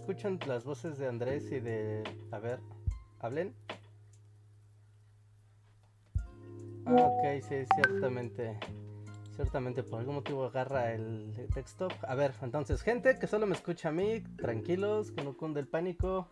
[0.00, 2.02] Escuchan las voces de Andrés y de...
[2.32, 2.58] A ver,
[3.20, 3.54] ¿hablen?
[6.86, 8.58] Ah, ok, sí, ciertamente.
[9.36, 11.92] Ciertamente por algún motivo agarra el desktop.
[12.02, 15.68] A ver, entonces, gente que solo me escucha a mí, tranquilos, que no cunde el
[15.68, 16.28] pánico.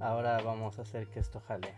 [0.00, 1.74] Ahora vamos a hacer que esto jale.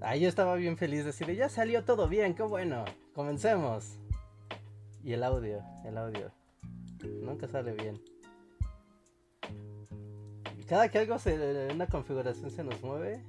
[0.00, 2.84] Ahí yo estaba bien feliz de decirle, ya salió todo bien, qué bueno.
[3.14, 3.98] Comencemos.
[5.02, 6.30] Y el audio, el audio.
[7.22, 8.00] Nunca sale bien.
[10.68, 13.24] Cada que algo se, una configuración se nos mueve.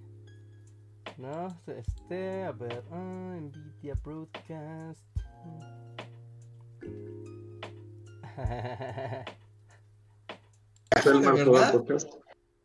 [1.18, 5.00] No, este, a ver, ah, Nvidia Broadcast.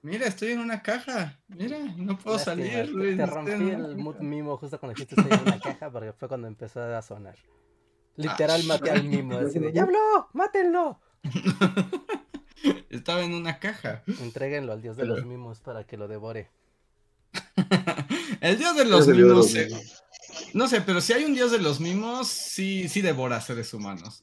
[0.03, 1.39] Mira, estoy en una caja.
[1.49, 2.93] Mira, no puedo salir.
[3.17, 6.49] Te, rompí el mood mimo justo cuando dijiste estoy en una caja porque fue cuando
[6.49, 7.37] empezó a sonar.
[8.17, 10.29] Literal ah, maté al mimo, así de ¡Ya habló!
[10.33, 11.01] ¡Mátenlo!
[12.95, 14.05] Estaba en una caja.
[14.21, 16.49] Entréguenlo al dios de los mimos para que lo devore.
[18.41, 19.53] el dios de los mimos.
[20.53, 24.23] No sé, pero si hay un dios de los mimos, sí, sí devora seres humanos.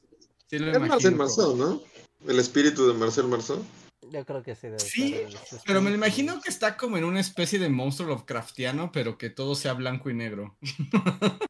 [0.50, 1.82] es Marcel Marceau, ¿no?
[2.26, 3.62] El espíritu de Marcel Marceau.
[4.10, 5.20] Yo creo que sí debe Sí,
[5.66, 9.54] pero me imagino que está como en una especie de monstruo Lovecraftiano, pero que todo
[9.54, 10.56] sea blanco y negro.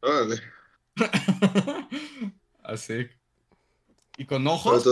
[0.00, 0.40] Vale.
[2.62, 3.08] Así.
[4.16, 4.84] Y con ojos.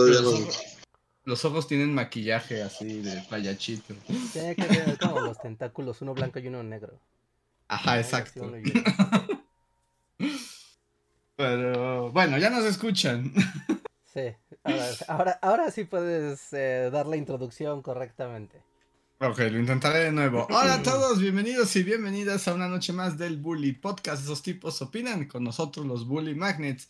[1.31, 3.93] Los ojos tienen maquillaje así de payachito.
[4.33, 6.99] Tiene que ver como los tentáculos, uno blanco y uno negro.
[7.69, 8.51] Ajá, exacto.
[11.37, 13.31] Pero bueno, ya nos escuchan.
[14.13, 14.35] Sí,
[15.07, 18.61] ahora, ahora, sí puedes eh, dar la introducción correctamente.
[19.21, 20.47] Ok, lo intentaré de nuevo.
[20.51, 24.21] Hola a todos, bienvenidos y bienvenidas a una noche más del Bully Podcast.
[24.21, 26.89] Esos tipos opinan con nosotros los Bully Magnets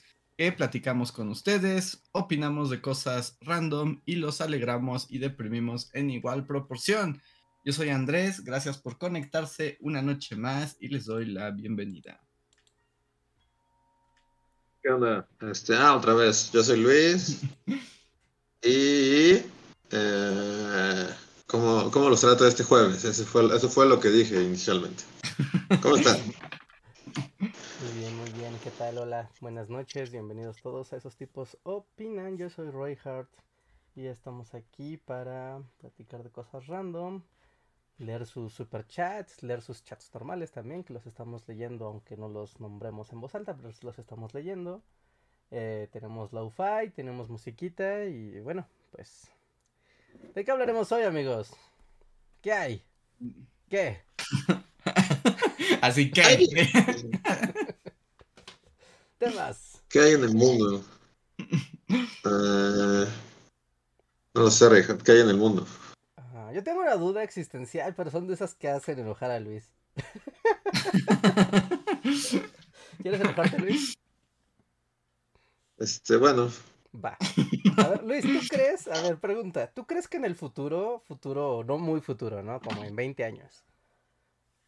[0.50, 7.22] platicamos con ustedes, opinamos de cosas random y los alegramos y deprimimos en igual proporción.
[7.64, 12.20] Yo soy Andrés, gracias por conectarse una noche más y les doy la bienvenida.
[14.82, 15.28] ¿Qué onda?
[15.42, 17.42] Este, ah, otra vez, yo soy Luis.
[18.64, 19.44] y...
[19.94, 21.08] Eh,
[21.46, 23.04] ¿cómo, ¿Cómo los trato este jueves?
[23.04, 25.04] Ese fue, eso fue lo que dije inicialmente.
[25.84, 26.18] ¿Cómo están?
[27.40, 28.54] Muy bien, muy bien.
[28.64, 28.98] ¿Qué tal?
[28.98, 30.10] Hola, buenas noches.
[30.10, 32.36] Bienvenidos todos a esos tipos opinan.
[32.36, 33.30] Yo soy Roy Hart
[33.96, 37.22] y estamos aquí para platicar de cosas random,
[38.00, 42.60] leer sus superchats, leer sus chats normales también, que los estamos leyendo, aunque no los
[42.60, 44.82] nombremos en voz alta, pero los estamos leyendo.
[45.52, 49.30] Eh, tenemos lo-fi, tenemos musiquita y bueno, pues...
[50.34, 51.52] ¿De qué hablaremos hoy, amigos?
[52.42, 52.84] ¿Qué hay?
[53.70, 54.00] ¿Qué?
[55.84, 56.50] Así que...
[59.22, 59.82] Temas.
[59.88, 60.84] ¿Qué hay en el mundo?
[61.88, 63.06] Eh,
[64.34, 64.66] no lo sé,
[65.06, 65.68] ¿qué hay en el mundo?
[66.56, 69.76] yo tengo una duda existencial, pero son de esas que hacen enojar a Luis.
[73.04, 73.96] ¿Quieres enojarte, Luis?
[75.78, 76.52] Este, bueno.
[76.94, 77.16] Va.
[77.78, 78.88] A ver, Luis, ¿tú crees?
[78.88, 79.72] A ver, pregunta.
[79.72, 82.60] ¿Tú crees que en el futuro, futuro, no muy futuro, ¿no?
[82.60, 83.64] Como en 20 años,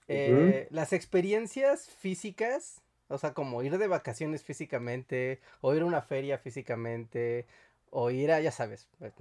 [0.07, 2.82] eh, las experiencias físicas
[3.13, 7.45] o sea, como ir de vacaciones físicamente, o ir a una feria físicamente,
[7.91, 9.11] o ir a, ya sabes, eh,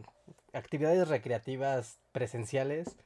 [0.52, 2.96] actividades recreativas presenciales,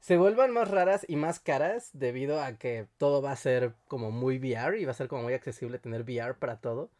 [0.00, 4.10] se vuelvan más raras y más caras debido a que todo va a ser como
[4.10, 6.90] muy VR y va a ser como muy accesible tener VR para todo.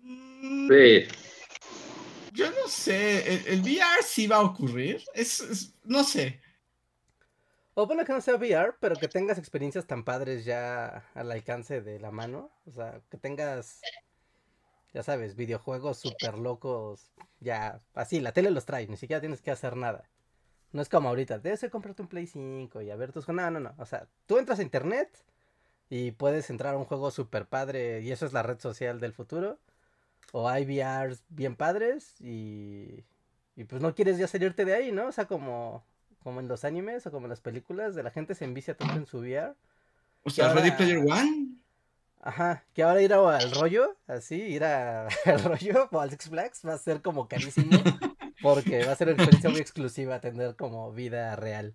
[0.00, 1.08] Sí.
[2.32, 6.40] Yo no sé, el, VR sí va a ocurrir, es, no sé.
[7.74, 11.80] O bueno que no sea VR, pero que tengas experiencias tan padres ya al alcance
[11.80, 12.50] de la mano.
[12.66, 13.80] O sea, que tengas,
[14.92, 17.10] ya sabes, videojuegos súper locos.
[17.40, 20.10] Ya, así, la tele los trae, ni siquiera tienes que hacer nada.
[20.72, 23.28] No es como ahorita, debes de comprarte un Play 5 y a ver tus...
[23.28, 23.74] No, no, no.
[23.78, 25.08] O sea, tú entras a internet
[25.90, 29.12] y puedes entrar a un juego súper padre y eso es la red social del
[29.14, 29.58] futuro.
[30.32, 33.04] O hay VRs bien padres y...
[33.54, 35.08] Y pues no quieres ya salirte de ahí, ¿no?
[35.08, 35.84] O sea, como
[36.22, 38.96] como en los animes o como en las películas, de la gente se envicia tanto
[38.96, 39.54] en su VR.
[40.24, 41.56] O sea, Ready Player One.
[42.20, 45.10] Ajá, que ahora ir al rollo, así, ir al
[45.42, 47.70] rollo o al Six Flags va a ser como carísimo,
[48.42, 51.74] porque va a ser una experiencia muy exclusiva tener como vida real.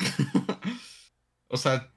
[1.48, 1.92] o sea,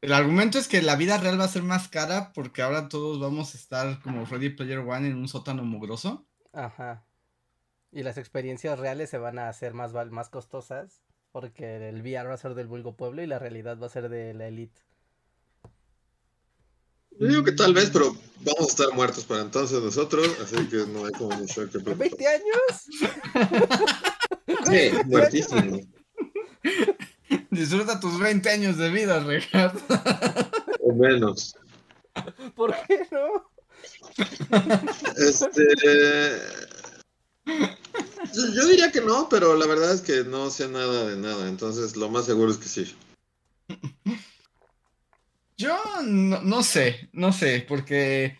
[0.00, 3.20] el argumento es que la vida real va a ser más cara porque ahora todos
[3.20, 6.24] vamos a estar como Ready Player One en un sótano mugroso.
[6.52, 7.04] Ajá.
[7.92, 11.02] Y las experiencias reales se van a hacer más, más costosas
[11.32, 14.08] porque el VR va a ser del vulgo pueblo y la realidad va a ser
[14.10, 14.80] de la elite.
[17.18, 20.76] Yo digo que tal vez, pero vamos a estar muertos para entonces nosotros, así que
[20.86, 22.08] no hay como mucho que preocupar.
[22.08, 22.86] ¿20 años?
[24.70, 25.80] sí, muertísimo.
[27.50, 29.80] Disfruta tus 20 años de vida, Ricardo.
[30.80, 31.56] O menos.
[32.54, 33.50] ¿Por qué no?
[35.16, 35.62] Este.
[38.34, 41.96] Yo, diría que no, pero la verdad es que no sé nada de nada, entonces
[41.96, 42.96] lo más seguro es que sí.
[45.56, 48.38] Yo no, sé, no sé, porque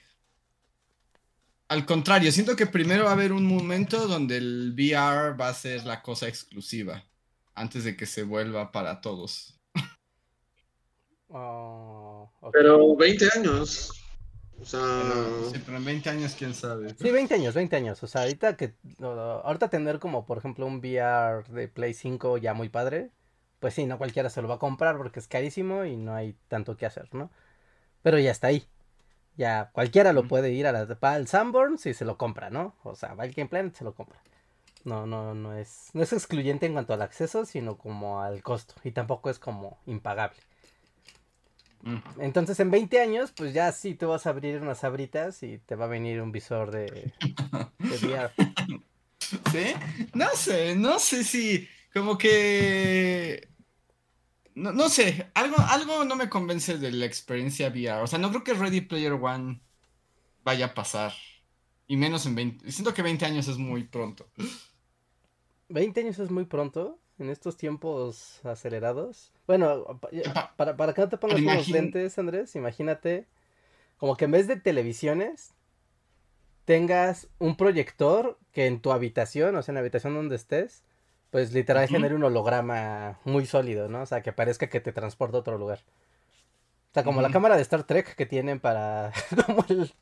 [1.69, 5.55] al contrario, siento que primero va a haber un momento donde el VR va a
[5.55, 7.05] ser la cosa exclusiva,
[7.55, 9.58] antes de que se vuelva para todos.
[11.28, 14.01] Oh, pero 20 años.
[14.62, 14.81] O sea...
[15.53, 16.94] sí, pero en 20 años, quién sabe.
[16.94, 18.03] Sí, 20 años, 20 años.
[18.03, 18.75] O sea, ahorita que.
[19.00, 23.11] ahorita tener como, por ejemplo, un VR de Play 5 ya muy padre.
[23.59, 26.37] Pues sí, no cualquiera se lo va a comprar porque es carísimo y no hay
[26.49, 27.31] tanto que hacer, ¿no?
[28.03, 28.67] Pero ya está ahí.
[29.37, 32.75] Ya cualquiera lo puede ir a la, al Sanborn si se lo compra, ¿no?
[32.85, 34.19] O sea, va al Game Planet se lo compra.
[34.85, 38.75] No, no, no es, no es excluyente en cuanto al acceso, sino como al costo.
[38.85, 40.38] Y tampoco es como impagable.
[42.19, 45.75] Entonces en 20 años, pues ya sí, tú vas a abrir unas abritas y te
[45.75, 47.12] va a venir un visor de,
[47.81, 48.31] VR.
[49.19, 49.75] ¿Sí?
[50.14, 53.49] No sé, no sé si como que...
[54.55, 58.02] No, no, sé, algo, algo no me convence de la experiencia VR.
[58.02, 59.62] O sea, no creo que Ready Player One
[60.44, 61.12] vaya a pasar.
[61.87, 62.70] Y menos en 20.
[62.70, 64.29] Siento que 20 años es muy pronto.
[65.69, 67.01] ¿20 años es muy pronto?
[67.19, 69.32] En estos tiempos acelerados.
[69.47, 70.00] Bueno,
[70.56, 73.26] para, para que no te pongas unos lentes, Andrés, imagínate
[73.99, 75.55] como que en vez de televisiones
[76.64, 80.82] tengas un proyector que en tu habitación, o sea, en la habitación donde estés,
[81.31, 84.03] pues literal genere un holograma muy sólido, ¿no?
[84.03, 85.81] O sea, que parezca que te transporta a otro lugar.
[86.91, 89.12] O sea, como la cámara de Star Trek que tienen para...
[89.47, 89.93] como, el...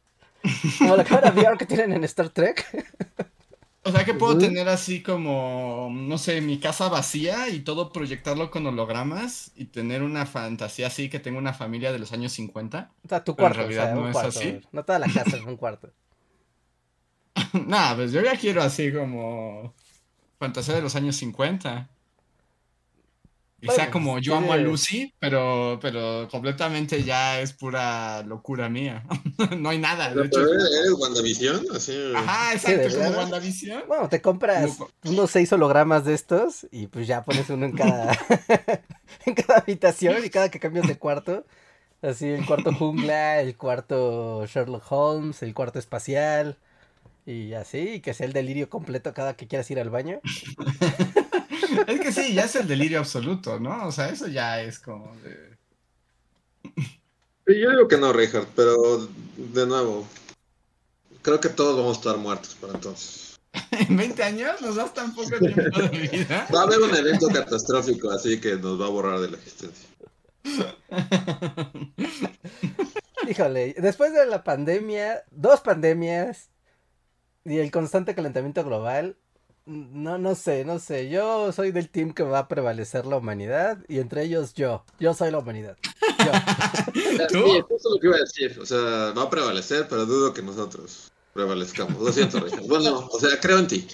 [0.79, 2.67] como la cámara VR que tienen en Star Trek.
[3.83, 8.51] O sea que puedo tener así como, no sé, mi casa vacía y todo proyectarlo
[8.51, 12.93] con hologramas y tener una fantasía así que tengo una familia de los años 50.
[13.05, 13.61] O sea, tu cuarto.
[13.61, 14.61] en realidad no es así.
[14.73, 15.91] No toda la casa es un cuarto.
[17.67, 19.75] Nada, pues yo ya quiero así como
[20.39, 21.89] fantasía de los años 50.
[23.63, 29.05] Y sea como yo amo a Lucy, pero, pero completamente ya es pura locura mía.
[29.59, 30.15] no hay nada.
[30.15, 31.67] De hecho, ¿Eres WandaVision?
[32.17, 33.83] Ajá, exacto, como WandaVision.
[33.87, 38.13] Bueno, te compras unos seis hologramas de estos y pues ya pones uno en cada,
[39.27, 41.45] en cada habitación y cada que cambias de cuarto.
[42.01, 46.57] Así, el cuarto jungla, el cuarto Sherlock Holmes, el cuarto espacial.
[47.27, 50.21] Y así, y que sea el delirio completo cada que quieras ir al baño
[51.87, 53.87] es que sí, ya es el delirio absoluto, ¿no?
[53.87, 55.51] O sea, eso ya es como de...
[57.47, 60.07] Yo digo que no, Richard, pero de nuevo,
[61.23, 63.41] creo que todos vamos a estar muertos para entonces.
[63.73, 64.61] ¿En 20 años?
[64.61, 66.47] ¿Nos das tan poco tiempo de vida?
[66.55, 69.89] Va a haber un evento catastrófico, así que nos va a borrar de la existencia.
[73.29, 76.51] Híjole, después de la pandemia, dos pandemias
[77.45, 79.17] y el constante calentamiento global,
[79.71, 81.09] no, no sé, no sé.
[81.09, 84.85] Yo soy del team que va a prevalecer la humanidad y entre ellos yo.
[84.99, 85.77] Yo soy la humanidad.
[86.19, 86.33] Yo.
[87.29, 87.45] ¿Tú?
[87.45, 88.59] Sí, eso lo que iba a decir.
[88.61, 92.03] O sea, va a prevalecer, pero dudo que nosotros prevalezcamos.
[92.03, 92.67] Lo siento, Richard.
[92.67, 93.87] Bueno, o sea, creo en ti.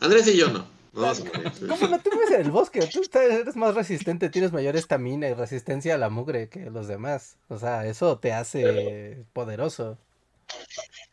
[0.00, 0.74] Andrés y yo no.
[0.94, 2.00] ¿Cómo no?
[2.00, 2.88] Tú vives en el bosque.
[2.92, 7.36] Tú eres más resistente, tienes mayor estamina y resistencia a la mugre que los demás.
[7.48, 9.98] O sea, eso te hace poderoso.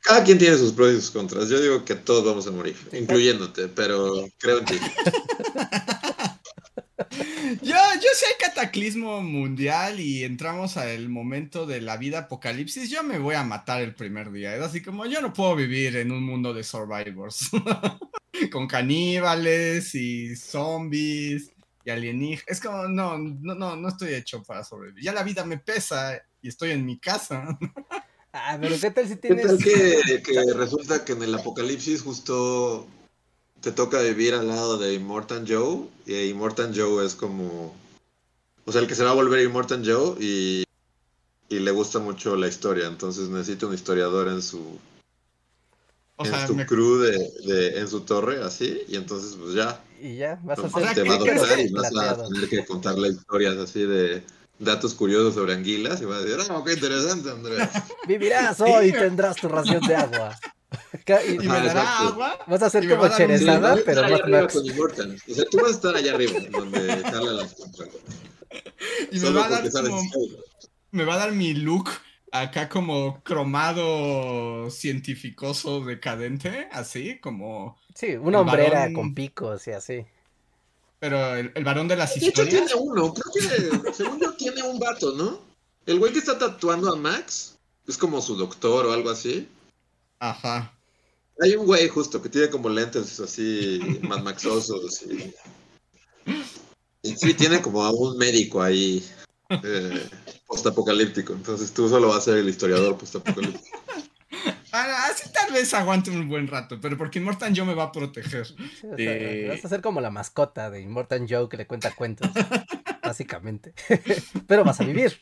[0.02, 1.50] Cada quien tiene sus pros y sus contras.
[1.50, 4.76] Yo digo que todos vamos a morir, incluyéndote, pero creo en ti.
[7.62, 13.04] yo, yo si hay cataclismo mundial y entramos al momento de la vida apocalipsis, yo
[13.04, 14.56] me voy a matar el primer día.
[14.56, 17.50] Es así como yo no puedo vivir en un mundo de survivors.
[18.52, 21.52] Con caníbales y zombies
[21.86, 22.46] y alienígenas.
[22.48, 25.04] Es como, no, no, no, no estoy hecho para sobrevivir.
[25.04, 27.58] Ya la vida me pesa y estoy en mi casa.
[28.34, 29.46] Ah, pero ¿qué tal si ¿Qué tienes...?
[29.48, 32.88] tal que, que resulta que en el apocalipsis justo
[33.62, 35.88] te toca vivir al lado de Immortan Joe?
[36.06, 37.76] Y Immortan Joe es como...
[38.66, 40.64] O sea, el que se va a volver Immortan Joe y,
[41.50, 42.88] y le gusta mucho la historia.
[42.88, 44.80] Entonces necesita un historiador en su,
[46.18, 47.12] O en sea, su me- crew de,
[47.46, 48.82] de- en su torre, así.
[48.88, 49.84] Y entonces pues ya.
[50.00, 51.96] Y ya, vas a Entonces sea, te va a ¿qué crees adoptar que- y vas
[51.96, 54.24] a tener que contarle historias así de
[54.62, 56.02] datos curiosos sobre anguilas.
[56.02, 57.68] Y vas a decir, ah, qué interesante, Andrés.
[58.08, 58.98] Vivirás hoy y Sí.
[58.98, 60.40] tendrás tu ración de agua.
[61.28, 62.08] Y y me dará exacto.
[62.14, 62.40] agua.
[62.48, 64.56] vas a ser como va a dar un- Sí, Cherezada, vas a pero arriba Max.
[64.56, 67.56] O sea, tú vas a estar allá arriba, donde jala las
[69.12, 70.02] Y me va a dar como,
[70.92, 71.90] me va a dar mi look
[72.32, 80.06] acá como cromado cientificoso decadente, así como, Sí, una hombrera varón- con picos y así.
[81.02, 82.68] Pero el, el varón de las De hecho, historias.
[82.68, 83.12] tiene uno.
[83.12, 85.42] Creo que, según yo, tiene un vato, ¿no?
[85.88, 89.50] El güey que está tatuando a Max es como su doctor o algo así.
[90.20, 90.72] Ajá.
[91.42, 95.34] Hay un güey justo que tiene como lentes así, más maxosos y...
[97.02, 99.04] y sí, tiene como a un médico ahí
[99.50, 100.08] eh,
[100.46, 101.34] postapocalíptico.
[101.34, 103.80] Entonces tú solo vas a ser el historiador postapocalíptico.
[104.74, 107.92] Ah, Así tal vez aguante un buen rato, pero porque Immortan yo me va a
[107.92, 108.48] proteger.
[108.48, 108.56] Sí,
[108.92, 109.48] o sea, Eh.
[109.50, 112.30] Vas a ser como la mascota de Immortan Joe que le cuenta cuentos.
[113.04, 113.74] básicamente.
[114.48, 115.20] pero vas a vivir.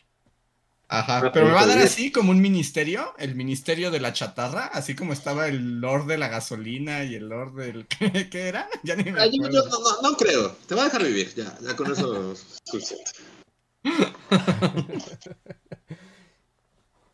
[0.92, 1.20] Ajá.
[1.20, 4.12] Ah, Pero me va a dar pero- así como un ministerio, el ministerio de la
[4.12, 7.86] chatarra, así como estaba el lord de la gasolina y el lord del.
[8.00, 8.68] ¿Qué, qué era?
[8.84, 10.52] Ya ni me Ah, yo- no, no, no creo.
[10.68, 11.56] Te va a dejar vivir, ya.
[11.62, 13.12] Ya con eso es suficiente.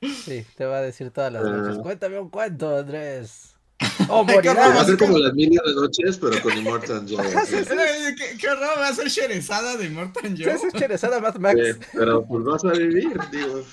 [0.02, 1.50] Sí, te va a decir todas las Ah.
[1.50, 1.78] noches.
[1.82, 3.52] Cuéntame un cuento, Andrés.
[4.10, 4.86] O qué Va a morirás.
[4.86, 7.25] ser como las mil una noches, pero con Immortan Joe.
[7.28, 10.54] ¿Qué, qué horror, va a ser Sherezada de Immortan Joe.
[10.54, 11.60] es Cherezada Mad Max.
[11.64, 13.64] Sí, pero pues vas a vivir, digo.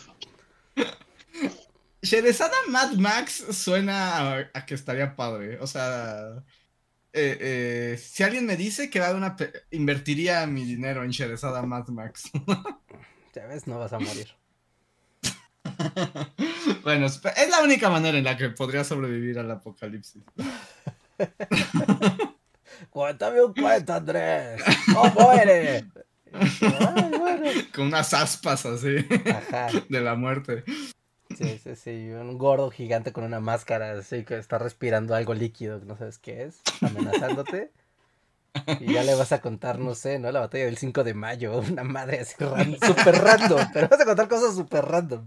[2.03, 5.59] Sherezada Mad Max suena a, a que estaría padre.
[5.61, 6.43] O sea,
[7.13, 9.37] eh, eh, si alguien me dice que va a una.
[9.71, 12.31] Invertiría mi dinero en Sherezada Mad Max.
[13.35, 14.29] Ya ves, no vas a morir.
[16.83, 20.23] bueno, es la única manera en la que podría sobrevivir al apocalipsis.
[22.91, 24.61] Cuéntame un cuento, Andrés.
[24.97, 25.85] O muere.
[26.33, 27.51] Ay, bueno.
[27.75, 28.97] Con unas aspas así
[29.31, 29.69] Ajá.
[29.89, 30.65] de la muerte.
[31.37, 32.11] Sí, sí, sí.
[32.11, 36.19] Un gordo gigante con una máscara así que está respirando algo líquido que no sabes
[36.19, 37.71] qué es, amenazándote.
[38.81, 40.31] Y ya le vas a contar, no sé, ¿no?
[40.31, 44.29] La batalla del 5 de mayo, una madre así súper random, pero vas a contar
[44.29, 45.27] cosas súper random.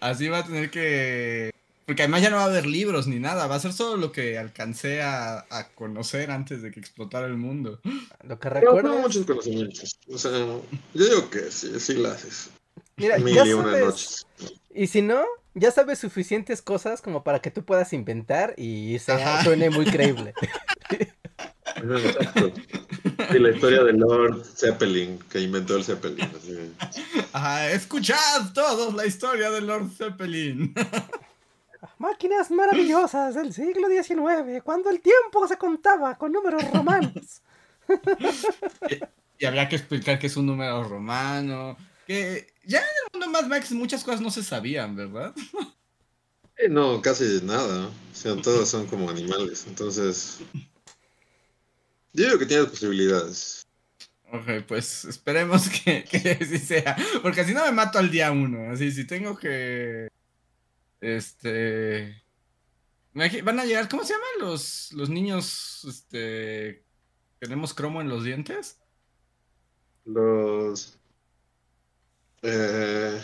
[0.00, 1.50] Así va a tener que.
[1.86, 3.46] Porque además ya no va a haber libros ni nada.
[3.46, 7.36] Va a ser solo lo que alcancé a, a conocer antes de que explotara el
[7.36, 7.78] mundo.
[8.22, 9.98] Lo que tengo recuerdas, muchos conocimientos.
[10.10, 10.60] O sea, yo
[10.94, 12.48] digo que sí, sí lo haces.
[12.96, 14.26] mira, Mil ya y una sabes, noches.
[14.74, 19.44] y si no, ya sabes suficientes cosas como para que tú puedas inventar y sea,
[19.44, 20.32] suene muy creíble.
[21.76, 22.52] Exacto.
[23.34, 26.30] Y la historia de Lord Zeppelin, que inventó el Zeppelin.
[26.36, 26.74] así.
[27.32, 30.74] Ajá, escuchad todos la historia de Lord Zeppelin.
[31.98, 37.42] Máquinas maravillosas del siglo XIX, cuando el tiempo se contaba con números romanos.
[39.38, 41.76] y habría que explicar que es un número romano.
[42.06, 45.34] Que ya en el mundo Mad Max muchas cosas no se sabían, ¿verdad?
[46.56, 47.88] Eh, no, casi nada.
[47.88, 49.64] O sea, todos son como animales.
[49.66, 50.38] Entonces,
[52.14, 53.66] yo digo que tienes posibilidades.
[54.32, 56.96] Ok, pues esperemos que, que así sea.
[57.22, 58.72] Porque si no me mato al día uno.
[58.72, 60.08] Así, si tengo que.
[61.00, 62.22] Este.
[63.12, 65.84] Van a llegar, ¿cómo se llaman los, los niños?
[65.88, 66.84] Este.
[67.38, 68.78] ¿Tenemos cromo en los dientes?
[70.04, 70.98] Los.
[72.42, 73.20] Eh,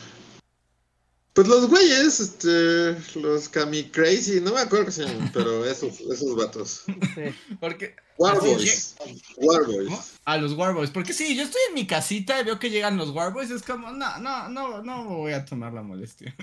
[1.40, 5.99] pues los güeyes, este, los Kami Crazy, no me acuerdo qué se llaman, pero esos,
[6.00, 6.82] esos vatos.
[6.87, 7.56] Sí.
[7.59, 7.97] Porque.
[8.18, 8.94] Warboys.
[9.38, 10.18] Warboys.
[10.26, 10.90] A los Warboys.
[10.90, 13.50] Porque sí, yo estoy en mi casita y veo que llegan los Warboys.
[13.50, 16.35] Es como, no, no, no, no voy a tomar la molestia.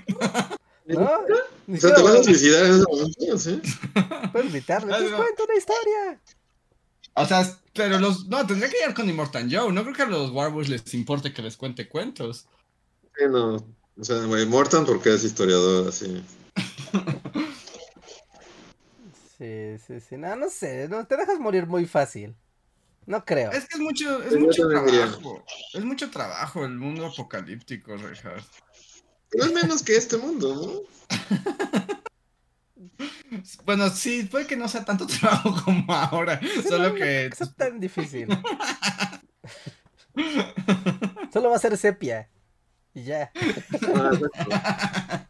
[0.86, 1.10] ¿No?
[1.68, 3.62] Ni O sea, te siquiera vas a suicidar en ese momento, ¿sí?
[4.32, 4.92] puedes invitarle.
[4.94, 6.20] Te cuento una historia.
[7.14, 8.26] O sea, pero los.
[8.26, 9.72] No, tendría que llegar con Immortan Joe.
[9.72, 12.48] No creo que a los Warboys les importe que les cuente cuentos.
[13.16, 13.64] Sí, no.
[13.98, 16.24] O sea, güey, Mortan porque es historiador, así.
[19.36, 20.16] Sí, sí, sí.
[20.16, 20.88] No, no sé.
[20.88, 22.34] No, te dejas morir muy fácil.
[23.06, 23.52] No creo.
[23.52, 25.44] Es que es mucho, es mucho trabajo.
[25.74, 28.42] Es mucho trabajo el mundo apocalíptico, Richard.
[29.30, 31.16] Pero es menos que este mundo, ¿no?
[33.64, 36.40] Bueno, sí, puede que no sea tanto trabajo como ahora.
[36.66, 37.26] Solo que.
[37.26, 38.26] Es tan difícil.
[41.32, 42.28] Solo va a ser sepia.
[42.94, 43.30] Y ya.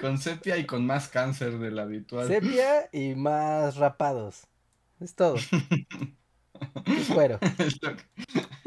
[0.00, 2.26] Con sepia y con más cáncer del habitual.
[2.26, 4.46] Sepia y más rapados.
[5.00, 5.36] Es todo.
[6.86, 7.38] Es cuero.
[7.58, 8.04] es, lo que,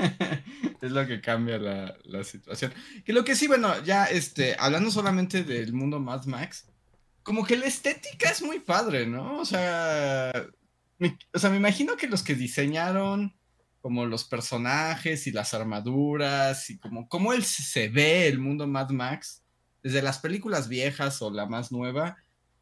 [0.81, 2.73] es lo que cambia la, la situación.
[3.05, 6.67] Que lo que sí, bueno, ya este, hablando solamente del mundo Mad Max,
[7.23, 9.39] como que la estética es muy padre, ¿no?
[9.39, 10.31] O sea,
[10.97, 13.35] me, o sea, me imagino que los que diseñaron
[13.83, 18.91] como los personajes y las armaduras y como cómo él se ve el mundo Mad
[18.91, 19.43] Max,
[19.83, 22.15] desde las películas viejas o la más nueva,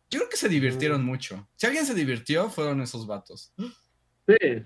[0.10, 1.48] yo creo que se divirtieron mucho.
[1.58, 3.54] Si alguien se divirtió, fueron esos vatos.
[3.56, 4.63] Sí.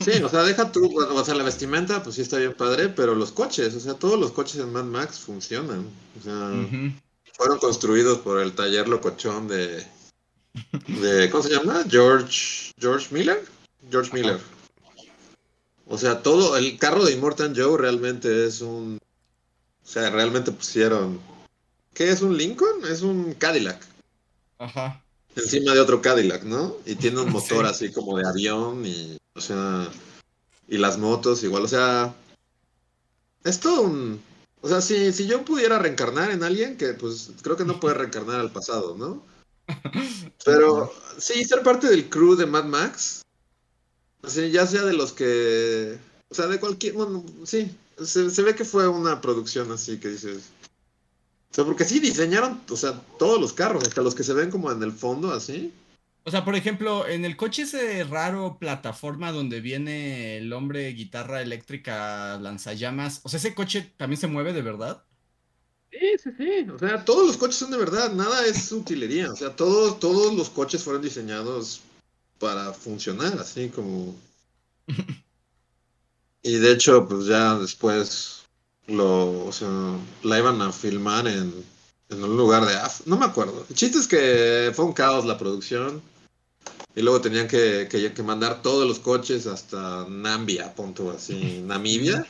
[0.00, 3.14] Sí, o sea, deja tú, o sea, la vestimenta, pues sí está bien padre, pero
[3.14, 5.86] los coches, o sea, todos los coches en Mad Max funcionan.
[6.20, 6.92] O sea,
[7.32, 9.86] fueron construidos por el taller locochón de,
[10.86, 11.82] de ¿cómo se llama?
[11.88, 13.42] George, George Miller.
[13.90, 14.38] George Miller.
[15.88, 18.98] O sea, todo, el carro de Immortan Joe realmente es un,
[19.82, 21.18] o sea, realmente pusieron,
[21.94, 22.84] ¿qué es un Lincoln?
[22.90, 23.80] Es un Cadillac.
[24.58, 25.02] Ajá.
[25.36, 26.76] encima de otro Cadillac, ¿no?
[26.84, 27.70] Y tiene un motor Sí.
[27.86, 29.88] así como de avión y, o sea,
[30.68, 32.14] y las motos igual, o sea,
[33.44, 34.20] es todo un,
[34.60, 37.94] o sea, si, si yo pudiera reencarnar en alguien que, pues, creo que no puede
[37.98, 39.22] reencarnar al pasado, ¿no?
[40.44, 43.22] Pero sí, ser parte del crew de Mad Max,
[44.22, 45.98] así, ya sea de los que,
[46.28, 47.70] o sea, de cualquier, bueno, sí,
[48.02, 50.50] se, se ve que fue una producción así que dices,
[51.50, 54.50] o sea, porque sí diseñaron, o sea, todos los carros, hasta los que se ven
[54.50, 55.72] como en el fondo, así.
[56.24, 61.40] O sea, por ejemplo, en el coche ese raro plataforma donde viene el hombre guitarra
[61.40, 65.04] eléctrica lanzallamas, o sea, ese coche también se mueve de verdad.
[65.90, 66.70] Sí, sí, sí.
[66.70, 69.32] O sea, todos los coches son de verdad, nada es utilería.
[69.32, 71.80] O sea, todos, todos los coches fueron diseñados
[72.38, 74.14] para funcionar, así como.
[76.42, 78.44] Y de hecho, pues ya después
[78.86, 79.68] lo, o sea,
[80.22, 81.52] la iban a filmar en,
[82.08, 83.66] en un lugar de Af no me acuerdo.
[83.68, 86.02] El chiste es que fue un caos la producción.
[86.94, 92.26] Y luego tenían que, que, que mandar todos los coches hasta Nambia, punto así, Namibia.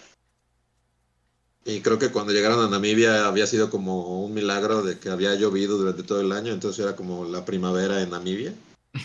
[1.64, 5.34] Y creo que cuando llegaron a Namibia había sido como un milagro de que había
[5.34, 8.54] llovido durante todo el año, entonces era como la primavera en Namibia.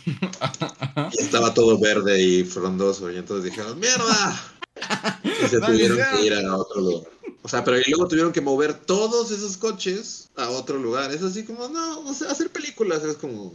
[1.12, 4.50] Y estaba todo verde y frondoso, y entonces dijeron, ¡mierda!
[5.24, 7.12] Y se tuvieron que ir a otro lugar.
[7.44, 11.12] O sea, pero y luego tuvieron que mover todos esos coches a otro lugar.
[11.12, 13.54] Es así como, no, o sea, hacer películas es como...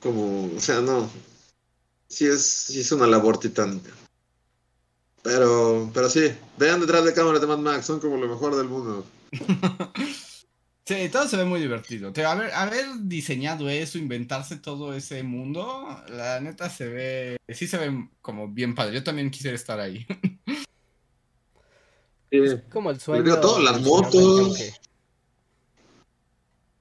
[0.00, 1.10] Como, o sea, no.
[2.08, 3.90] Sí es, sí es una labor titánica.
[5.22, 8.68] Pero, pero sí, vean detrás de cámaras de Mad Max, son como lo mejor del
[8.68, 9.04] mundo.
[10.84, 12.12] Sí, todo se ve muy divertido.
[12.12, 17.78] Te- haber, haber diseñado eso, inventarse todo ese mundo, la neta se ve, sí se
[17.78, 18.94] ve como bien padre.
[18.94, 20.06] Yo también quisiera estar ahí.
[22.72, 23.22] Como el sueño.
[23.22, 24.58] digo, todo, las motos.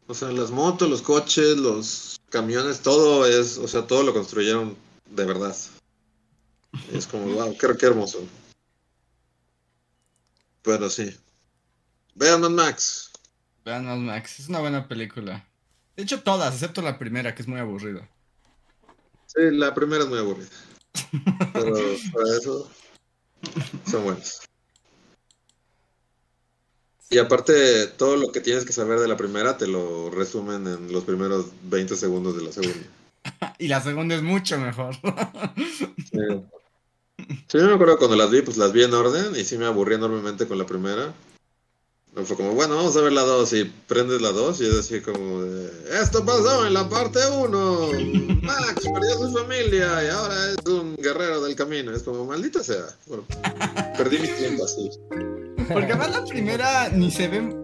[0.08, 4.76] O sea, las motos, los coches, los camiones, todo es, o sea, todo lo construyeron
[5.10, 5.56] de verdad.
[6.92, 8.26] Es como, wow, qué, qué hermoso.
[10.64, 11.16] Pero sí.
[12.16, 13.11] Vean Mad Max.
[13.64, 15.46] Vean Mad Max, es una buena película.
[15.96, 18.08] De hecho, todas, excepto la primera, que es muy aburrida.
[19.28, 20.50] Sí, la primera es muy aburrida.
[21.54, 21.76] Pero
[22.14, 22.70] para eso
[23.86, 24.42] son buenas.
[27.10, 30.92] Y aparte, todo lo que tienes que saber de la primera te lo resumen en
[30.92, 32.88] los primeros 20 segundos de la segunda.
[33.60, 34.96] Y la segunda es mucho mejor.
[36.12, 36.18] Sí.
[37.48, 39.66] Sí, yo me acuerdo cuando las vi, pues las vi en orden y sí me
[39.66, 41.14] aburrí enormemente con la primera.
[42.14, 44.74] No fue como, bueno, vamos a ver la 2 y prendes la 2 y es
[44.76, 45.72] así como de,
[46.02, 47.90] esto pasó en la parte 1.
[48.42, 51.96] Max perdió a su familia y ahora es un guerrero del camino.
[51.96, 52.84] Es como, maldita sea.
[53.06, 53.24] Bueno,
[53.98, 54.90] perdí mi tiempo así.
[55.72, 57.56] Porque además la primera ni se ve,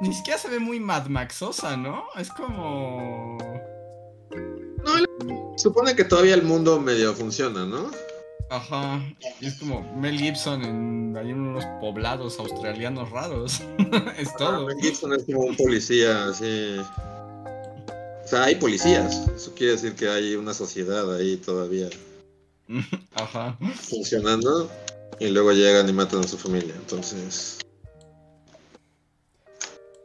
[0.00, 2.04] ni siquiera se ve muy Mad Maxosa, ¿no?
[2.16, 3.38] Es como...
[5.56, 7.90] Supone que todavía el mundo medio funciona, ¿no?
[8.48, 9.02] Ajá,
[9.40, 13.60] y es como Mel Gibson en, hay unos poblados australianos raros.
[14.18, 14.66] es todo.
[14.66, 16.76] Mel Gibson es como un policía así.
[18.24, 19.28] O sea, hay policías.
[19.34, 21.88] Eso quiere decir que hay una sociedad ahí todavía
[23.14, 23.56] Ajá.
[23.74, 24.70] funcionando.
[25.18, 26.74] Y luego llegan y matan a su familia.
[26.76, 27.58] Entonces.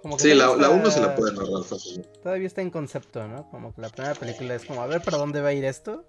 [0.01, 2.09] Como que Sí, la, la uno se la pueden ahorrar fácilmente.
[2.23, 3.47] Todavía está en concepto, ¿no?
[3.51, 6.05] Como que la primera película es como, a ver para dónde va a ir esto.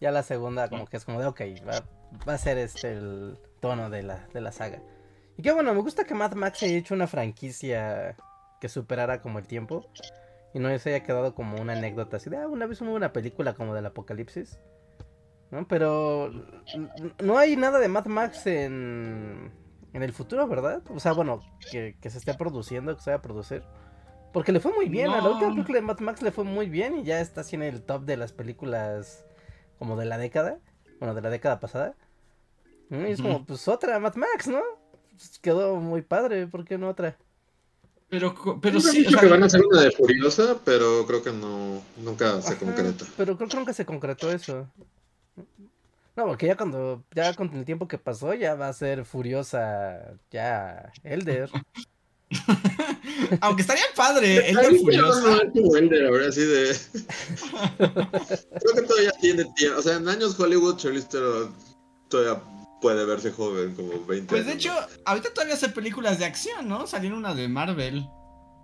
[0.00, 1.84] Ya la segunda como que es como de, ok, va,
[2.26, 4.80] va a ser este el tono de la, de la saga.
[5.36, 8.16] Y qué bueno, me gusta que Mad Max haya hecho una franquicia
[8.60, 9.86] que superara como el tiempo.
[10.52, 13.12] Y no se haya quedado como una anécdota así de, ah, una vez hubo una
[13.12, 14.58] película como del apocalipsis.
[15.50, 15.66] ¿No?
[15.66, 16.30] Pero
[17.22, 19.52] no hay nada de Mad Max en,
[19.92, 20.82] en el futuro, ¿verdad?
[20.90, 23.62] O sea, bueno, que, que se esté produciendo, que se vaya a producir.
[24.32, 26.68] Porque le fue muy bien, a la última película de Mad Max le fue muy
[26.68, 29.24] bien y ya está así en el top de las películas
[29.80, 30.58] como de la década,
[31.00, 31.94] bueno, de la década pasada.
[32.90, 34.60] Mm, Y es como, pues otra Mad Max, ¿no?
[35.10, 37.16] Pues, Quedó muy padre, ¿por qué no otra?
[38.10, 41.22] Pero, co- pero sí, o sea, que van a hacer una de Furiosa, pero creo
[41.22, 43.06] que no, nunca se Ajá, concreta.
[43.16, 44.68] Pero creo que nunca se concretó eso.
[46.14, 50.12] No, porque ya cuando, ya con el tiempo que pasó, ya va a ser furiosa,
[50.30, 51.48] ya, Elder.
[53.40, 55.20] aunque estaría padre, Furiosa.
[55.20, 56.76] no, no, Elder, ahora de.
[57.78, 59.78] Creo que todavía tiene tiempo.
[59.78, 61.54] O sea, en años Hollywood, Charlize Theron
[62.08, 62.42] todavía
[62.80, 66.68] puede verse joven, como 20 Pues de años, hecho, ahorita todavía hace películas de acción,
[66.68, 66.86] ¿no?
[66.86, 68.06] Salieron una de Marvel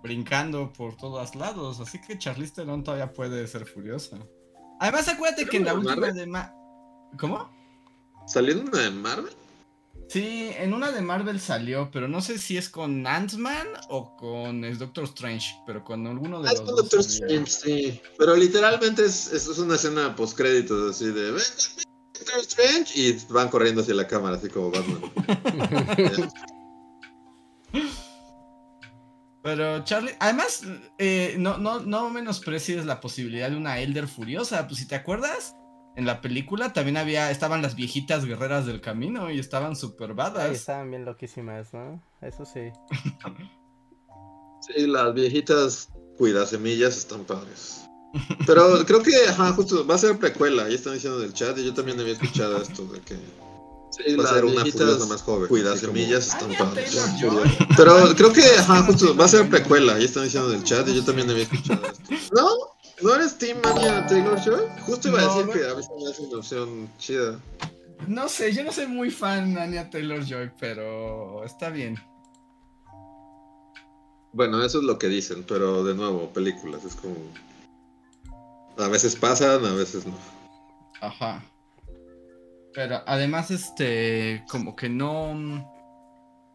[0.01, 4.17] brincando por todos lados, así que Charlize Theron todavía puede ser furiosa.
[4.79, 6.15] Además, acuérdate que en la ¿Pero de última Marvel?
[6.15, 6.53] de Ma
[7.19, 7.37] ¿Cómo?
[7.37, 8.27] ¿no?
[8.27, 9.33] ¿Saliendo una de Marvel?
[10.09, 14.63] Sí, en una de Marvel salió, pero no sé si es con Ant-Man o con
[14.63, 16.83] el Doctor Strange, pero con alguno de Ah, es los con dos.
[16.85, 17.41] Doctor salió.
[17.43, 18.01] Strange, sí.
[18.17, 21.31] Pero literalmente es, es, es una escena post créditos así de.
[21.31, 21.41] "Ven,
[22.13, 25.01] Doctor Strange y van corriendo hacia la cámara, así como Batman.
[29.43, 30.61] Pero Charlie, además,
[30.97, 34.67] eh, no, no, no menosprecies la posibilidad de una Elder furiosa.
[34.67, 35.55] Pues si te acuerdas,
[35.97, 40.15] en la película también había, estaban las viejitas guerreras del camino y estaban super Ahí
[40.15, 40.51] badas.
[40.51, 42.01] estaban bien loquísimas, ¿no?
[42.21, 42.71] Eso sí.
[44.61, 47.81] Sí, las viejitas cuidasemillas están padres.
[48.45, 51.57] Pero creo que, ajá, justo va a ser precuela, ya están diciendo en el chat
[51.57, 53.15] y yo también había escuchado esto de que
[53.89, 55.47] Sí, va a ser una furiosa más joven.
[55.47, 56.97] Cuidasemillas Ah, están ya, padres.
[57.75, 60.87] Pero creo que, ajá, justo va a ser precuela, ya están diciendo en el chat
[60.89, 62.03] y yo también había escuchado esto.
[62.35, 62.47] ¿No?
[63.01, 64.65] ¿No eres Team Taylor Joy?
[64.81, 65.53] Justo iba a decir no.
[65.53, 67.39] que a se me hace una opción chida.
[68.07, 71.97] No sé, yo no soy muy fan de Anya Taylor Joy, pero está bien.
[74.33, 77.15] Bueno, eso es lo que dicen, pero de nuevo, películas, es como...
[78.77, 80.15] A veces pasan, a veces no.
[81.01, 81.43] Ajá.
[82.73, 85.73] Pero además, este, como que no.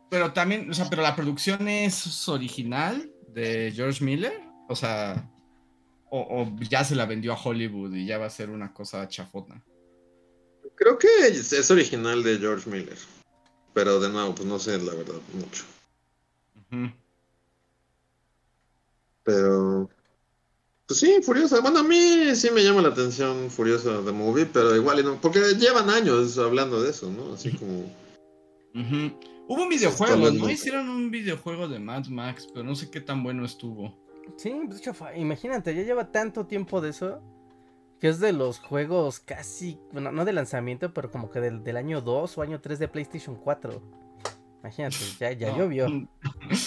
[0.08, 4.40] Pero también, o sea, pero la producción es original de George Miller.
[4.68, 5.28] O sea,
[6.14, 9.08] o, o ya se la vendió a Hollywood y ya va a ser una cosa
[9.08, 9.62] chafota.
[10.74, 12.98] Creo que es, original de George Miller.
[13.72, 15.64] Pero de nuevo, pues no sé la verdad mucho.
[19.24, 19.88] Pero.
[20.86, 21.60] Pues sí, Furiosa.
[21.60, 25.18] Bueno, a mí sí me llama la atención Furiosa de Movie, pero igual no.
[25.18, 27.32] Porque llevan años hablando de eso, ¿no?
[27.32, 27.90] Así como.
[29.48, 30.50] Hubo un videojuego, ¿no?
[30.50, 34.01] Hicieron un videojuego de Mad Max, pero no sé qué tan bueno estuvo.
[34.36, 37.20] Sí, pues, de hecho, fue- imagínate, ya lleva tanto tiempo de eso.
[38.00, 41.76] Que es de los juegos casi, bueno, no de lanzamiento, pero como que del, del
[41.76, 43.80] año 2 o año 3 de PlayStation 4.
[44.60, 45.58] Imagínate, ya, ya No.
[45.58, 45.86] llovió,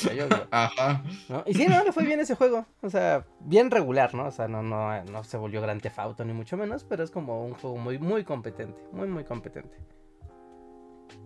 [0.05, 0.47] ya llovió.
[0.51, 1.03] Ajá.
[1.27, 1.43] ¿no?
[1.45, 2.65] Y sí, no, le fue bien ese juego.
[2.81, 4.27] O sea, bien regular, ¿no?
[4.27, 7.11] O sea, no, no, no se volvió Grand Theft Auto ni mucho menos, pero es
[7.11, 8.81] como un juego muy, muy competente.
[8.93, 9.77] Muy, muy competente.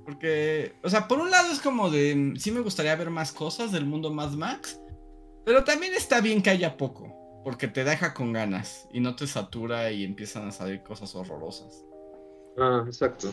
[0.06, 3.32] Porque, o sea, por un lado es como de, mm, sí me gustaría ver más
[3.32, 4.82] cosas del mundo Mad Max,
[5.50, 9.26] pero también está bien que haya poco, porque te deja con ganas y no te
[9.26, 11.84] satura y empiezan a salir cosas horrorosas.
[12.56, 13.32] Ah, exacto.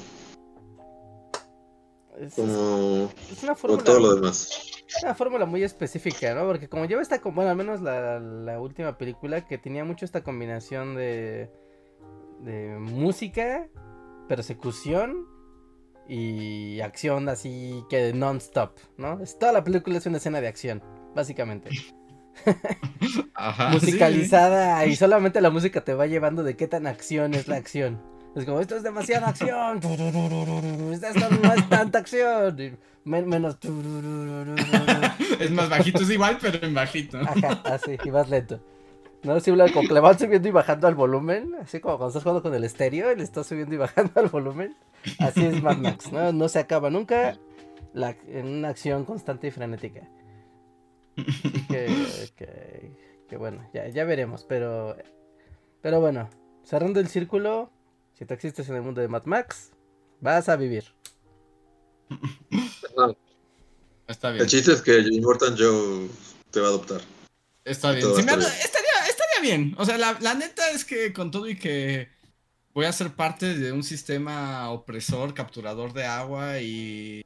[2.18, 3.11] Es, Como.
[3.31, 3.85] es una Como fórmula.
[3.85, 4.48] todo lo demás.
[5.02, 6.46] Una fórmula muy específica, ¿no?
[6.46, 10.24] Porque como lleva esta, bueno, al menos la, la última película que tenía mucho esta
[10.24, 11.50] combinación de,
[12.40, 13.68] de música,
[14.26, 15.26] persecución
[16.09, 19.20] y acción así que non-stop, ¿no?
[19.20, 20.83] Es, toda la película es una escena de acción,
[21.14, 21.68] básicamente.
[23.35, 23.70] Ajá.
[23.70, 27.99] Musicalizada y solamente la música te va llevando de qué tan acción es la acción.
[28.35, 29.79] Es como, esto es demasiada acción.
[29.83, 32.79] Esto no es tanta acción.
[33.05, 33.57] men- menos.
[33.62, 33.68] sí.
[35.40, 37.18] Es más bajito, es igual, pero en bajito.
[37.18, 38.61] Ajá, así, y más lento.
[39.22, 42.22] No, sí, como que le van subiendo y bajando al volumen, así como cuando estás
[42.22, 44.77] jugando con el estéreo y le estás subiendo y bajando al volumen.
[45.18, 46.33] Así es Mad Max, ¿no?
[46.33, 47.37] No se acaba nunca
[47.92, 50.03] la, en una acción constante y frenética.
[51.16, 52.90] Así que, que,
[53.29, 54.96] que bueno, ya, ya veremos, pero,
[55.83, 56.29] pero bueno,
[56.62, 57.70] cerrando el círculo,
[58.14, 59.72] si tú existes en el mundo de Mad Max,
[60.20, 60.85] vas a vivir.
[64.09, 64.42] Está bien.
[64.42, 66.09] el chiste es que Immortal Joe
[66.50, 67.00] te va a adoptar.
[67.64, 68.11] Está me bien.
[68.11, 68.40] estaría,
[69.09, 69.74] estaría bien.
[69.79, 72.09] O sea, la, la neta es que con todo y que
[72.72, 77.24] voy a ser parte de un sistema opresor, capturador de agua y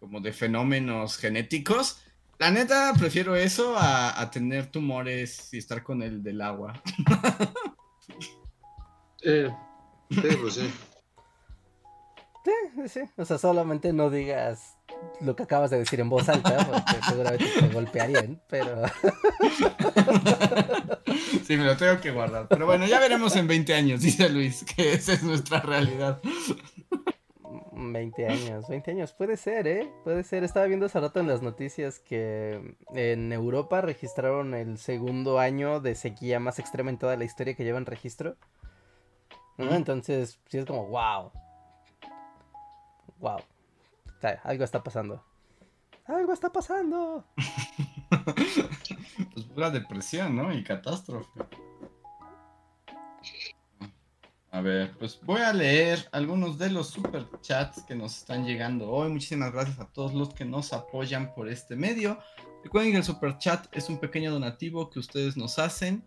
[0.00, 1.98] como de fenómenos genéticos.
[2.38, 6.82] La neta, prefiero eso a, a tener tumores y estar con el del agua.
[9.26, 9.50] Eh,
[10.10, 10.70] sí, pues sí.
[12.44, 13.00] Sí, sí.
[13.16, 14.76] O sea, solamente no digas
[15.22, 18.82] lo que acabas de decir en voz alta, porque seguramente te golpearían, pero...
[21.46, 22.48] Sí, me lo tengo que guardar.
[22.48, 26.20] Pero bueno, ya veremos en 20 años, dice Luis, que esa es nuestra realidad.
[27.72, 29.92] 20 años, 20 años, puede ser, ¿eh?
[30.04, 30.44] Puede ser.
[30.44, 35.94] Estaba viendo hace rato en las noticias que en Europa registraron el segundo año de
[35.94, 38.36] sequía más extrema en toda la historia que llevan registro.
[39.58, 41.30] Entonces, sí es como, wow.
[43.18, 43.38] Wow.
[43.38, 45.22] O sea, algo está pasando.
[46.06, 47.24] Algo está pasando.
[49.32, 50.52] Pues pura depresión, ¿no?
[50.52, 51.40] Y catástrofe.
[54.54, 58.88] A ver, pues voy a leer algunos de los super chats que nos están llegando
[58.88, 59.10] hoy.
[59.10, 62.20] Muchísimas gracias a todos los que nos apoyan por este medio.
[62.62, 66.06] Recuerden que el super chat es un pequeño donativo que ustedes nos hacen.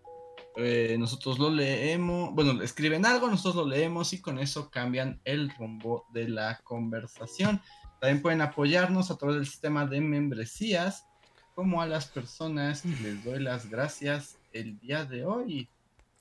[0.55, 5.49] Eh, nosotros lo leemos, bueno, escriben algo, nosotros lo leemos y con eso cambian el
[5.57, 7.61] rumbo de la conversación.
[7.99, 11.05] También pueden apoyarnos a través del sistema de membresías,
[11.53, 15.69] como a las personas que les doy las gracias el día de hoy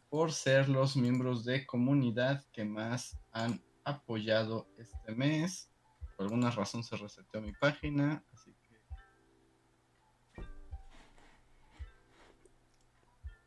[0.09, 5.71] por ser los miembros de comunidad que más han apoyado este mes.
[6.17, 8.81] Por alguna razón se reseteó mi página, así que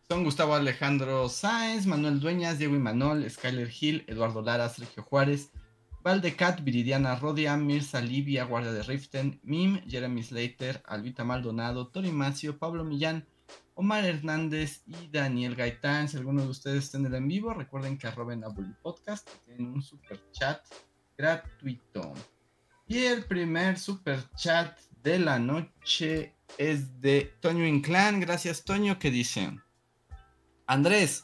[0.08, 5.52] son Gustavo Alejandro Sáenz, Manuel Dueñas, Diego Imanol, Skyler Hill, Eduardo Lara, Sergio Juárez,
[6.02, 12.58] Valdecat, Viridiana Rodia, Mirza Livia, Guardia de Riften, Mim, Jeremy Slater, Albita Maldonado, Tori Macio,
[12.58, 13.28] Pablo Millán,
[13.79, 16.09] Omar Hernández y Daniel Gaitán.
[16.09, 19.29] Si alguno de ustedes está en el en vivo, recuerden que arroben a Bully Podcast,
[19.45, 20.61] tienen un super chat
[21.17, 22.13] gratuito.
[22.87, 28.19] Y el primer super chat de la noche es de Toño Inclán.
[28.19, 29.57] Gracias, Toño, que dice:
[30.67, 31.23] Andrés,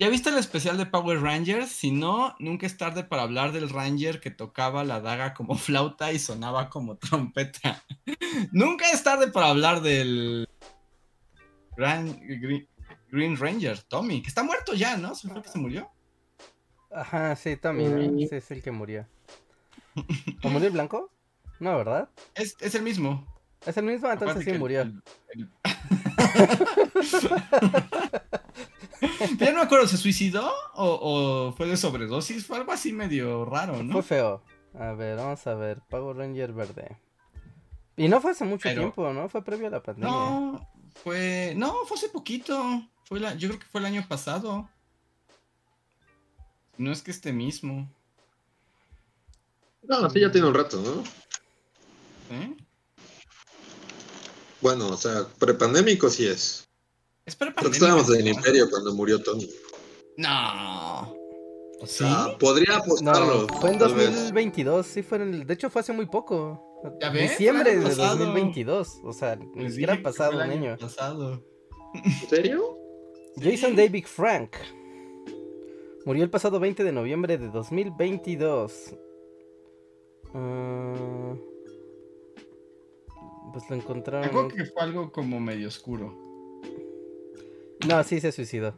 [0.00, 1.70] ¿ya viste el especial de Power Rangers?
[1.70, 6.12] Si no, nunca es tarde para hablar del Ranger que tocaba la daga como flauta
[6.12, 7.84] y sonaba como trompeta.
[8.50, 10.48] nunca es tarde para hablar del
[11.76, 12.68] Gran- Green,
[13.10, 15.14] Green Ranger, Tommy, que está muerto ya, ¿no?
[15.14, 15.90] ¿Se fue que se murió?
[16.90, 18.18] Ajá, sí, Tommy, ¿no?
[18.18, 19.06] Sí, es el que murió.
[20.42, 21.10] ¿O murió el blanco?
[21.60, 22.08] No, ¿verdad?
[22.34, 23.26] Es, es el mismo.
[23.64, 24.82] Es el mismo, entonces sí murió.
[24.82, 25.02] el-
[25.34, 25.48] el-
[29.38, 32.46] ya no me acuerdo, ¿se suicidó o, o fue de sobredosis?
[32.46, 33.92] Fue algo así medio raro, ¿no?
[33.94, 34.42] Fue feo.
[34.78, 35.80] A ver, vamos a ver.
[35.88, 36.96] Power Ranger verde.
[37.96, 39.28] Y no fue hace mucho Pero- tiempo, ¿no?
[39.28, 40.10] Fue previo a la pandemia.
[40.10, 41.54] No, fue.
[41.56, 42.82] No, fue hace poquito.
[43.04, 44.68] Fue la, yo creo que fue el año pasado.
[46.78, 47.88] No es que este mismo.
[49.82, 51.02] No, sí, ya tiene un rato, ¿no?
[52.36, 52.56] ¿eh?
[54.60, 56.68] Bueno, o sea, prepandémico sí es.
[57.26, 58.30] Es que estábamos en el ¿no?
[58.30, 59.48] Imperio cuando murió Tony.
[60.16, 61.14] No.
[61.80, 61.98] O ¿Sí?
[61.98, 63.46] sea, podría apostarlo.
[63.46, 64.10] No, fue en tal vez.
[64.14, 65.46] 2022, sí fue en el...
[65.46, 66.71] De hecho fue hace muy poco.
[67.00, 67.30] ¿Ya ves?
[67.30, 68.16] Diciembre de pasado.
[68.18, 69.00] 2022.
[69.04, 70.76] O sea, ni siquiera ha pasado un año.
[70.78, 71.42] Pasado.
[71.94, 72.78] ¿En serio?
[73.40, 74.56] Jason David Frank.
[76.04, 78.94] Murió el pasado 20 de noviembre de 2022.
[80.34, 81.34] Ah,
[83.52, 84.36] pues lo encontraron.
[84.36, 86.12] en- que fue algo como medio oscuro.
[87.88, 88.74] No, sí se suicidó.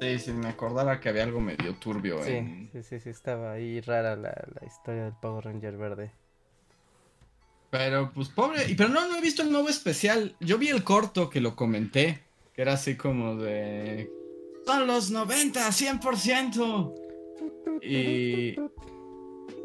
[0.00, 2.68] Sí, sí, me acordaba que había algo medio turbio Sí, en...
[2.72, 4.30] sí, sí, sí, estaba ahí rara la,
[4.60, 6.12] la historia del Power Ranger verde.
[7.76, 10.36] Pero pues pobre, y pero no, no he visto el nuevo especial.
[10.38, 12.22] Yo vi el corto que lo comenté,
[12.54, 14.08] que era así como de...
[14.64, 16.94] Son los 90, 100%.
[17.82, 18.54] Y...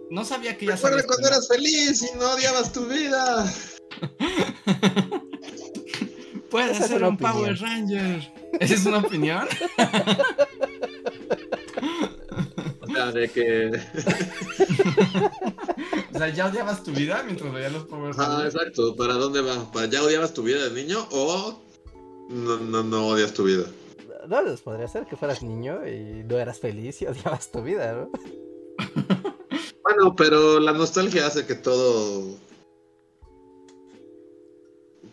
[0.10, 3.46] No sabía que ya Recuerda cuando eras feliz y no odiabas tu vida.
[4.66, 5.30] estrenado.
[6.50, 7.32] Puede Esa es ser un opinión.
[7.32, 8.34] Power Ranger.
[8.60, 9.48] ¿Esa es una opinión?
[13.00, 13.72] O sea, de que.
[16.14, 18.96] O sea, ¿ya odiabas tu vida mientras veías los Power Ah, exacto.
[18.96, 19.72] ¿Para dónde va?
[19.72, 21.62] ¿Para ya odiabas tu vida de niño o
[22.30, 23.64] no, no, no odias tu vida?
[24.28, 27.94] No, pues podría ser que fueras niño y no eras feliz y odiabas tu vida,
[27.94, 28.10] ¿no?
[29.82, 32.38] Bueno, pero la nostalgia hace que todo.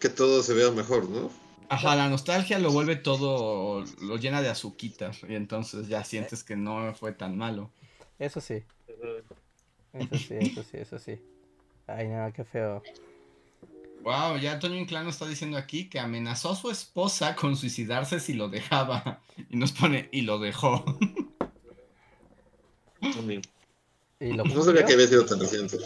[0.00, 1.30] que todo se vea mejor, ¿no?
[1.68, 6.56] Ajá, la nostalgia lo vuelve todo, lo llena de azuquitas y entonces ya sientes que
[6.56, 7.70] no fue tan malo.
[8.18, 8.62] Eso sí,
[9.92, 11.20] eso sí, eso sí, eso sí.
[11.86, 12.82] Ay, no, qué feo.
[14.02, 18.34] Wow, ya Antonio Inclano está diciendo aquí que amenazó a su esposa con suicidarse si
[18.34, 19.20] lo dejaba.
[19.50, 20.84] Y nos pone, y lo dejó.
[23.14, 23.42] Tommy.
[24.20, 25.76] Y lo No sabía que había sido tan reciente.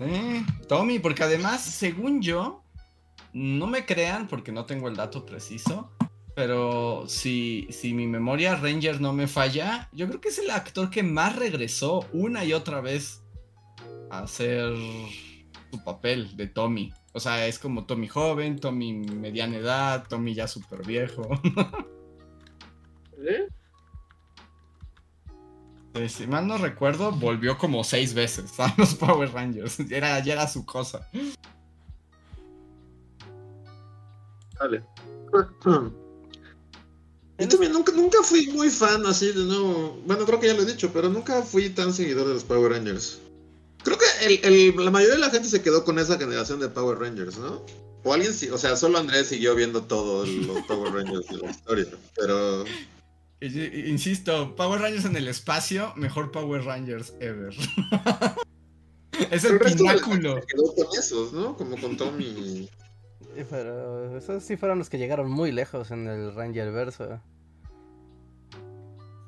[0.00, 2.61] Eh, Tommy, porque además, según yo,
[3.32, 5.90] no me crean porque no tengo el dato preciso,
[6.34, 10.90] pero si, si mi memoria Ranger no me falla, yo creo que es el actor
[10.90, 13.22] que más regresó una y otra vez
[14.10, 14.72] a hacer
[15.70, 16.92] su papel de Tommy.
[17.12, 21.28] O sea, es como Tommy joven, Tommy mediana edad, Tommy ya súper viejo.
[25.94, 29.78] Eh, Si mal no recuerdo, volvió como seis veces a los Power Rangers.
[29.90, 31.08] Era, ya era su cosa.
[34.62, 34.82] Vale.
[37.38, 40.00] Yo también nunca, nunca fui muy fan así de nuevo.
[40.06, 42.70] Bueno, creo que ya lo he dicho, pero nunca fui tan seguidor de los Power
[42.72, 43.18] Rangers.
[43.82, 46.68] Creo que el- el- la mayoría de la gente se quedó con esa generación de
[46.68, 47.64] Power Rangers, ¿no?
[48.04, 51.50] O alguien sí, o sea, solo Andrés siguió viendo todos los Power Rangers de la
[51.50, 51.86] historia.
[52.14, 52.64] Pero
[53.40, 57.52] Insisto, Power Rangers en el espacio, mejor Power Rangers ever.
[59.32, 60.36] es el el pináculo.
[60.36, 61.56] se quedó con esos, ¿no?
[61.56, 62.68] Como con Tommy.
[63.36, 67.20] Eh, Pero esos sí fueron los que llegaron muy lejos en el Ranger verso.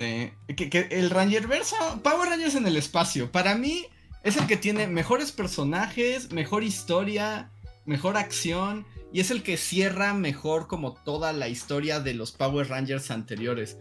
[0.00, 0.32] Sí.
[0.56, 3.86] Que, que el Ranger verso, Power Rangers en el espacio, para mí
[4.22, 7.50] es el que tiene mejores personajes, mejor historia,
[7.86, 12.68] mejor acción y es el que cierra mejor como toda la historia de los Power
[12.68, 13.78] Rangers anteriores.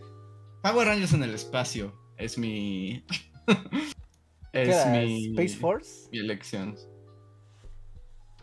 [0.62, 3.04] Power Rangers en el espacio es mi
[4.54, 6.08] ¿Qué es mi ¿Space Force?
[6.12, 6.76] mi elección.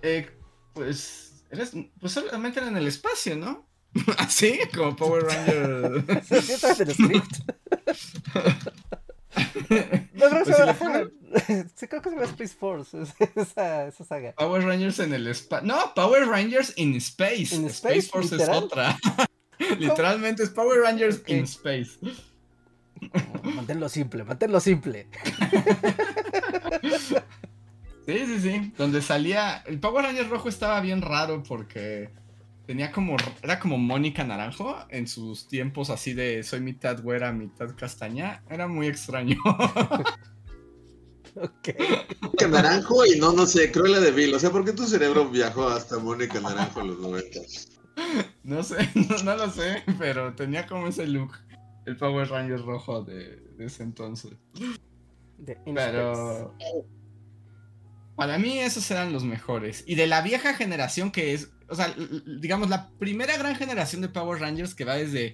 [0.03, 0.29] Eh,
[0.75, 3.69] pues eres pues solamente en el espacio, ¿no?
[4.19, 6.25] Así como Power Ranger.
[6.25, 7.37] ¿Sí está en el script?
[10.15, 10.77] No creo que sea.
[11.77, 12.97] Sí, creo que se llama Space Force.
[13.37, 14.33] Esa, esa saga.
[14.33, 15.67] Power Rangers en el espacio.
[15.67, 17.55] No, Power Rangers in Space.
[17.55, 18.09] ¿In Space, space?
[18.09, 18.57] Force ¿Literal?
[18.57, 18.99] es otra.
[19.79, 21.99] Literalmente es Power Rangers in Space.
[23.43, 25.09] Manténlo simple, manténlo simple.
[28.07, 28.73] Sí, sí, sí.
[28.77, 29.63] Donde salía.
[29.67, 32.11] El Power Ranger rojo estaba bien raro porque
[32.67, 33.17] tenía como.
[33.43, 38.43] Era como Mónica Naranjo en sus tiempos así de soy mitad güera, mitad castaña.
[38.49, 39.37] Era muy extraño.
[41.37, 41.69] Ok.
[42.21, 44.35] Mónica Naranjo y no, no sé, Cruella de Vil.
[44.35, 47.41] O sea, ¿por qué tu cerebro viajó hasta Mónica Naranjo en los 90?
[48.43, 51.33] No sé, no, no lo sé, pero tenía como ese look.
[51.87, 54.33] El Power Ranger rojo de, de ese entonces.
[55.39, 56.55] De Pero.
[58.21, 59.83] Para mí esos eran los mejores.
[59.87, 61.53] Y de la vieja generación que es.
[61.71, 61.95] O sea,
[62.39, 65.33] digamos, la primera gran generación de Power Rangers que va desde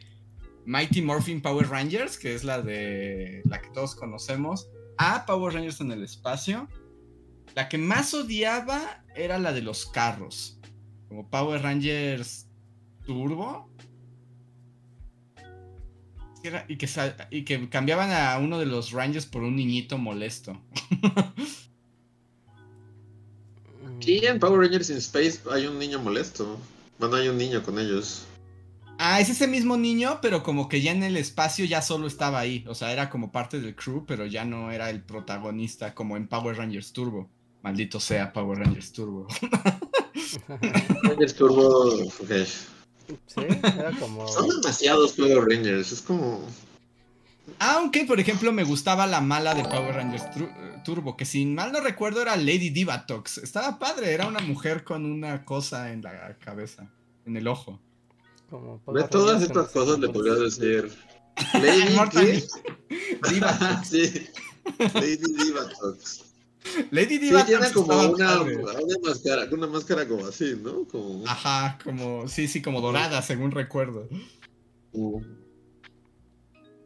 [0.66, 3.42] Mighty Morphin Power Rangers, que es la de.
[3.46, 4.68] la que todos conocemos,
[4.98, 6.68] a Power Rangers en el espacio.
[7.56, 10.60] La que más odiaba era la de los carros.
[11.08, 12.46] Como Power Rangers
[13.04, 13.68] Turbo.
[16.68, 16.86] Y que,
[17.30, 20.62] y que cambiaban a uno de los Rangers por un niñito molesto.
[24.06, 26.60] Sí, en Power Rangers in Space hay un niño molesto.
[27.00, 28.24] Bueno, hay un niño con ellos.
[29.00, 32.38] Ah, es ese mismo niño, pero como que ya en el espacio ya solo estaba
[32.38, 32.64] ahí.
[32.68, 36.28] O sea, era como parte del crew, pero ya no era el protagonista como en
[36.28, 37.28] Power Rangers Turbo.
[37.62, 39.26] Maldito sea Power Rangers Turbo.
[41.02, 42.04] Rangers Turbo.
[42.20, 42.30] Ok.
[43.26, 44.28] Sí, era como.
[44.28, 45.90] Son demasiados Power Rangers.
[45.90, 46.46] Es como.
[47.58, 51.46] Aunque, por ejemplo, me gustaba la mala de Power Rangers Tru- eh, Turbo, que si
[51.46, 53.38] mal no recuerdo era Lady Divatox.
[53.38, 56.90] Estaba padre, era una mujer con una cosa en la cabeza,
[57.24, 57.80] en el ojo.
[58.50, 60.92] como De todas estas cosas le podrías decir.
[61.54, 62.44] Lady.
[63.30, 63.88] Divatox.
[63.88, 64.26] sí.
[64.94, 66.22] Lady Divatox.
[66.90, 70.84] Lady Sí, Divatox tiene como una, una máscara, una máscara como así, ¿no?
[70.88, 71.24] Como.
[71.26, 74.08] Ajá, como, sí, sí, como dorada, según recuerdo.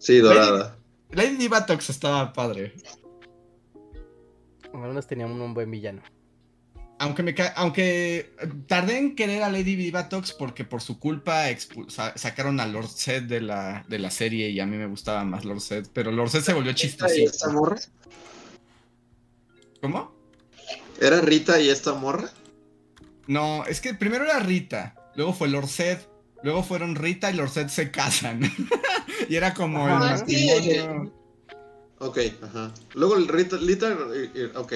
[0.00, 0.76] Sí, dorada.
[1.10, 2.72] Lady Divatox estaba padre.
[4.72, 6.02] Al menos tenían un buen villano.
[6.98, 8.34] Aunque me aunque
[8.66, 11.44] tardé en querer a Lady Divatox porque por su culpa
[12.14, 15.44] sacaron a Lord Zed de la, de la serie y a mí me gustaba más
[15.44, 17.30] Lord Zed, pero Lord Zed se volvió ¿Rita y chistosito.
[17.30, 17.76] esta morra?
[19.80, 20.14] ¿Cómo?
[21.00, 22.30] ¿Era Rita y esta morra?
[23.26, 25.98] No, es que primero era Rita, luego fue Lord Zed,
[26.42, 28.40] luego fueron Rita y Lord Zed se casan.
[29.28, 30.16] y era como el Ajá.
[30.16, 31.12] matrimonio.
[31.98, 32.72] Ok, ajá.
[32.94, 34.72] Luego el Rita, Rita, eh, eh, ok.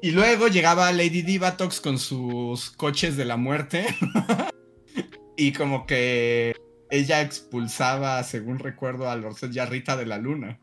[0.00, 3.86] Y luego llegaba Lady Divatox con sus coches de la muerte.
[5.36, 6.56] y como que
[6.90, 10.58] ella expulsaba, según recuerdo, a Lorset y a Rita de la luna.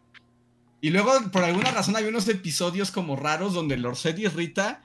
[0.81, 4.81] Y luego, por alguna razón, había unos episodios como raros donde Lorset y Rita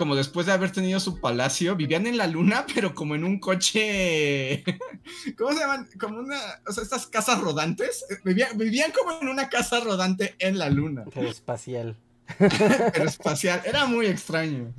[0.00, 3.38] como después de haber tenido su palacio, vivían en la luna, pero como en un
[3.38, 4.64] coche.
[5.36, 5.90] ¿Cómo se llaman?
[6.00, 6.40] Como una.
[6.66, 8.06] O sea, estas casas rodantes.
[8.24, 11.04] Vivían, vivían como en una casa rodante en la luna.
[11.12, 11.98] Pero espacial.
[12.38, 13.60] pero espacial.
[13.66, 14.72] Era muy extraño.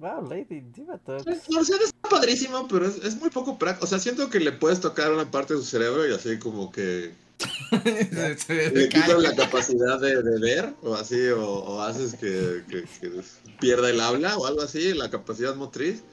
[0.00, 1.24] Wow, Lady Divatox.
[1.56, 3.84] O sea, está padrísimo, pero es, es muy poco práctico.
[3.84, 6.72] O sea, siento que le puedes tocar una parte de su cerebro y así como
[6.72, 12.62] que Se- se le la capacidad de, de ver o así, o, o haces que,
[12.68, 13.20] que- que
[13.60, 16.04] pierda el habla o algo así, la capacidad motriz.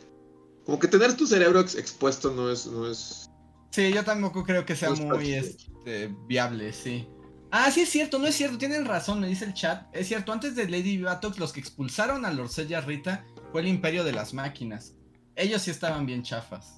[0.65, 3.29] Como que tener tu cerebro ex- expuesto no es, no es...
[3.71, 7.07] Sí, yo tampoco creo que sea No es muy este, viable, sí.
[7.51, 9.85] Ah, sí es cierto, no es cierto, tienen razón, me dice el chat.
[9.93, 13.61] Es cierto, antes de Lady Batox, los que expulsaron a Lorcel y a Rita fue
[13.61, 14.93] el Imperio de las Máquinas.
[15.35, 16.77] Ellos sí estaban bien chafas.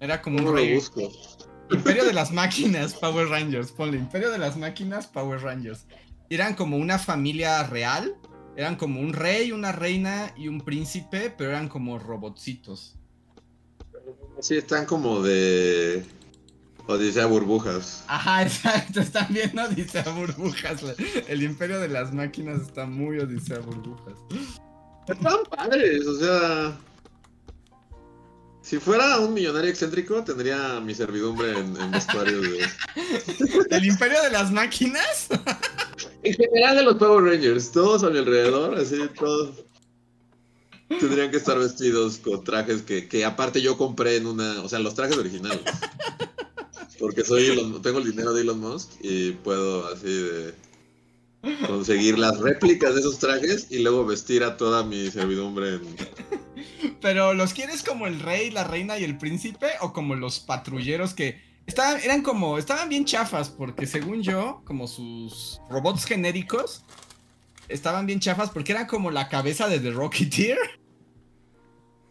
[0.00, 0.74] Era como ¿Cómo un lo rey.
[0.74, 1.10] busco?
[1.72, 3.70] Imperio de las Máquinas, Power Rangers.
[3.70, 5.86] Ponle Imperio de las Máquinas, Power Rangers.
[6.28, 8.16] Eran como una familia real.
[8.56, 12.96] Eran como un rey, una reina y un príncipe, pero eran como robotcitos.
[14.40, 16.04] Sí, están como de...
[16.86, 18.04] Odisea Burbujas.
[18.08, 20.82] Ajá, exacto, están viendo Odisea Burbujas.
[21.28, 24.18] El Imperio de las Máquinas está muy Odisea Burbujas.
[25.06, 26.78] Están padres, o sea...
[28.62, 32.68] Si fuera un millonario excéntrico, tendría mi servidumbre en, en vestuario de...
[33.70, 35.28] ¿El Imperio de las Máquinas?
[36.22, 39.64] En general de los Power Rangers, todos a mi alrededor, así, todos
[40.98, 44.80] tendrían que estar vestidos con trajes que, que aparte yo compré en una, o sea,
[44.80, 45.62] los trajes originales.
[46.98, 50.54] Porque soy Elon- tengo el dinero de Elon Musk y puedo así de
[51.66, 55.96] conseguir las réplicas de esos trajes y luego vestir a toda mi servidumbre en...
[57.00, 59.68] Pero ¿los quieres como el rey, la reina y el príncipe?
[59.80, 63.48] ¿O como los patrulleros que estaban, eran como, estaban bien chafas?
[63.48, 66.84] Porque según yo, como sus robots genéricos,
[67.68, 70.58] estaban bien chafas porque eran como la cabeza de The Rocketeer.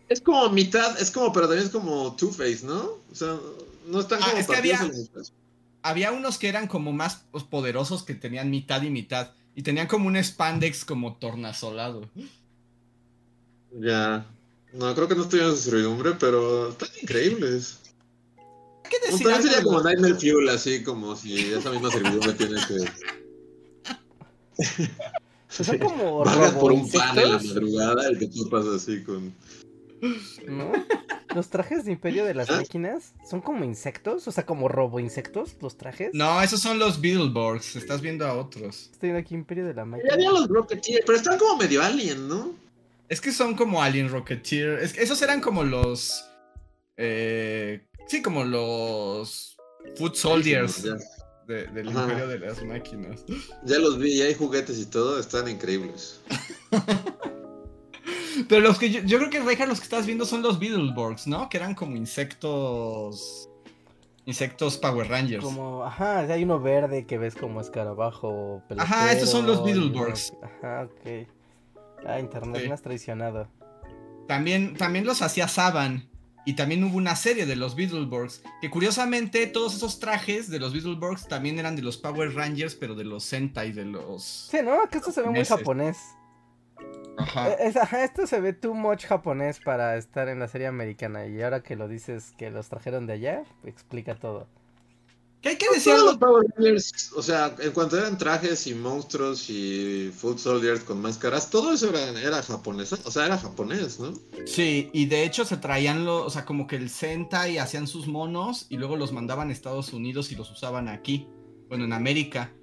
[0.08, 2.80] Es como mitad, es como, pero también es como Two-Face, ¿no?
[3.12, 3.38] O sea,
[3.86, 4.92] no están Ah, como es que había-.
[5.82, 9.32] Había unos que eran como más poderosos que tenían mitad y mitad.
[9.56, 12.10] Y tenían como un spandex como tornasolado.
[13.72, 14.26] Ya.
[14.74, 16.90] No, creo que no estoy en su servidumbre, pero están
[18.90, 22.56] que No, decir también sería como Nightmare Fuel, así como si esa misma servidumbre tiene
[22.68, 22.86] que.
[24.56, 29.34] Pues son como Bajas por un pan en la madrugada y te topas así con.
[30.48, 30.72] ¿no?
[31.36, 32.58] Los trajes de Imperio de las ¿Ah?
[32.58, 36.12] Máquinas son como insectos, o sea, como roboinsectos, los trajes.
[36.14, 37.76] No, esos son los Beetleborgs.
[37.76, 38.90] Estás viendo a otros.
[38.92, 40.14] Estoy viendo aquí Imperio de la Ya Máquina.
[40.14, 42.54] había los Rocketeer, pero están como medio alien, ¿no?
[43.10, 44.80] Es que son como Alien Rocketeer.
[44.80, 46.24] Es que esos eran como los.
[46.98, 49.58] eh, sí, como los.
[49.98, 50.84] Foot Soldiers
[51.48, 52.04] de- del Ajá.
[52.04, 53.24] Imperio de las Máquinas.
[53.64, 56.22] ya los vi, ya hay juguetes y todo, están increíbles.
[58.48, 61.28] Pero los que yo, yo creo que Reja, los que estás viendo son los Beetleborgs,
[61.28, 61.50] ¿no?
[61.50, 63.50] Que eran como insectos.
[64.26, 65.44] Insectos Power Rangers.
[65.44, 68.62] Como, ajá, hay uno verde que ves como escarabajo.
[68.78, 70.34] Ajá, estos son los uno- Beetleborgs.
[70.44, 71.28] Ajá, ok.
[72.06, 72.72] Ah, internet Sí.
[72.72, 73.48] has traicionado.
[74.28, 76.08] También, también los hacía Saban.
[76.46, 78.42] Y también hubo una serie de los Beetleborgs.
[78.62, 82.96] Que curiosamente, todos esos trajes de los Beetleborgs también eran de los Power Rangers, pero
[82.96, 84.24] de los Sentai, de los.
[84.50, 84.88] Sí, ¿no?
[84.90, 85.98] Que esto se ve muy japonés.
[87.18, 87.50] Ajá.
[87.54, 91.28] Es- ajá, esto se ve too much japonés para estar en la serie americana.
[91.28, 94.48] Y ahora que lo dices que los trajeron de allá, explica todo.
[95.42, 95.94] ¿Qué hay que decir?
[95.94, 100.84] Todos los Power Rangers, o sea, en cuanto eran trajes y monstruos y Foot Soldiers
[100.84, 104.14] con máscaras, todo eso era, era japonés, o sea, era japonés, ¿no?
[104.46, 108.08] Sí, y de hecho se traían los, o sea, como que el Sentai hacían sus
[108.08, 111.28] monos y luego los mandaban a Estados Unidos y los usaban aquí,
[111.70, 112.54] bueno, en América.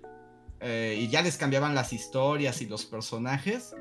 [0.61, 3.75] Eh, y ya les cambiaban las historias y los personajes,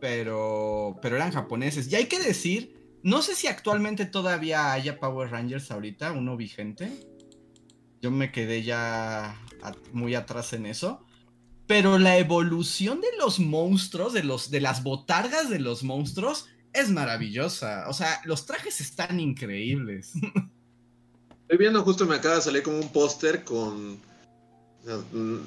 [0.00, 1.90] pero, pero eran japoneses.
[1.90, 6.90] Y hay que decir, no sé si actualmente todavía haya Power Rangers ahorita, uno vigente.
[8.00, 9.40] Yo me quedé ya
[9.92, 11.04] muy atrás en eso.
[11.66, 16.90] Pero la evolución de los monstruos, de, los, de las botargas de los monstruos, es
[16.90, 17.84] maravillosa.
[17.88, 20.12] O sea, los trajes están increíbles.
[21.42, 23.94] Estoy viendo, justo me acaba de salir como un póster con
[24.84, 25.38] mm,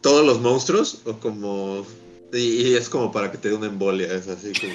[0.00, 1.86] todos los monstruos, o como.
[2.32, 4.74] Y, y es como para que te dé una embolia, es así como.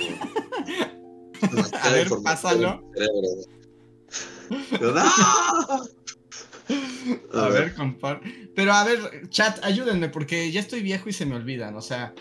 [1.82, 2.84] A ver, pásalo.
[4.72, 5.04] Pero, ¡no!
[7.34, 8.22] A ver, compar.
[8.55, 11.76] Pero a ver, chat, ayúdenme, porque ya estoy viejo y se me olvidan.
[11.76, 12.13] O sea,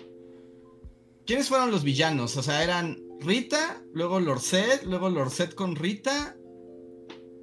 [1.26, 2.36] ¿quiénes fueron los villanos?
[2.36, 6.36] O sea, eran Rita, luego Lorset, luego Lorset con Rita,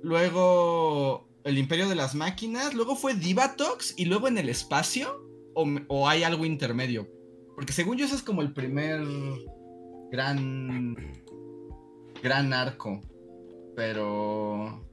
[0.03, 5.27] luego el Imperio de las Máquinas, luego fue Divatox y luego en el espacio.
[5.53, 7.09] ¿O, o hay algo intermedio?
[7.55, 9.01] Porque según yo ese es como el primer
[10.11, 10.95] gran
[12.21, 13.01] gran arco.
[13.75, 14.90] Pero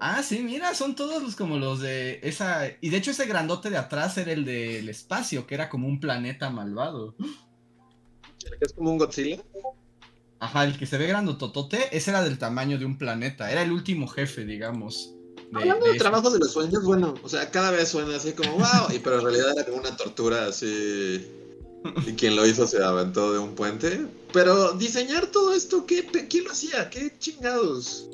[0.00, 3.68] Ah, sí, mira, son todos los como los de esa y de hecho ese grandote
[3.68, 7.14] de atrás era el del espacio, que era como un planeta malvado.
[7.18, 9.42] ¿El que es como un Godzilla?
[10.38, 13.72] Ajá, el que se ve grandototote, ese era del tamaño de un planeta, era el
[13.72, 15.14] último jefe, digamos.
[15.52, 18.94] Hablando de, trabajo de los sueños, bueno, o sea, cada vez suena así como wow,
[18.94, 21.26] y pero en realidad era como una tortura así.
[22.06, 24.06] Y quien lo hizo se aventó de un puente.
[24.32, 26.88] Pero diseñar todo esto, ¿qué, ¿quién lo hacía?
[26.88, 28.08] ¿Qué chingados?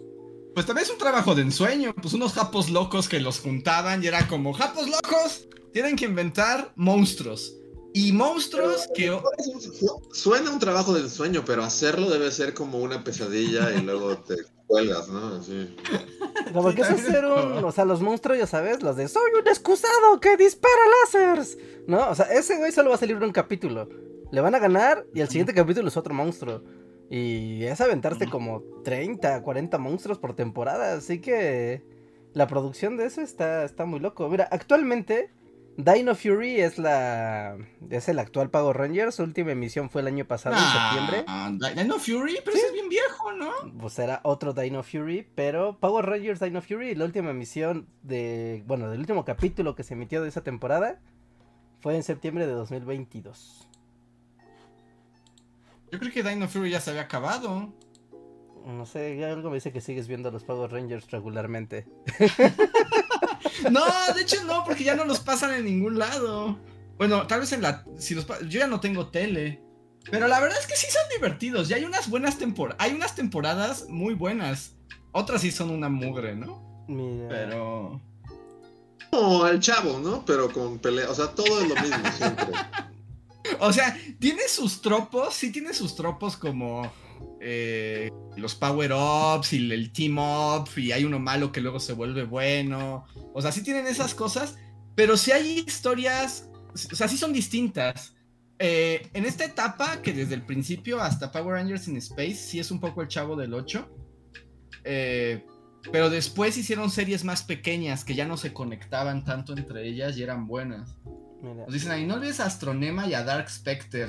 [0.57, 4.07] Pues también es un trabajo de ensueño, pues unos japos locos que los juntaban y
[4.07, 7.59] era como, japos locos, tienen que inventar monstruos.
[7.92, 9.14] Y monstruos que...
[10.14, 14.36] Suena un trabajo de ensueño, pero hacerlo debe ser como una pesadilla y luego te
[14.66, 15.36] cuelgas, ¿no?
[15.36, 15.76] Así.
[16.54, 17.62] Como que es hacer un.
[17.62, 21.59] O sea, los monstruos, ya sabes, los de soy un excusado que dispara láseres.
[21.86, 22.09] ¿No?
[22.09, 23.90] O sea, ese güey solo va a salir de un capítulo.
[24.32, 26.62] Le van a ganar y el siguiente capítulo es otro monstruo.
[27.11, 30.94] Y es aventarse como 30, 40 monstruos por temporada.
[30.94, 31.84] Así que
[32.32, 34.28] la producción de eso está, está muy loco.
[34.28, 35.30] Mira, actualmente
[35.76, 37.59] Dino Fury es la
[37.90, 39.16] es el actual Pago Rangers.
[39.16, 41.24] Su última emisión fue el año pasado, en septiembre.
[41.74, 43.50] Dino Fury, pero ese es bien viejo, ¿no?
[43.78, 48.90] Pues era otro Dino Fury, pero Power Rangers Dino Fury, la última emisión de, bueno,
[48.90, 50.98] del último capítulo que se emitió de esa temporada
[51.80, 53.68] fue en septiembre de 2022.
[55.91, 57.72] Yo creo que Dino Fury ya se había acabado.
[58.64, 61.87] No sé, algo me dice que sigues viendo a los Power Rangers regularmente.
[63.70, 63.84] No,
[64.14, 66.59] de hecho no, porque ya no los pasan en ningún lado.
[66.99, 67.84] Bueno, tal vez en la.
[67.99, 69.62] Si los, yo ya no tengo tele.
[70.11, 71.70] Pero la verdad es que sí son divertidos.
[71.70, 72.76] Y hay unas buenas temporadas.
[72.80, 74.76] Hay unas temporadas muy buenas.
[75.12, 76.84] Otras sí son una mugre, ¿no?
[76.89, 77.28] Mira.
[77.28, 78.01] Pero.
[79.11, 80.24] Como el chavo, ¿no?
[80.24, 81.11] Pero con pelea.
[81.11, 82.47] O sea, todo es lo mismo siempre.
[83.61, 85.34] o sea, tiene sus tropos.
[85.34, 86.90] Sí, tiene sus tropos como
[87.40, 93.07] eh, los power-ups y el team-up y hay uno malo que luego se vuelve bueno.
[93.34, 94.57] O sea, sí tienen esas cosas,
[94.94, 98.14] pero sí hay historias, o sea, sí son distintas.
[98.59, 102.70] Eh, en esta etapa, que desde el principio hasta Power Rangers in Space, sí es
[102.70, 103.88] un poco el chavo del 8.
[104.84, 105.44] Eh,
[105.92, 110.22] pero después hicieron series más pequeñas que ya no se conectaban tanto entre ellas y
[110.22, 110.97] eran buenas.
[111.55, 114.09] Nos dicen ahí, no olvides a Astronema y a Dark Spectre.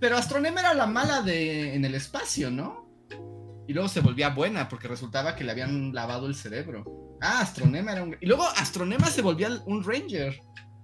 [0.00, 2.88] Pero Astronema era la mala de en el espacio, ¿no?
[3.68, 7.16] Y luego se volvía buena porque resultaba que le habían lavado el cerebro.
[7.20, 8.16] Ah, Astronema era un...
[8.20, 10.40] Y luego Astronema se volvía un Ranger.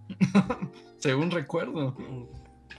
[0.98, 1.96] Según recuerdo.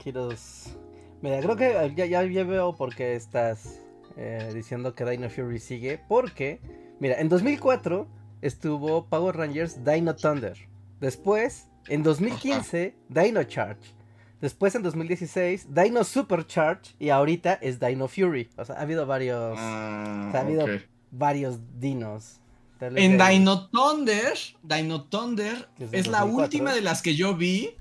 [0.02, 0.76] Kiros.
[1.20, 3.80] Mira, creo que ya, ya, veo por qué estás
[4.16, 6.00] eh, diciendo que Dino Fury sigue.
[6.08, 6.60] Porque,
[7.00, 8.08] mira, en 2004
[8.40, 10.56] estuvo Power Rangers Dino Thunder.
[11.00, 13.94] Después, en 2015, Dino Charge.
[14.40, 18.48] Después en 2016, Dino Supercharge y ahorita es Dino Fury.
[18.56, 19.56] O sea, ha habido varios.
[19.58, 20.66] Ah, ha habido
[21.10, 22.40] varios dinos.
[22.80, 27.74] En Dino Thunder, Dino Thunder es la última de las que yo vi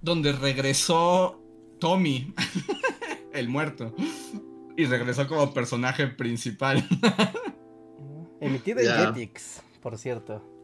[0.00, 1.42] donde regresó
[1.80, 2.32] Tommy,
[3.32, 3.92] el muerto.
[4.76, 6.86] Y regresó como personaje principal.
[8.40, 10.55] Emitido en Jetix, por cierto.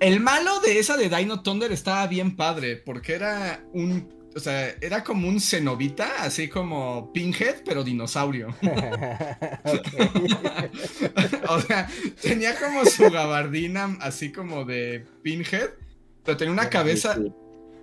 [0.00, 4.74] El malo de esa de Dino Thunder estaba bien padre, porque era un o sea,
[4.80, 8.48] era como un cenobita, así como Pinhead, pero dinosaurio.
[11.48, 11.88] o sea,
[12.20, 15.70] tenía como su gabardina así como de Pinhead,
[16.24, 17.18] pero tenía una cabeza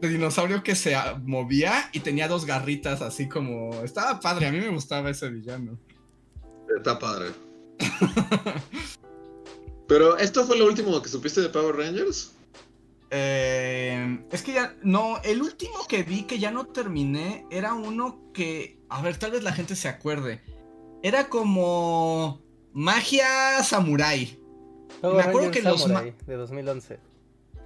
[0.01, 3.83] de dinosaurio que se movía y tenía dos garritas así como...
[3.83, 5.77] Estaba padre, a mí me gustaba ese villano.
[6.75, 7.29] Está padre.
[9.89, 12.35] pero, ¿esto fue lo último que supiste de Power Rangers?
[13.09, 18.21] Eh, es que ya, no, el último que vi que ya no terminé era uno
[18.31, 20.41] que, a ver, tal vez la gente se acuerde.
[21.01, 22.39] Era como
[22.71, 24.39] magia samurai.
[25.01, 26.99] Me acuerdo que los de 2011.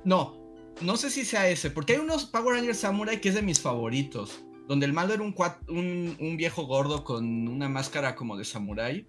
[0.05, 0.37] No,
[0.79, 3.59] no sé si sea ese, porque hay unos Power Rangers Samurai que es de mis
[3.59, 5.35] favoritos, donde el malo era un,
[5.67, 9.05] un, un viejo gordo con una máscara como de samurai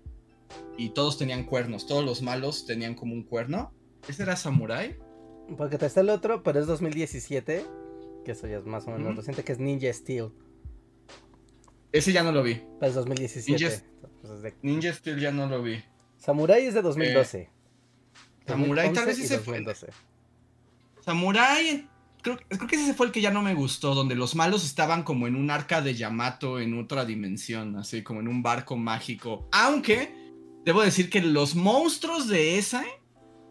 [0.76, 3.72] y todos tenían cuernos, todos los malos tenían como un cuerno.
[4.08, 4.98] ¿Ese era samurai?
[5.56, 7.64] Porque está el otro, pero es 2017.
[8.24, 10.30] Que eso ya es más o menos reciente, que es Ninja Steel.
[11.92, 12.60] Ese ya no lo vi.
[12.78, 13.84] Pues es 2017.
[14.62, 15.82] Ninja, Steel ya no lo vi.
[16.16, 17.38] Samurai es de 2012.
[17.38, 17.50] Eh,
[18.46, 19.64] Samurai tal vez ese fue.
[21.00, 21.88] Samurai,
[22.22, 25.02] creo, creo, que ese fue el que ya no me gustó, donde los malos estaban
[25.02, 29.46] como en un arca de Yamato en otra dimensión, así como en un barco mágico.
[29.52, 30.23] Aunque,
[30.64, 32.84] debo decir que los monstruos de esa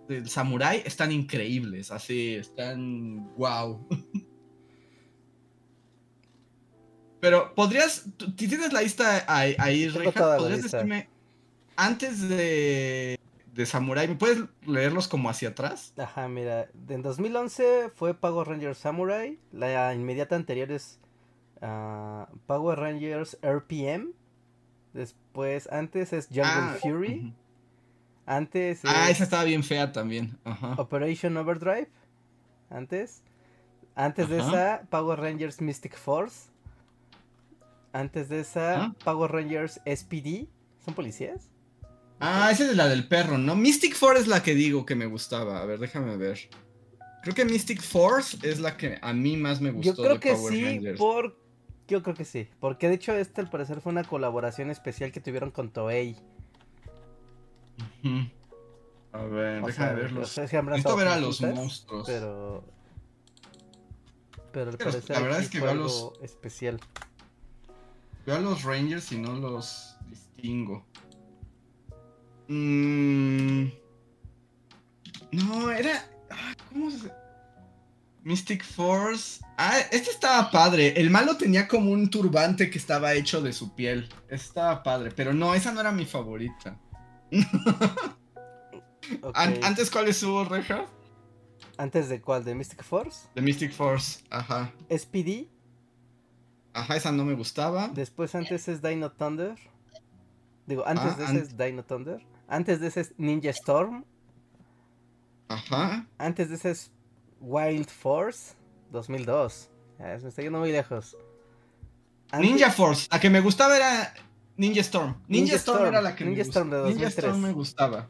[0.08, 3.88] del samurai están increíbles, así, están wow.
[7.20, 8.06] Pero podrías,
[8.36, 11.08] tienes la lista ahí, ahí Reja, podrías decirme,
[11.78, 13.18] antes de,
[13.54, 15.94] de Samurai, ¿me puedes leerlos como hacia atrás?
[15.98, 21.00] Ajá, mira, en 2011 fue Power Rangers Samurai, la inmediata anterior es
[21.62, 24.10] ah, Power Rangers RPM,
[24.94, 27.34] después, antes es Jungle Ah, Fury,
[28.26, 30.38] antes Ah, es esa estaba bien fea también.
[30.44, 30.76] Ajá.
[30.78, 31.90] Operation Overdrive,
[32.70, 33.22] antes,
[33.96, 36.50] antes de esa Power Rangers Mystic Force,
[37.92, 38.96] antes de esa.
[39.04, 40.48] Power Rangers SPD,
[40.84, 41.50] ¿son policías?
[42.20, 43.56] Ah, esa es la del perro, ¿no?
[43.56, 45.62] Mystic Force es la que digo que me gustaba.
[45.62, 46.40] A ver, déjame ver.
[47.22, 50.20] Creo que Mystic Force es la que a mí más me gustó Yo creo de
[50.20, 50.98] que Power sí, Rangers.
[50.98, 51.43] por...
[51.88, 55.20] Yo creo que sí, porque de hecho este al parecer fue una colaboración especial que
[55.20, 56.16] tuvieron con Toei.
[59.12, 60.38] A ver, O déjame sea, verlos.
[60.38, 62.08] Necesito ver a los monstruos.
[62.08, 62.64] Pero...
[64.52, 66.80] Pero al parecer la verdad es que veo los- especial.
[68.26, 70.86] Veo a los Rangers y no los distingo.
[72.48, 73.66] Mm,
[75.32, 76.06] No, era.
[76.30, 77.12] ah, ¿Cómo se.?
[78.24, 79.42] Mystic Force.
[79.58, 80.94] Ah, este estaba padre.
[81.00, 84.10] El malo tenía como un turbante que estaba hecho de su piel.
[84.30, 86.80] Estaba padre, pero no, esa no era mi favorita.
[89.34, 90.86] An- antes, ¿cuál es su reja?
[91.78, 92.44] ¿Antes de cuál?
[92.46, 93.28] ¿De Mystic Force?
[93.36, 94.24] De Mystic Force.
[94.30, 94.72] Ajá.
[94.90, 95.48] SPD,
[96.74, 97.90] Ajá, esa no me gustaba.
[97.90, 99.56] después antes es Dino Thunder.
[100.66, 102.26] Digo, antes Ah, de ese an- es Dino Thunder.
[102.48, 104.06] Antes de ese es Ninja Storm.
[105.50, 106.08] Ajá.
[106.18, 106.92] Antes de ese es
[107.44, 108.56] Wild Force
[108.92, 109.70] 2002.
[110.00, 111.16] Ya, me está yendo muy lejos.
[112.32, 113.08] Antes- Ninja Force.
[113.12, 114.14] La que me gustaba era
[114.58, 115.16] Ninja Storm.
[115.28, 116.90] Ninja, Ninja Storm, Storm, era la que Ninja me Storm de gustaba.
[116.90, 117.26] Ninja 2003.
[117.26, 118.08] Storm me gustaba.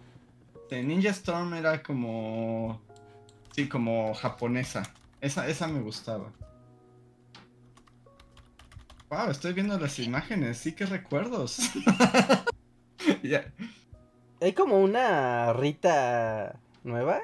[0.69, 2.81] Sí, Ninja Storm era como.
[3.55, 4.83] Sí, como japonesa.
[5.19, 6.31] Esa, esa me gustaba.
[9.09, 10.57] Wow, estoy viendo las imágenes.
[10.57, 11.59] Sí, qué recuerdos.
[14.41, 17.19] Hay como una Rita nueva.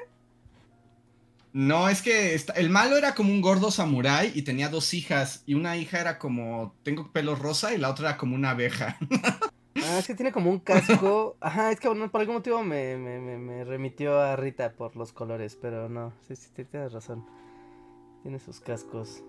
[1.52, 5.42] No, es que el malo era como un gordo samurái y tenía dos hijas.
[5.46, 6.74] Y una hija era como.
[6.82, 8.98] Tengo pelo rosa y la otra era como una abeja.
[9.76, 11.36] Ah, es que tiene como un casco.
[11.40, 14.96] Ajá, es que bueno, por algún motivo me, me, me, me remitió a Rita por
[14.96, 17.24] los colores, pero no, sí, sí, sí, tienes razón.
[18.22, 19.22] Tiene sus cascos.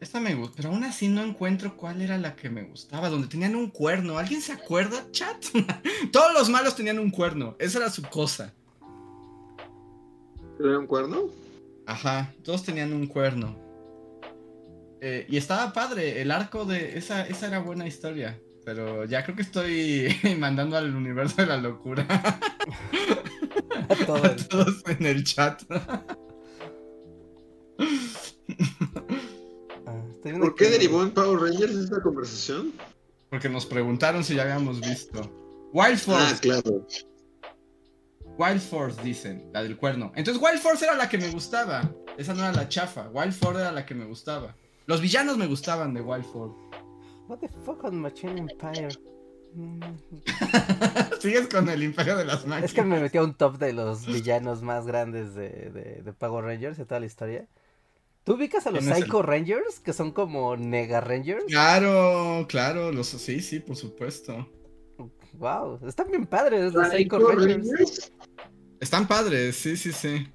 [0.00, 3.28] Esta me gusta, pero aún así no encuentro cuál era la que me gustaba, donde
[3.28, 4.16] tenían un cuerno.
[4.16, 5.44] ¿Alguien se acuerda, chat?
[6.12, 8.54] Todos los malos tenían un cuerno, esa era su cosa.
[10.62, 11.30] ¿Era un cuerno?
[11.86, 13.56] Ajá, todos tenían un cuerno.
[15.00, 18.38] Eh, y estaba padre, el arco de esa, esa era buena historia.
[18.64, 22.06] Pero ya creo que estoy mandando al universo de la locura
[23.88, 25.62] A todo a el- todos en el chat.
[29.86, 30.04] ah,
[30.38, 32.72] ¿Por qué derivó en Power Rangers esta conversación?
[33.30, 35.20] Porque nos preguntaron si ya habíamos visto.
[35.72, 36.86] Wild Ah, Force, claro.
[38.40, 40.12] Wild Force dicen, la del cuerno.
[40.16, 41.82] Entonces Wild Force era la que me gustaba.
[42.16, 43.08] Esa no era la chafa.
[43.12, 44.54] Wild Force era la que me gustaba.
[44.86, 46.54] Los villanos me gustaban de Wild Force.
[47.28, 48.88] What the fuck on Machine Empire?
[51.20, 52.70] Sigues con el Imperio de las Máquinas.
[52.70, 56.12] Es que me metió a un top de los villanos más grandes de, de, de
[56.12, 57.46] Power Rangers de toda la historia.
[58.24, 59.80] ¿Tú ubicas a los ¿Quién es el- Psycho Rangers?
[59.80, 61.44] Que son como Nega Rangers.
[61.46, 64.48] Claro, claro, los, sí, sí, por supuesto.
[65.34, 67.68] Wow, están bien padres los Psycho Psycho Rangers.
[67.68, 68.12] Rangers.
[68.80, 70.26] Están padres, sí, sí, sí.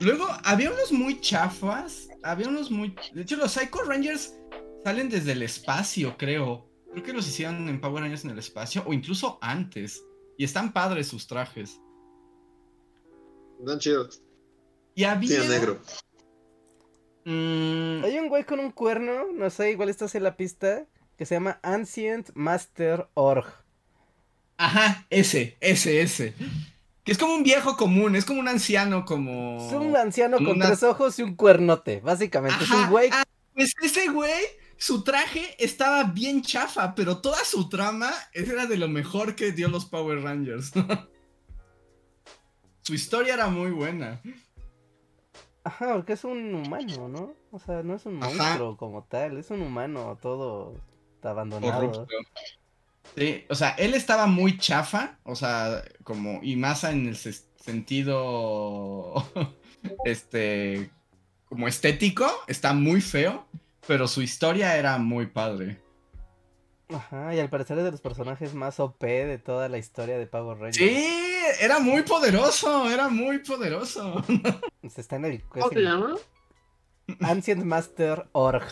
[0.00, 2.08] Luego, había unos muy chafas.
[2.22, 2.94] Había unos muy.
[3.12, 4.34] De hecho, los Psycho Rangers
[4.84, 6.66] salen desde el espacio, creo.
[6.92, 10.02] Creo que los hicieron en Power Rangers en el espacio, o incluso antes.
[10.38, 11.80] Y están padres sus trajes.
[13.60, 14.22] Están chidos.
[14.94, 15.42] Y había.
[15.42, 15.80] Sí, negro.
[17.24, 21.26] Mm, Hay un güey con un cuerno, no sé, igual estás en la pista, que
[21.26, 23.46] se llama Ancient Master Org.
[24.56, 26.34] ajá, ese, ese, ese.
[27.10, 29.66] Es como un viejo común, es como un anciano, como.
[29.66, 32.62] Es un anciano con una- tres ojos y un cuernote, básicamente.
[32.62, 34.40] es un güey ah, Pues ese güey,
[34.76, 39.66] su traje estaba bien chafa, pero toda su trama era de lo mejor que dio
[39.68, 40.70] los Power Rangers.
[42.82, 44.20] su historia era muy buena.
[45.64, 47.34] Ajá, porque es un humano, ¿no?
[47.50, 48.32] O sea, no es un Ajá.
[48.34, 50.76] monstruo como tal, es un humano todo
[51.22, 51.90] abandonado.
[51.90, 52.06] Corrupto.
[53.16, 59.26] Sí, o sea, él estaba muy chafa, o sea, como, y más en el sentido,
[60.04, 60.90] este,
[61.46, 63.46] como estético, está muy feo,
[63.86, 65.80] pero su historia era muy padre.
[66.94, 70.26] Ajá, y al parecer es de los personajes más OP de toda la historia de
[70.26, 70.76] Power Rangers.
[70.76, 71.06] Sí,
[71.60, 74.24] era muy poderoso, era muy poderoso.
[74.88, 76.16] Se está en el ¿Cómo se llama?
[77.20, 78.64] Ancient Master Org.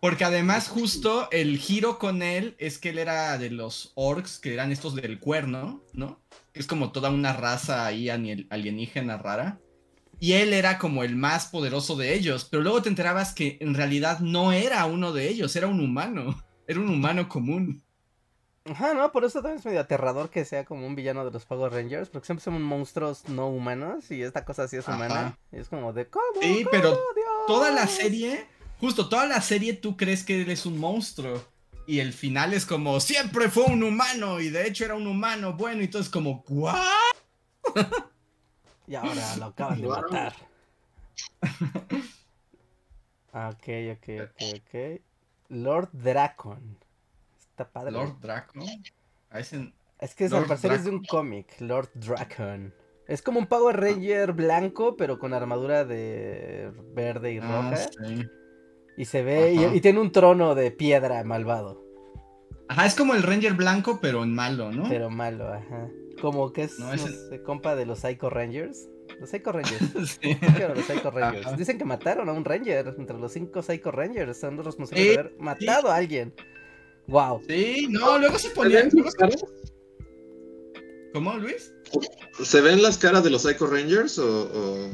[0.00, 4.54] Porque además justo el giro con él es que él era de los orcs, que
[4.54, 6.20] eran estos del cuerno, ¿no?
[6.54, 9.58] Es como toda una raza ahí alienígena rara.
[10.20, 13.74] Y él era como el más poderoso de ellos, pero luego te enterabas que en
[13.74, 17.82] realidad no era uno de ellos, era un humano, era un humano común.
[18.64, 21.44] Ajá, no, por eso también es medio aterrador que sea como un villano de los
[21.44, 25.38] Power Rangers, porque siempre son monstruos no humanos y esta cosa sí es humana.
[25.52, 26.24] Y es como de ¿cómo?
[26.40, 26.98] Sí, pero
[27.46, 28.46] toda la serie,
[28.80, 31.44] justo toda la serie tú crees que él es un monstruo.
[31.86, 35.54] Y el final es como, siempre fue un humano, y de hecho era un humano
[35.54, 36.76] bueno, y todo es como, ¿what?
[38.86, 40.34] Y ahora lo acaban de matar.
[43.32, 45.00] ok, ok, ok, ok.
[45.48, 46.78] Lord Dracon.
[47.38, 47.92] Está padre.
[47.92, 48.62] Lord Dracon.
[49.30, 52.72] Es que es, al parecer es de un cómic, Lord Dracon.
[53.06, 57.88] Es como un Power Ranger blanco, pero con armadura de verde y ah, roja.
[58.98, 61.84] Y se ve, y, tiene un trono de piedra malvado.
[62.66, 64.88] Ajá, es como el Ranger blanco, pero en malo, ¿no?
[64.88, 65.88] Pero malo, ajá.
[66.20, 66.90] Como que es, no,
[67.44, 68.88] compa de los Psycho Rangers.
[69.20, 70.18] Los Psycho Rangers.
[70.20, 70.36] sí.
[70.74, 71.56] los Psycho Rangers.
[71.56, 72.92] Dicen que mataron a un Ranger.
[72.98, 74.40] Entre los cinco Psycho Rangers.
[74.40, 76.34] Son los responsables de haber matado a alguien.
[77.06, 77.40] Wow.
[77.48, 78.90] Sí, no, luego se ponían.
[81.14, 81.72] ¿Cómo, Luis?
[82.42, 84.90] ¿Se ven las caras de los Psycho Rangers o,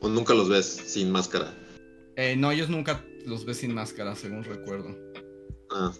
[0.00, 1.52] o, nunca los ves sin máscara?
[2.16, 4.96] Eh, no, ellos nunca los ves sin máscara, según recuerdo.
[5.70, 5.92] Ah.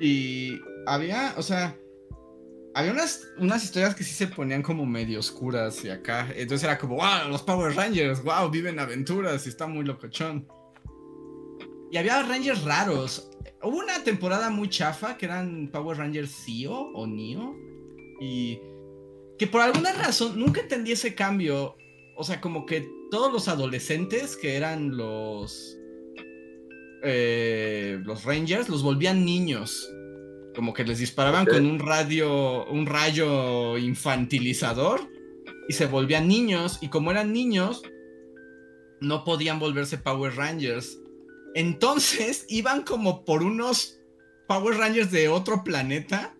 [0.00, 1.76] Y había, o sea,
[2.74, 6.28] había unas, unas historias que sí se ponían como medio oscuras y acá.
[6.34, 10.48] Entonces era como, wow, los Power Rangers, wow, viven aventuras y está muy locochón.
[11.90, 13.30] Y había Rangers raros.
[13.62, 17.56] Hubo una temporada muy chafa que eran Power Rangers Zio o Neo.
[18.20, 18.60] Y
[19.38, 21.76] que por alguna razón nunca entendí ese cambio.
[22.16, 25.76] O sea, como que todos los adolescentes que eran los
[27.02, 29.88] eh, los Rangers los volvían niños.
[30.54, 35.00] Como que les disparaban con un radio, un rayo infantilizador
[35.68, 36.78] y se volvían niños.
[36.80, 37.82] Y como eran niños,
[39.00, 40.98] no podían volverse Power Rangers.
[41.54, 43.98] Entonces iban como por unos
[44.48, 46.34] Power Rangers de otro planeta.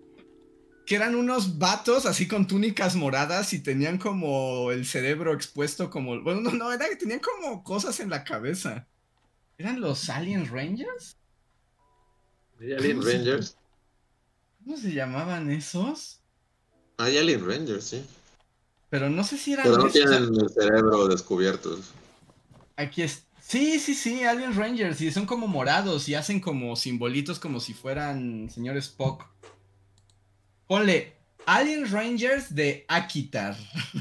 [0.91, 6.21] Que eran unos vatos así con túnicas moradas y tenían como el cerebro expuesto como...
[6.21, 8.89] Bueno, no, no, era que tenían como cosas en la cabeza.
[9.57, 11.17] ¿Eran los Alien Rangers?
[12.59, 13.57] Alien Rangers?
[14.65, 16.19] ¿Cómo se llamaban esos?
[16.97, 18.05] Hay Alien Rangers, sí.
[18.89, 19.67] Pero no sé si eran.
[19.67, 21.79] Pero no tienen el cerebro descubierto.
[22.75, 23.27] Aquí es.
[23.41, 25.01] Sí, sí, sí, Alien Rangers.
[25.03, 29.25] Y son como morados y hacen como simbolitos como si fueran señor Spock.
[30.71, 31.13] Ponle
[31.47, 33.57] Alien Rangers de Akitar.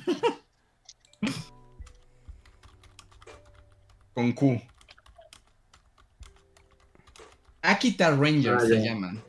[4.14, 4.62] Con Q.
[7.64, 9.24] Akita Rangers ah, se llaman.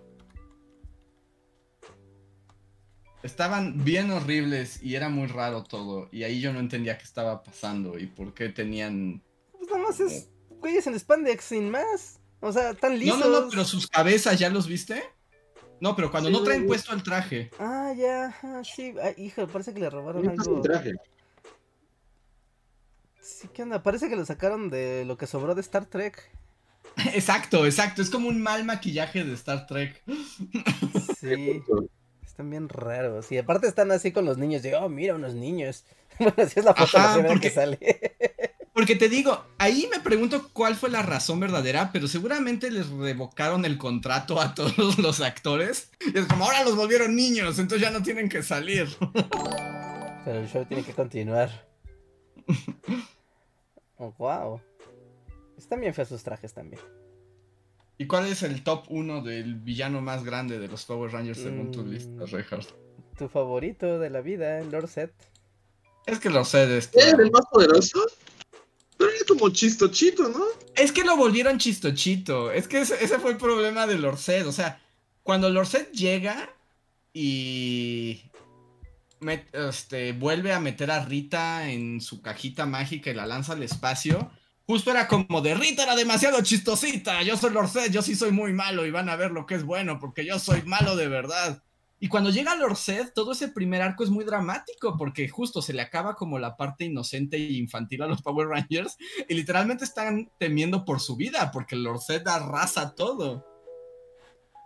[3.22, 6.10] Estaban bien horribles y era muy raro todo.
[6.12, 9.22] Y ahí yo no entendía qué estaba pasando y por qué tenían.
[9.52, 12.20] Pues nada más es güeyes en spandex sin más.
[12.40, 13.18] O sea, tan lisos.
[13.18, 15.02] No, no, no, pero sus cabezas, ¿ya los viste?
[15.80, 17.50] No, pero cuando no traen puesto el traje.
[17.58, 18.94] Ah, ya, sí.
[19.16, 20.60] hijo, parece que le robaron algo.
[20.60, 20.94] traje?
[23.20, 23.82] Sí, ¿qué onda?
[23.82, 26.30] Parece que lo sacaron de lo que sobró de Star Trek.
[27.14, 28.02] Exacto, exacto.
[28.02, 30.02] Es como un mal maquillaje de Star Trek.
[31.18, 31.62] Sí.
[32.24, 33.30] Están bien raros.
[33.30, 34.62] Y aparte están así con los niños.
[34.62, 35.84] De, oh, mira, unos niños.
[36.18, 37.78] Bueno, así es la foto porque, que sale.
[38.80, 43.66] porque te digo, ahí me pregunto cuál fue la razón verdadera, pero seguramente les revocaron
[43.66, 45.90] el contrato a todos los actores.
[46.00, 48.88] Y es como, ahora los volvieron niños, entonces ya no tienen que salir.
[50.24, 51.68] Pero el show tiene que continuar.
[54.02, 54.62] Oh, wow.
[55.58, 56.80] Están bien feos sus trajes también.
[57.98, 61.70] ¿Y cuál es el top 1 del villano más grande de los Power Rangers según
[61.70, 62.70] tu lista, mm, Reinhardt?
[63.18, 65.12] Tu favorito de la vida, Lord Set.
[66.06, 66.90] Es que Lord Set es.
[66.94, 67.98] ¿Es el más poderoso?
[69.00, 70.44] Pero es como chistochito, ¿no?
[70.76, 72.52] Es que lo volvieron chistochito.
[72.52, 74.46] Es que ese, fue el problema de Lord Set.
[74.46, 74.78] O sea,
[75.22, 76.54] cuando Lord Set llega
[77.14, 78.20] y.
[79.52, 84.30] este, vuelve a meter a Rita en su cajita mágica y la lanza al espacio
[84.70, 87.24] Justo era como de Rita era demasiado chistosita.
[87.24, 89.64] Yo soy Lorset, yo sí soy muy malo y van a ver lo que es
[89.64, 91.64] bueno porque yo soy malo de verdad.
[92.02, 95.82] Y cuando llega Lorset, todo ese primer arco es muy dramático porque justo se le
[95.82, 98.96] acaba como la parte inocente e infantil a los Power Rangers
[99.28, 103.46] y literalmente están temiendo por su vida porque Lorset arrasa todo.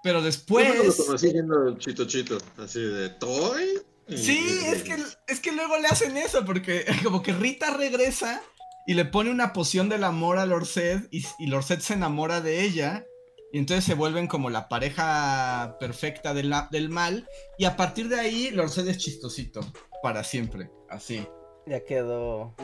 [0.05, 0.97] Pero después.
[0.97, 3.65] Yo lo siendo chito chito, así de toy.
[4.07, 8.43] Sí, es que, es que luego le hacen eso porque como que Rita regresa
[8.87, 12.63] y le pone una poción del amor a Lorced y, y Lorced se enamora de
[12.63, 13.07] ella.
[13.55, 17.29] Y entonces se vuelven como la pareja perfecta del, del mal.
[17.57, 19.61] Y a partir de ahí, Lorced es chistosito.
[20.03, 20.73] Para siempre.
[20.89, 21.25] Así.
[21.65, 22.57] Ya quedó.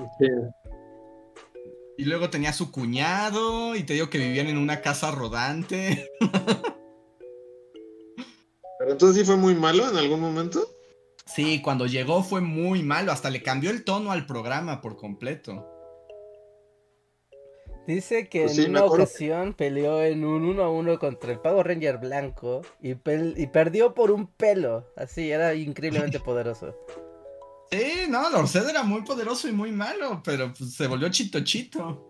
[1.96, 3.76] Y luego tenía su cuñado.
[3.76, 6.10] Y te digo que vivían en una casa rodante.
[8.80, 10.66] Pero entonces sí fue muy malo en algún momento.
[11.24, 13.12] Sí, cuando llegó fue muy malo.
[13.12, 15.69] Hasta le cambió el tono al programa por completo.
[17.90, 21.64] Dice que pues en una ocasión peleó en un 1 a 1 contra el Pago
[21.64, 24.86] Ranger blanco y, y perdió por un pelo.
[24.96, 26.76] Así, era increíblemente poderoso.
[27.72, 32.06] Sí, no, Lorced era muy poderoso y muy malo, pero pues, se volvió chito chito.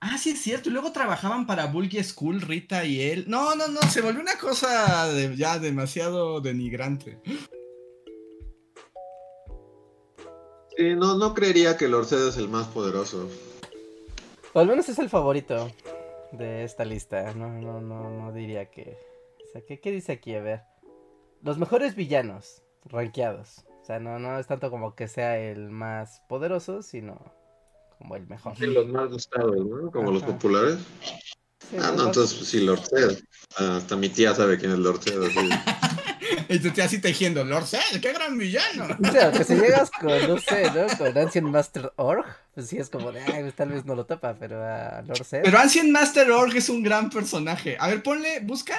[0.00, 0.68] Ah, sí es cierto.
[0.68, 3.24] Y luego trabajaban para Bulgy School, Rita y él.
[3.28, 7.20] No, no, no, se volvió una cosa ya demasiado denigrante.
[10.76, 13.28] Sí, no, no creería que Lorced es el más poderoso.
[14.58, 15.70] O al menos es el favorito
[16.32, 17.32] de esta lista.
[17.32, 18.98] No, no, no, no diría que.
[19.48, 20.34] O sea, ¿qué, qué dice aquí?
[20.34, 20.62] A ver.
[21.44, 23.64] Los mejores villanos, rankeados.
[23.80, 27.32] O sea, no, no es tanto como que sea el más poderoso, sino
[27.98, 28.56] como el mejor.
[28.56, 29.92] Sí, los más gustados, ¿no?
[29.92, 30.78] Como los populares.
[31.80, 33.16] ah, no, entonces pues, sí, Lord Zed.
[33.58, 35.22] hasta mi tía sabe quién es Lord Zed.
[35.22, 35.50] Así.
[36.48, 38.88] y tu tía así tejiendo, Lord Zed, qué gran villano.
[39.08, 40.88] O sea, que si llegas con, no sé, ¿no?
[40.98, 42.26] Con Ancient Master Org,
[42.58, 45.24] pues sí es como de, ay, pues, tal vez no lo topa, pero a Lord
[45.24, 45.42] Zed.
[45.44, 47.76] Pero Ancient Master Org es un gran personaje.
[47.78, 48.76] A ver, ponle, busca.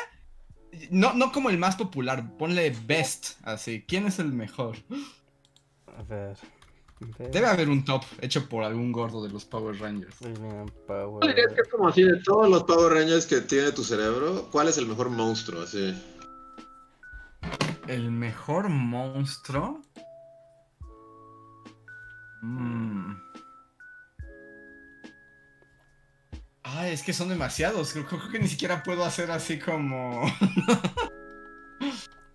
[0.90, 3.86] No, no como el más popular, ponle best, así.
[3.88, 4.76] ¿Quién es el mejor?
[5.98, 6.36] A ver.
[7.32, 10.18] Debe haber un top hecho por algún gordo de los Power Rangers.
[10.86, 11.26] Power...
[11.26, 14.50] dirías que es como así de todos los Power Rangers que tiene tu cerebro?
[14.52, 15.62] ¿Cuál es el mejor monstruo?
[15.62, 15.98] Así.
[17.88, 19.82] ¿El mejor monstruo?
[22.42, 23.29] Mm.
[26.72, 27.94] Ah, es que son demasiados.
[27.94, 30.22] Creo, creo, que ni siquiera puedo hacer así como.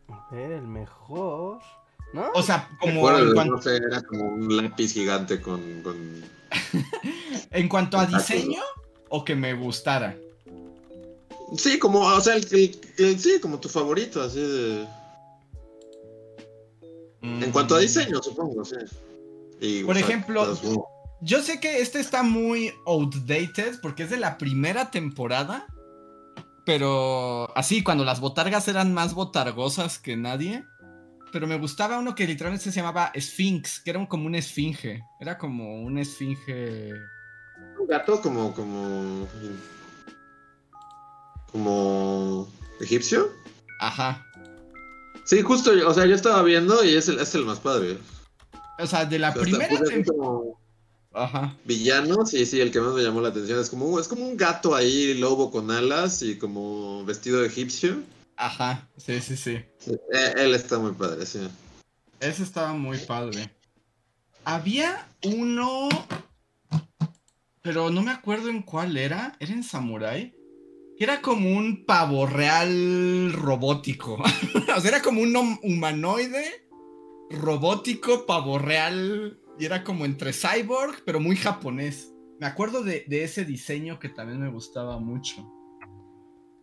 [0.09, 1.61] A ver, el mejor.
[2.13, 2.31] ¿No?
[2.35, 3.01] O sea, como.
[3.01, 6.25] Bueno, no sé, era como un lápiz gigante con.
[7.51, 8.63] en cuanto a diseño,
[9.09, 10.17] o que me gustara.
[11.57, 12.45] Sí, como, o sea, el,
[13.19, 14.87] sí, como tu favorito, así de.
[17.23, 17.83] En cuanto a mm.
[17.83, 19.85] diseño, supongo, sí.
[19.85, 20.59] Por ejemplo,
[21.25, 25.67] yo sé que este está muy outdated porque es de la primera temporada.
[26.67, 30.65] Pero así, cuando las botargas eran más botargosas que nadie
[31.35, 35.03] pero me gustaba uno que literalmente se llamaba Sphinx, que era como un esfinge.
[35.19, 36.93] Era como un esfinge.
[37.77, 38.55] Un gato como.
[38.55, 39.27] como.
[41.51, 42.49] como.
[42.81, 43.33] egipcio.
[43.81, 44.25] Ajá.
[45.25, 47.99] Sí, justo, o sea, yo estaba viendo y es el, es el más padre.
[48.79, 49.75] O sea, de la primera
[51.15, 51.57] Ajá.
[51.65, 53.61] Villano, sí, sí, el que más me llamó la atención.
[53.61, 58.03] Es como, es como un gato ahí, lobo con alas y como vestido egipcio.
[58.37, 59.53] Ajá, sí, sí, sí.
[59.53, 61.49] Eh, él está muy padre, sí.
[62.19, 63.49] Ese estaba muy padre.
[64.45, 65.89] Había uno,
[67.63, 69.37] pero no me acuerdo en cuál era.
[69.39, 70.35] ¿Era en Samurai?
[70.99, 74.15] Era como un pavo real robótico.
[74.77, 76.69] o sea, era como un humanoide
[77.31, 79.39] robótico, pavo real.
[79.59, 82.13] Y era como entre cyborg, pero muy japonés.
[82.41, 85.51] Me acuerdo de, de ese diseño que también me gustaba mucho.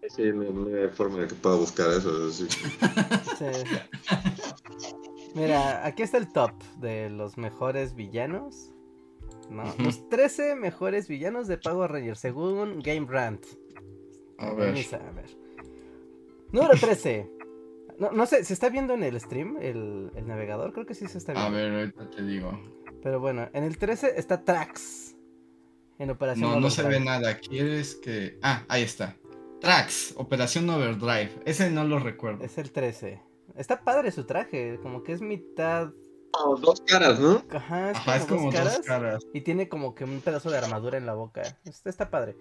[0.10, 2.32] Sí, no, hay forma de que pueda buscar eso.
[2.32, 2.48] Sí.
[5.36, 8.74] Mira, aquí está el top de los mejores villanos.
[9.50, 9.64] ¿no?
[9.80, 13.46] Los 13 mejores villanos de Pago Ranger, según Game Rant.
[14.38, 14.70] A ver.
[14.70, 15.38] a ver.
[16.52, 17.30] Número 13.
[18.00, 20.74] No, no, sé, ¿se está viendo en el stream el, el, navegador?
[20.74, 21.50] Creo que sí se está viendo.
[21.50, 22.60] A ver, ahorita te digo.
[23.02, 25.16] Pero bueno, en el 13 está Trax.
[25.98, 26.50] En operación.
[26.50, 27.38] No, no se ve nada.
[27.38, 28.40] ¿Quieres que.?
[28.42, 29.18] Ah, ahí está.
[29.60, 31.32] Trax, Operación Overdrive.
[31.46, 32.44] Ese no lo recuerdo.
[32.44, 33.22] Es el 13.
[33.56, 35.92] Está padre su traje, como que es mitad.
[36.34, 37.44] Oh, dos caras, ¿no?
[37.52, 41.14] Ajá, es, como, dos, caras, Y tiene como que un pedazo de armadura en la
[41.14, 41.42] boca.
[41.66, 42.36] Está, está padre.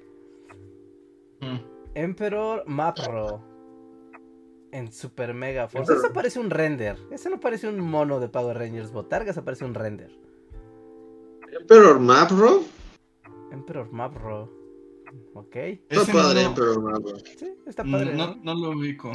[1.41, 1.59] Mm.
[1.95, 3.45] Emperor Mapro.
[4.73, 5.93] En Super Mega Force.
[5.93, 6.97] Ese parece un render.
[7.11, 10.17] Ese no parece un mono de Power Rangers Botargas, parece un render.
[11.53, 12.65] ¿Emperor Mapro?
[13.53, 14.61] Emperor Mapro.
[15.35, 15.57] Ok.
[15.89, 18.15] Está padre, pero no, Sí, está padre.
[18.15, 19.11] No, no, lo ubico.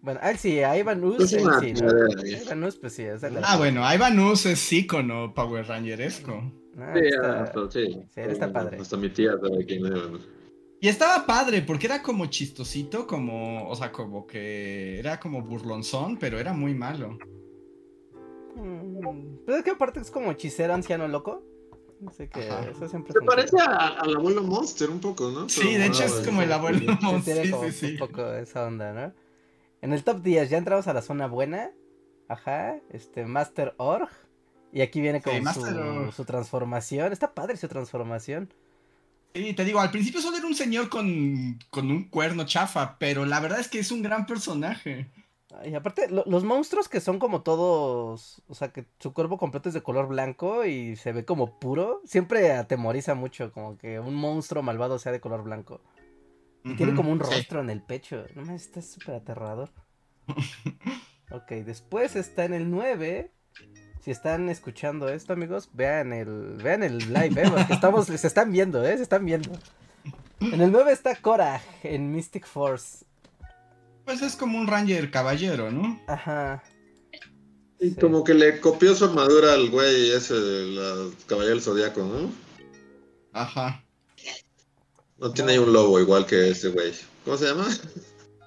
[0.00, 1.60] Bueno, él sí, a Ivan Us, sí, ¿no?
[1.62, 6.52] Ivan Us, pues sí, es el Ah, bueno, Ivan Us es ícono Power Rangeresco.
[6.78, 7.70] Ah, sí, está...
[7.70, 8.20] sí, sí.
[8.20, 8.78] está padre.
[8.80, 10.02] Hasta mi tía sabe quién es.
[10.80, 16.18] Y estaba padre, porque era como chistosito, como, o sea, como que era como burlonzón,
[16.18, 17.18] pero era muy malo.
[18.54, 21.42] Mm, pero es que aparte es como hechicero anciano loco.
[22.06, 22.68] Así que Ajá.
[22.70, 25.48] eso siempre Se parece a- al abuelo Monster un poco, ¿no?
[25.48, 27.46] Sí, Pero de hecho es como el abuelo Sí, Monster.
[27.46, 27.92] Sí, sí, sí.
[27.94, 29.12] un poco esa onda, ¿no?
[29.82, 31.70] En el top 10 ya entramos a la zona buena.
[32.28, 34.08] Ajá, este Master Org.
[34.72, 37.12] Y aquí viene como su, su transformación.
[37.12, 38.52] Está padre su transformación.
[39.34, 43.24] Sí, te digo, al principio solo era un señor con, con un cuerno chafa, pero
[43.24, 45.10] la verdad es que es un gran personaje.
[45.64, 49.68] Y aparte, lo- los monstruos que son como todos, o sea, que su cuerpo completo
[49.70, 54.14] es de color blanco y se ve como puro, siempre atemoriza mucho, como que un
[54.14, 55.80] monstruo malvado sea de color blanco.
[56.64, 57.30] Y tiene como un sí.
[57.30, 58.24] rostro en el pecho.
[58.34, 59.70] No me está súper aterrador.
[61.30, 63.30] ok, después está en el 9.
[64.02, 67.50] Si están escuchando esto, amigos, vean el, vean el live, ¿eh?
[67.50, 68.96] Porque estamos, se están viendo, ¿eh?
[68.96, 69.50] Se están viendo.
[70.40, 73.04] En el 9 está Korra en Mystic Force.
[74.08, 76.00] Pues es como un ranger caballero, ¿no?
[76.06, 76.62] Ajá.
[77.78, 77.94] Y Sí.
[78.00, 82.32] como que le copió su armadura al güey ese de la Caballero del Zodíaco, ¿no?
[83.34, 83.84] Ajá.
[85.18, 86.90] No tiene ahí un lobo igual que ese güey.
[87.22, 87.66] ¿Cómo se llama?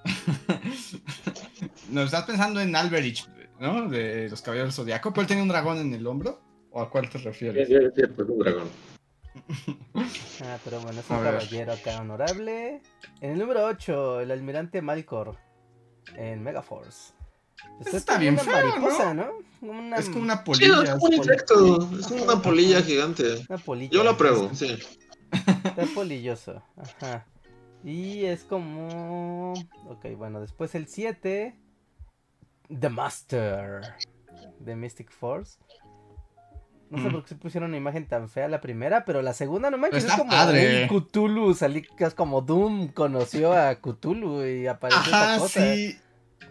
[1.90, 3.28] No, estás pensando en Alberich,
[3.60, 3.88] ¿no?
[3.88, 6.40] De los caballeros del zodiaco, pero él tiene un dragón en el hombro.
[6.72, 7.70] ¿O a cuál te refieres?
[7.70, 8.68] Es cierto, es un dragón.
[10.42, 12.82] Ah, pero bueno, es un caballero acá honorable.
[13.20, 15.38] En el número 8, el almirante Malcor
[16.16, 17.12] en Megaforce.
[17.80, 19.30] Pues Está bien una feo, mariposa, ¿no?
[19.60, 20.82] Una, Es como una Sí, polilla.
[20.82, 21.90] es como un insecto.
[21.98, 23.44] Es como una polilla gigante.
[23.48, 23.92] una polilla.
[23.92, 24.78] Yo lo apruebo, sí.
[25.32, 26.62] Está polilloso.
[26.76, 27.24] Ajá.
[27.84, 29.52] Y es como.
[29.88, 31.56] Ok, bueno, después el 7.
[32.80, 33.94] The Master.
[34.58, 35.58] De Mystic Force.
[36.92, 37.12] No sé Mm.
[37.12, 40.02] por qué se pusieron una imagen tan fea la primera, pero la segunda no manches,
[40.04, 40.88] Está es como padre.
[40.90, 45.60] un Cthulhu, salí que es como Doom conoció a Cthulhu y apareció esta Ajá, cosa.
[45.74, 45.96] sí.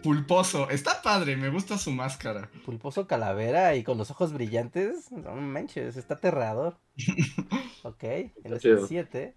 [0.02, 0.68] Pulposo.
[0.68, 2.50] Está padre, me gusta su máscara.
[2.64, 5.12] Pulposo calavera y con los ojos brillantes.
[5.12, 6.76] No manches, está aterrador.
[7.84, 8.02] ok,
[8.42, 8.84] el chido.
[8.88, 9.36] 7.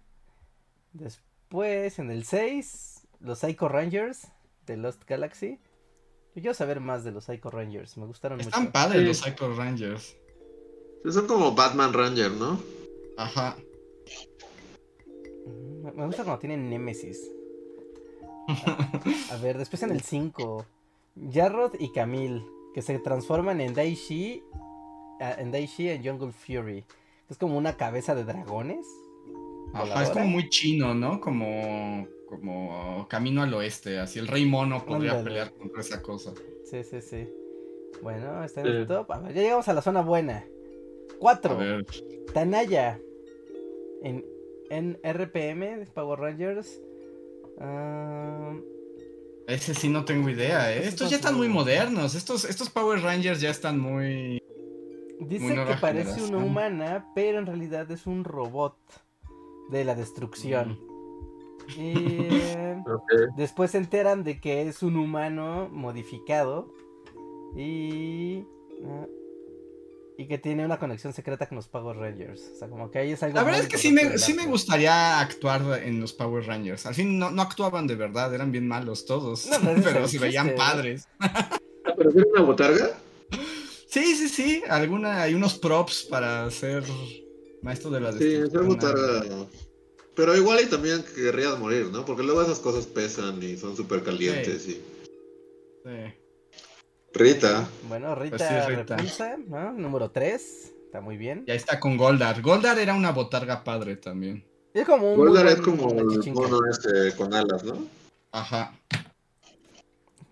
[0.92, 4.32] Después, en el 6, los Psycho Rangers
[4.66, 5.60] de Lost Galaxy.
[6.34, 8.72] Yo quiero saber más de los Psycho Rangers, me gustaron Están mucho.
[8.72, 9.06] padres Sí.
[9.06, 10.16] los Psycho Rangers.
[11.04, 12.58] Son como Batman Ranger, ¿no?
[13.16, 13.56] Ajá.
[15.46, 17.30] Ujú, Me gusta cuando tienen Nemesis.
[19.30, 20.64] A, ver, después en el 5,
[21.32, 22.44] Jarrod y Camille,
[22.74, 24.42] que se transforman en Daishi,
[25.20, 26.84] en Daishi en Jungle Fury.
[27.28, 28.86] Es como una cabeza de dragones.
[29.72, 31.20] Ajá, es como muy chino, ¿no?
[31.20, 33.98] Como, como camino al oeste.
[33.98, 35.24] Así el rey mono podría Ándale.
[35.24, 36.32] pelear contra esa cosa.
[36.70, 37.28] Sí, sí, sí.
[38.02, 39.10] Bueno, está en el top.
[39.10, 40.44] A ver, ya llegamos a la zona buena.
[41.16, 41.56] A 4.
[41.56, 41.86] ver.
[42.32, 43.00] Tanaya.
[44.02, 44.24] En,
[44.70, 46.80] en RPM de Power Rangers.
[47.60, 48.52] Ah,
[49.48, 50.86] Ese sí no tengo idea, ¿eh?
[50.86, 52.14] Estos ya están muy modernos.
[52.14, 54.42] Estos, estos Power Rangers ya están muy.
[55.20, 56.42] dice Muy que parece una generación.
[56.44, 58.76] humana, pero en realidad es un robot
[59.70, 60.78] de la destrucción.
[61.76, 61.94] Y
[62.30, 62.82] eh,
[63.36, 66.72] después se enteran de que es un humano modificado.
[67.56, 68.44] Y.
[68.84, 69.06] ah,
[70.18, 72.50] y que tiene una conexión secreta con los Power Rangers.
[72.54, 73.36] O sea, como que ahí es algo.
[73.36, 76.86] La verdad es que sí me, sí me gustaría actuar en los Power Rangers.
[76.86, 79.46] Al fin no, no actuaban de verdad, eran bien malos todos.
[79.62, 81.06] No, pero se veían padres.
[81.88, 82.98] Ah, ¿Pero tiene una botarga?
[83.86, 84.62] Sí, sí, sí.
[84.68, 86.82] Alguna, hay unos props para ser
[87.62, 89.22] maestro de la Sí, es botarga.
[90.16, 92.04] Pero igual y también querrías morir, ¿no?
[92.04, 94.66] Porque luego esas cosas pesan y son súper calientes.
[94.66, 94.72] Y...
[94.72, 96.14] Sí.
[97.16, 97.66] Rita.
[97.88, 98.96] Bueno, Rita, Pues sí, Rita.
[98.96, 99.72] Repulsa, ¿no?
[99.72, 100.72] Número 3.
[100.86, 101.44] Está muy bien.
[101.46, 102.40] Y ahí está con Goldar.
[102.42, 104.44] Goldar era una botarga padre también.
[104.74, 105.16] Es como un.
[105.18, 106.04] Goldar es como el
[106.34, 107.78] mono ese con alas, ¿no?
[108.32, 108.72] Ajá.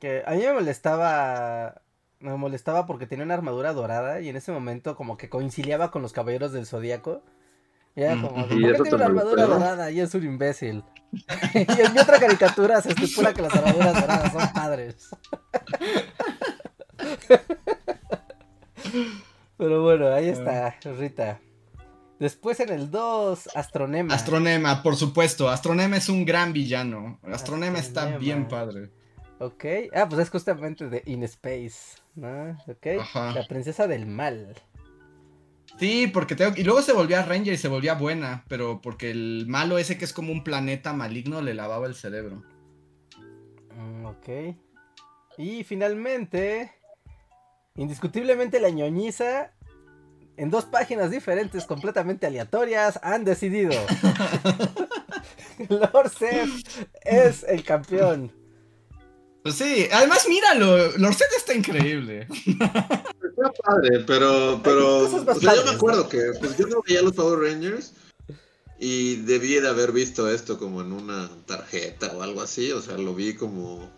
[0.00, 1.80] Que a mí me molestaba.
[2.20, 6.00] Me molestaba porque tenía una armadura dorada y en ese momento como que coincidiaba con
[6.02, 7.22] los caballeros del zodiaco.
[7.96, 8.34] Y era Mm, como.
[8.48, 9.90] ¿por qué tiene una armadura dorada?
[9.90, 10.84] Y es un imbécil.
[11.54, 15.08] y en mi otra caricatura se estipula que las armaduras doradas son padres.
[19.56, 21.40] Pero bueno, ahí está, Rita.
[22.18, 24.14] Después en el 2, Astronema.
[24.14, 25.48] Astronema, por supuesto.
[25.48, 27.18] Astronema es un gran villano.
[27.22, 28.90] Astronema está bien padre.
[29.38, 29.64] Ok.
[29.94, 32.52] Ah, pues es justamente de In Space, ¿no?
[32.68, 32.86] Ok.
[33.00, 33.32] Ajá.
[33.32, 34.54] La princesa del mal.
[35.78, 36.52] Sí, porque tengo...
[36.56, 40.04] Y luego se volvía Ranger y se volvía buena, pero porque el malo ese que
[40.04, 42.44] es como un planeta maligno le lavaba el cerebro.
[43.76, 44.28] Mm, ok.
[45.36, 46.72] Y finalmente,
[47.76, 49.52] indiscutiblemente la ñoñiza,
[50.36, 53.72] en dos páginas diferentes, completamente aleatorias, han decidido.
[55.68, 58.32] Lord Seth es el campeón.
[59.42, 62.26] Pues sí, además míralo, Lorset está increíble.
[62.46, 67.12] está padre, pero, pero o sea, yo me acuerdo que pues, yo no veía los
[67.12, 67.92] Power Rangers
[68.78, 72.96] y debí de haber visto esto como en una tarjeta o algo así, o sea,
[72.96, 73.90] lo vi como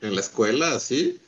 [0.00, 1.20] en la escuela, así.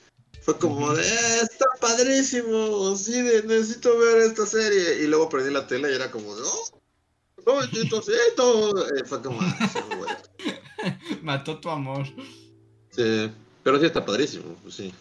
[0.49, 5.03] Fue como de, "Eh, está padrísimo, sí, de, necesito ver esta serie.
[5.03, 6.65] Y luego prendí la tele y era como de, oh,
[7.45, 7.61] no.
[8.97, 10.17] Eh, fue como, "Ah, sí, muy bueno".
[11.23, 12.07] Mató tu amor.
[12.93, 13.31] Sí,
[13.63, 14.95] pero sí está padrísimo, pues sí.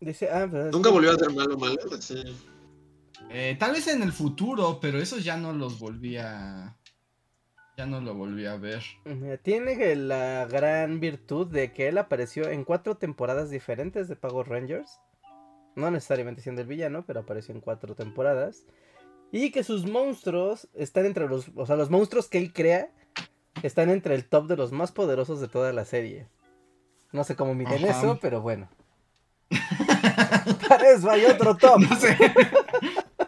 [0.00, 2.22] Dice, ah, pero Nunca volvió a ser malo, malo, sí.
[3.28, 6.74] Eh, tal vez en el futuro, pero esos ya no los volví a.
[7.76, 8.82] Ya no lo volví a ver.
[9.42, 15.00] Tiene la gran virtud de que él apareció en cuatro temporadas diferentes de Power Rangers.
[15.74, 18.64] No necesariamente siendo el villano, pero apareció en cuatro temporadas.
[19.32, 21.50] Y que sus monstruos están entre los...
[21.56, 22.90] O sea, los monstruos que él crea
[23.64, 26.28] están entre el top de los más poderosos de toda la serie.
[27.10, 27.98] No sé cómo miden Ajá.
[27.98, 28.68] eso, pero bueno.
[30.68, 31.80] Para eso hay otro top.
[31.88, 32.16] No sé.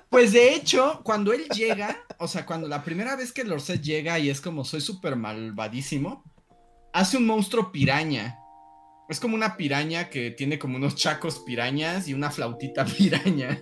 [0.09, 4.19] Pues de hecho, cuando él llega, o sea, cuando la primera vez que Lorset llega
[4.19, 6.25] y es como soy súper malvadísimo,
[6.93, 8.39] hace un monstruo piraña.
[9.09, 13.59] Es como una piraña que tiene como unos chacos pirañas y una flautita piraña.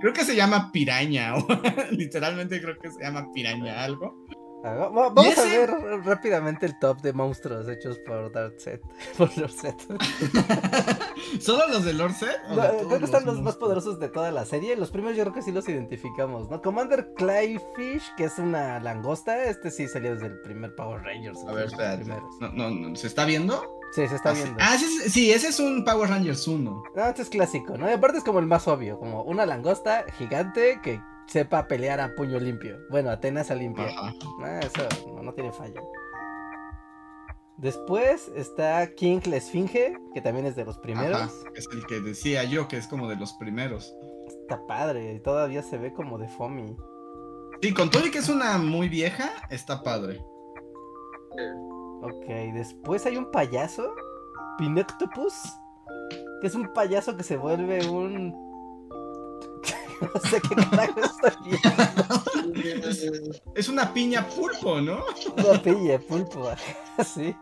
[0.00, 1.46] Creo que se llama piraña, o
[1.92, 4.14] literalmente creo que se llama piraña algo.
[4.64, 5.70] Va- va- Vamos ¿Y a ver
[6.04, 8.80] rápidamente el top de monstruos hechos por Darkset.
[9.18, 9.76] Por Lorset.
[11.44, 12.36] ¿Solo los de Lorset?
[12.50, 13.42] ¿O No, de creo que están los monstruos?
[13.42, 14.76] más poderosos de toda la serie.
[14.76, 16.60] Los primeros yo creo que sí los identificamos, ¿no?
[16.62, 21.38] Commander Clayfish, que es una langosta, este sí salió desde el primer Power Rangers.
[21.46, 21.68] A ver,
[21.98, 22.24] primeros.
[22.40, 23.62] No, no, no, ¿Se está viendo?
[23.92, 24.42] Sí, se está Ah, sí.
[24.42, 24.58] viendo.
[24.62, 26.82] Ah, sí, sí, ese es un Power Rangers 1.
[26.94, 27.88] No, este es clásico, ¿no?
[27.88, 32.14] Y aparte es como el más obvio, como una langosta gigante que sepa pelear a
[32.14, 32.78] puño limpio.
[32.90, 33.86] Bueno, Atenas a limpia.
[33.86, 34.12] Ajá.
[34.42, 35.80] Ah, eso no, no tiene falla.
[37.58, 41.20] Después está King la Esfinge, que también es de los primeros.
[41.20, 43.94] Ajá, es el que decía yo, que es como de los primeros.
[44.26, 46.76] Está padre, todavía se ve como de foamy.
[47.62, 50.20] Sí, con todo y que es una muy vieja, está padre.
[52.02, 53.94] Ok, después hay un payaso,
[54.58, 55.34] Pinoctopus,
[56.40, 58.44] que es un payaso que se vuelve un...
[60.14, 62.88] no sé qué carajo estoy viendo.
[63.54, 65.04] Es una piña pulpo, ¿no?
[65.36, 66.50] Una piña pulpo,
[67.14, 67.34] sí.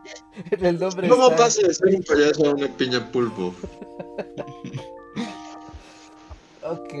[0.51, 3.53] El nombre ¿Cómo está- pasa de ser un payaso a una piña pulpo?
[6.63, 6.93] Ok.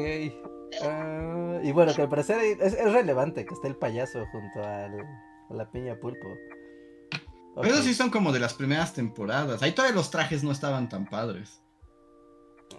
[0.83, 4.99] ah, y bueno, que al parecer es, es relevante que esté el payaso junto al,
[5.49, 6.27] a la piña pulpo.
[7.55, 7.65] Ok.
[7.65, 9.61] Esos sí son como de las primeras temporadas.
[9.61, 11.61] Ahí todavía los trajes no estaban tan padres.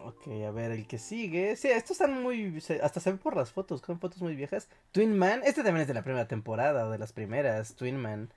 [0.06, 1.56] Ok, a ver, el que sigue.
[1.56, 2.62] Sí, estos están muy.
[2.82, 4.68] hasta se ve por las fotos, son fotos muy viejas.
[4.92, 8.30] Twin Man, este también es de la primera temporada, o de las primeras, Twin Man.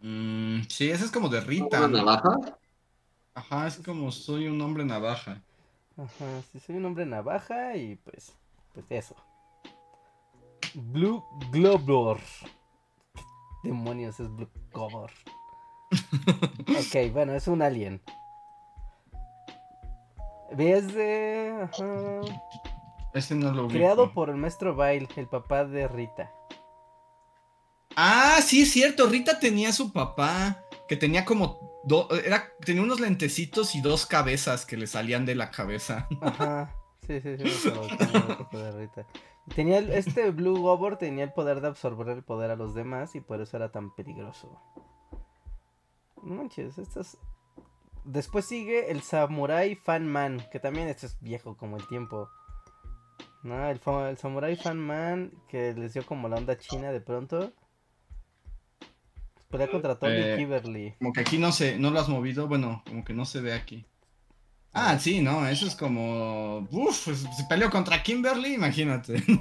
[0.00, 1.78] Mm, sí, ese es como de Rita.
[1.78, 1.98] ¿Una ¿no?
[1.98, 2.58] navaja?
[3.34, 5.40] Ajá, es como soy un hombre navaja.
[5.96, 8.34] Ajá, sí, soy un hombre navaja y pues.
[8.74, 9.14] Pues eso.
[10.74, 11.22] Blue
[11.52, 12.18] Globor.
[13.62, 15.12] ¿Qué demonios es Blue Globor?
[15.92, 18.00] ok, bueno, es un alien.
[20.56, 21.68] ¿Ves de.
[21.70, 22.20] Ajá.
[23.14, 23.74] Ese no lo vi.
[23.74, 26.32] Creado por el maestro Bail, el papá de Rita.
[27.96, 29.08] Ah, sí, es cierto.
[29.08, 30.62] Rita tenía su papá.
[30.88, 31.80] Que tenía como.
[31.84, 36.08] do- era, tenía unos lentecitos y dos cabezas que le salían de la cabeza.
[36.20, 36.74] Ajá.
[37.06, 39.06] Sí, sí, sí, tenía el papá de Rita.
[39.54, 43.14] Tenía el- este Blue Gobor tenía el poder de absorber el poder a los demás
[43.16, 44.60] y por eso era tan peligroso.
[46.22, 47.16] No manches, estas.
[48.04, 52.28] Después sigue el Samurai Fan Man, que también este es viejo como el tiempo.
[53.42, 53.80] No, el,
[54.18, 57.52] Samurai Fan Man que les dio como la onda china de pronto.
[59.48, 60.94] Pelea contra Tommy Eh, Kiberly.
[60.98, 62.46] Como que aquí no se, no lo has movido.
[62.46, 63.84] Bueno, como que no se ve aquí.
[64.72, 66.68] Ah, sí, no, eso es como.
[66.70, 69.22] Uf, pues, se peleó contra Kimberly, imagínate.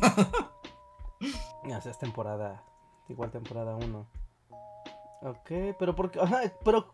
[1.65, 2.63] No, o sea, es temporada.
[3.09, 4.07] Igual temporada 1.
[5.23, 6.19] Ok, pero por qué.
[6.19, 6.93] Ajá, pero.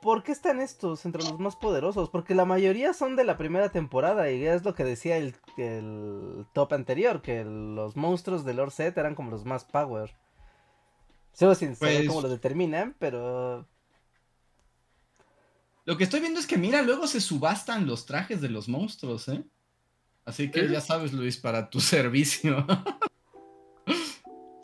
[0.00, 2.08] ¿Por qué están estos entre los más poderosos?
[2.10, 4.30] Porque la mayoría son de la primera temporada.
[4.30, 7.20] Y es lo que decía el, el top anterior.
[7.22, 10.14] Que los monstruos de Lord Set eran como los más power.
[11.32, 13.66] Sigo sin saber Pues- cómo lo determinan, pero.
[15.84, 19.26] Lo que estoy viendo es que, mira, luego se subastan los trajes de los monstruos,
[19.28, 19.42] ¿eh?
[20.26, 20.68] Así que ¿Eh?
[20.70, 22.66] ya sabes, Luis, para tu servicio.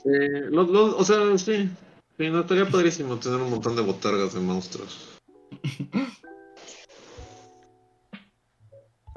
[0.04, 1.70] Lo- lo- o sea, sí.
[2.16, 5.13] Sí, no estaría padrísimo tener un montón de botargas de monstruos.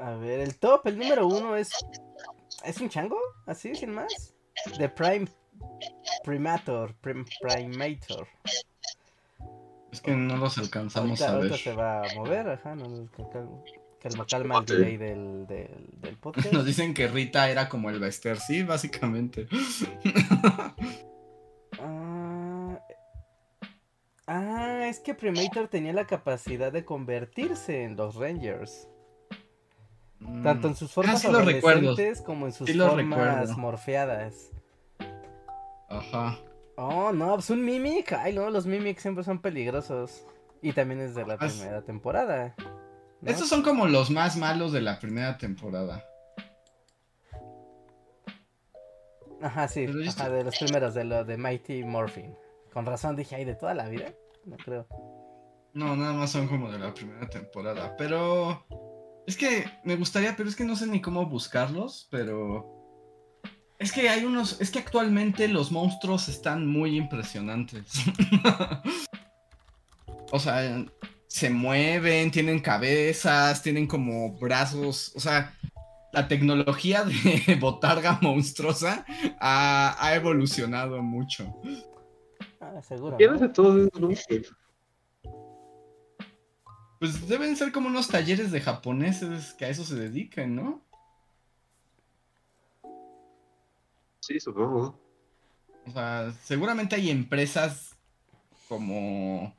[0.00, 1.70] A ver, el top, el número uno es.
[2.64, 3.18] ¿Es un chango?
[3.46, 4.34] ¿Así, sin más?
[4.76, 5.26] The Prime.
[6.24, 6.94] Primator.
[7.00, 8.26] Prim- Primator.
[9.90, 11.40] es que no los alcanzamos Ahorita, a ver.
[11.52, 13.10] ahorita se va a mover, ajá, no nos
[14.00, 16.52] calma, calma el delay del, del, del podcast.
[16.52, 19.48] Nos dicen que Rita era como el Bester, sí, básicamente.
[21.80, 22.27] Ah,
[24.28, 28.88] ah, es que Premator tenía la capacidad de convertirse en los Rangers.
[30.42, 31.80] Tanto en sus formas Ah, sí recuerdo.
[31.90, 33.56] adolescentes como en sus Sí formas recuerdo.
[33.58, 34.50] morfeadas.
[35.88, 36.38] Ajá.
[36.76, 38.12] Oh, no, pues un Mimic.
[38.12, 40.24] Ay, no, los Mimics siempre son peligrosos.
[40.60, 42.54] Y también es de la Ah, primera temporada.
[43.20, 43.30] ¿no?
[43.30, 46.04] Estos son como los más malos de la primera temporada.
[49.40, 52.36] Ajá, sí, ajá, estoy- de los primeros, de lo de Mighty Morphin.
[52.72, 54.12] Con razón dije, ay, de toda la vida.
[54.44, 54.86] No creo.
[55.74, 57.96] No, nada más son como de la primera temporada.
[57.96, 58.66] Pero.
[59.26, 62.74] Es que me gustaría, pero es que no sé ni cómo buscarlos, pero.
[63.78, 64.60] Es que hay unos.
[64.60, 67.92] Es que actualmente los monstruos están muy impresionantes.
[70.32, 70.84] o sea,
[71.26, 75.12] se mueven, tienen cabezas, tienen como brazos.
[75.14, 75.54] O sea,
[76.12, 79.04] la tecnología de botarga monstruosa
[79.38, 81.54] ha, ha evolucionado mucho.
[82.76, 83.16] Ah, seguro.
[83.16, 83.36] ¿Quién ¿no?
[83.36, 84.08] hace todo eso, no?
[86.98, 90.82] Pues deben ser como unos talleres de japoneses que a eso se dedican, ¿no?
[94.20, 94.98] Sí, supongo.
[95.86, 97.96] O sea, seguramente hay empresas
[98.68, 99.54] como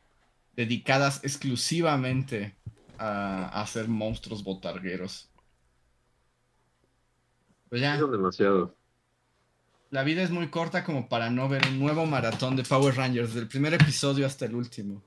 [0.55, 2.55] dedicadas exclusivamente
[2.97, 5.31] a, a hacer monstruos botargueros.
[7.69, 8.78] Pues ya, Son demasiado.
[9.91, 13.33] La vida es muy corta como para no ver un nuevo maratón de Power Rangers,
[13.33, 15.01] del primer episodio hasta el último.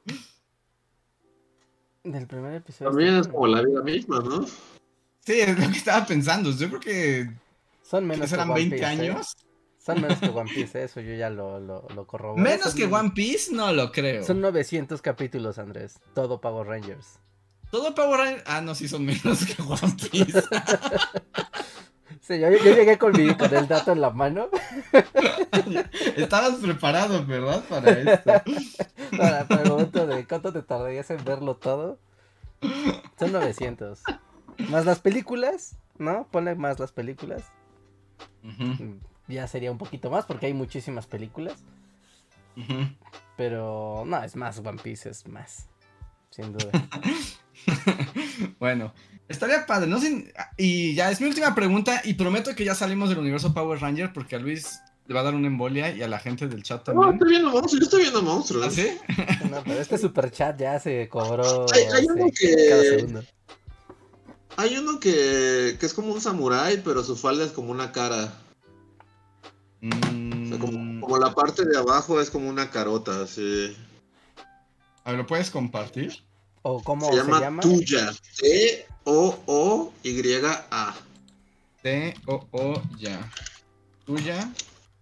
[2.05, 2.91] Del primer episodio.
[2.91, 4.45] También es como la vida misma, ¿no?
[4.45, 6.51] Sí, es lo que estaba pensando.
[6.51, 7.31] Yo creo que
[7.83, 9.11] Son ¿qué menos que serán One 20 Piece, ¿eh?
[9.11, 9.37] años.
[9.79, 10.85] Son menos que One Piece, ¿eh?
[10.85, 12.43] eso yo ya lo, lo, lo corroboro.
[12.43, 14.25] Menos Son- que One Piece, no lo creo.
[14.25, 16.01] Son 900 capítulos, Andrés.
[16.15, 17.21] Todo Power Rangers.
[17.71, 18.43] Todo Power Rangers.
[18.47, 20.43] Ah, no, sí son menos que One Piece.
[22.21, 24.49] Sí, yo, yo llegué con, mi, con el dato en la mano
[26.17, 27.63] Estabas preparado, ¿verdad?
[27.69, 28.33] Para esto.
[29.17, 31.99] para, para el momento de cuánto te tardarías en verlo todo.
[33.19, 34.03] Son 900.
[34.69, 36.29] Más las películas, ¿no?
[36.31, 37.51] Ponle más las películas.
[38.45, 38.99] Ujú,
[39.29, 41.65] Ya sería un poquito más porque hay muchísimas películas.
[43.37, 45.69] Pero no, es más One Piece, es más.
[46.31, 46.71] Sin duda.
[48.59, 48.93] bueno,
[49.29, 50.01] estaría padre, ¿no?
[50.01, 53.81] Sin- Y ya es mi última pregunta y prometo que ya salimos del universo Power
[53.81, 56.63] Ranger porque a Luis le va a dar una embolia y a la gente del
[56.63, 57.13] chat No, también.
[57.15, 58.67] estoy viendo monstruos, yo estoy viendo monstruos.
[58.67, 58.97] ¿Ah, sí?
[59.51, 63.23] No, pero este super chat ya se cobró Hay- uno que-.
[64.57, 68.35] Hay uno que, que es como un samurái, pero su falda es como una cara.
[69.83, 73.75] O sea, como, Mm, como la parte de abajo es como una carota, así.
[75.05, 76.23] a ver, ¿lo puedes compartir?
[76.63, 78.13] ¿O cómo Se llama, Tuya.
[78.39, 79.93] T O O
[82.99, 83.29] ya.
[84.07, 84.51] ¿Tuya?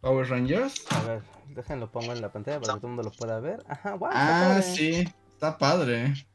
[0.00, 0.84] ¿Power Rangers?
[0.90, 3.62] A ver, déjenlo pongo en la pantalla para que todo el mundo lo pueda ver.
[3.68, 4.10] Ajá, guau.
[4.12, 4.62] está Ah, padre.
[4.74, 6.26] sí, está padre.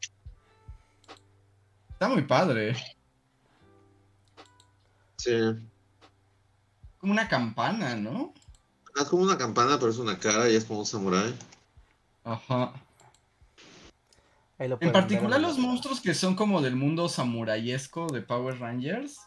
[1.90, 2.76] Está muy padre.
[5.18, 5.32] Sí.
[7.00, 8.34] Como una campana, ¿no?
[8.96, 11.36] Es como una campana, pero es una cara y es como un samurái.
[12.24, 12.74] Ajá.
[14.57, 18.60] Ahí lo En particular la- los monstruos que son como del mundo samurayesco de Power
[18.60, 19.19] Rangers.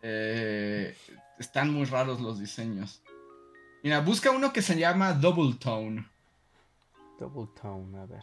[0.00, 0.96] eh,
[1.40, 3.02] están muy raros los diseños.
[3.82, 6.06] Mira, busca uno que se llama Double Tone.
[7.18, 8.22] Double Tone, a ver.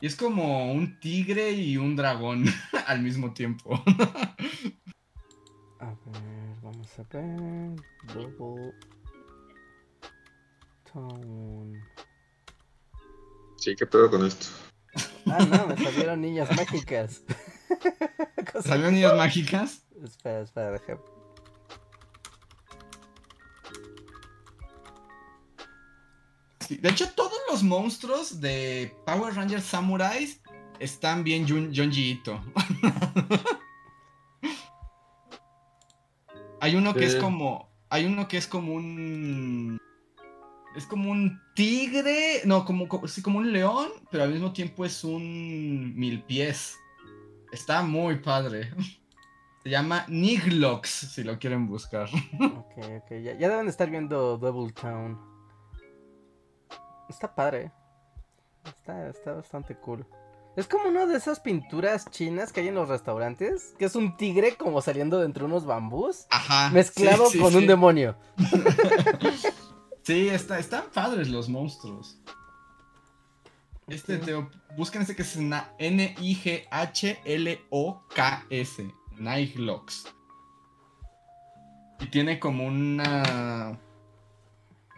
[0.00, 2.44] Y es como un tigre y un dragón
[2.88, 3.80] al mismo tiempo.
[5.78, 7.76] A ver, vamos a ver.
[8.12, 8.72] Double
[10.92, 11.80] Tone.
[13.56, 14.46] Sí, qué pedo con esto.
[15.26, 17.22] Ah, no, me salieron niñas mágicas.
[18.64, 19.82] ¿Salieron niñas mágicas?
[20.04, 20.98] Espera, espera, deja.
[26.60, 30.40] Sí, De hecho, todos los monstruos de Power Rangers Samurais
[30.78, 32.42] están bien Jun Junji Ito.
[36.60, 37.70] hay uno que es como.
[37.88, 39.78] Hay uno que es como un.
[40.76, 42.42] Es como un tigre.
[42.44, 46.76] No, como, como, sí, como un león, pero al mismo tiempo es un mil pies.
[47.52, 48.70] Está muy padre.
[49.62, 52.08] Se llama Niglox, si lo quieren buscar.
[52.40, 55.20] Ok, ok, ya, ya deben de estar viendo Double Town.
[57.08, 57.70] Está padre.
[58.64, 60.06] Está, está bastante cool.
[60.56, 64.16] Es como una de esas pinturas chinas que hay en los restaurantes, que es un
[64.16, 66.70] tigre como saliendo de entre unos bambús, Ajá.
[66.70, 67.58] mezclado sí, sí, con sí.
[67.58, 68.16] un demonio.
[70.02, 72.18] Sí, está, están padres los monstruos.
[73.86, 75.94] Este, Teo, busquen este que es N-I-G-H-L-O-K-S.
[79.18, 80.04] Nightlox.
[82.00, 83.78] Y tiene como una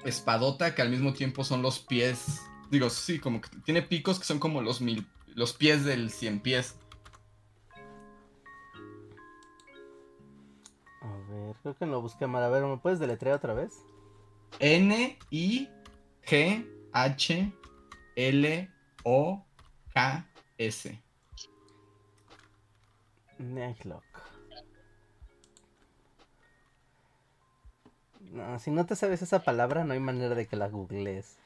[0.05, 2.41] espadota que al mismo tiempo son los pies.
[2.71, 5.07] Digo, sí, como que tiene picos que son como los mil.
[5.35, 6.77] Los pies del cien pies.
[11.03, 12.43] A ver, creo que lo busqué mal.
[12.43, 13.75] A ver, ¿me puedes deletrear otra vez?
[19.95, 21.01] N-I-G-H-L-O-K-S.
[23.39, 24.05] Nightlock.
[28.21, 31.37] No, si no te sabes esa palabra, no hay manera de que la googlees.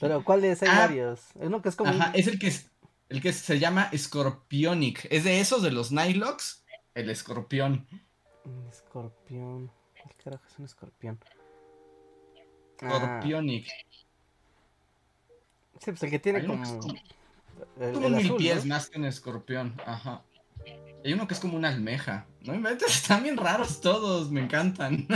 [0.00, 0.62] Pero ¿cuál es?
[0.62, 0.78] Hay Ah.
[0.80, 1.20] varios.
[1.34, 1.90] Uno que es como.
[1.90, 2.70] un- Ajá, es el que, es-
[3.08, 5.06] el que se llama Scorpionic.
[5.10, 6.64] Es de esos de los Nightlox.
[6.94, 7.86] El escorpión.
[8.44, 9.70] un escorpión.
[9.94, 11.18] ¿Qué carajo es un escorpión?
[12.82, 13.66] Ah, Scorpionic.
[15.80, 16.62] sí, pues el que tiene como.
[16.62, 16.94] es como-
[17.80, 18.74] El, como el un mil azul, pies ¿no?
[18.74, 19.74] más que un escorpión.
[19.84, 20.22] Ajá.
[21.04, 22.26] Hay uno que es como una almeja.
[22.42, 25.06] No inventes, están bien raros todos, me encantan.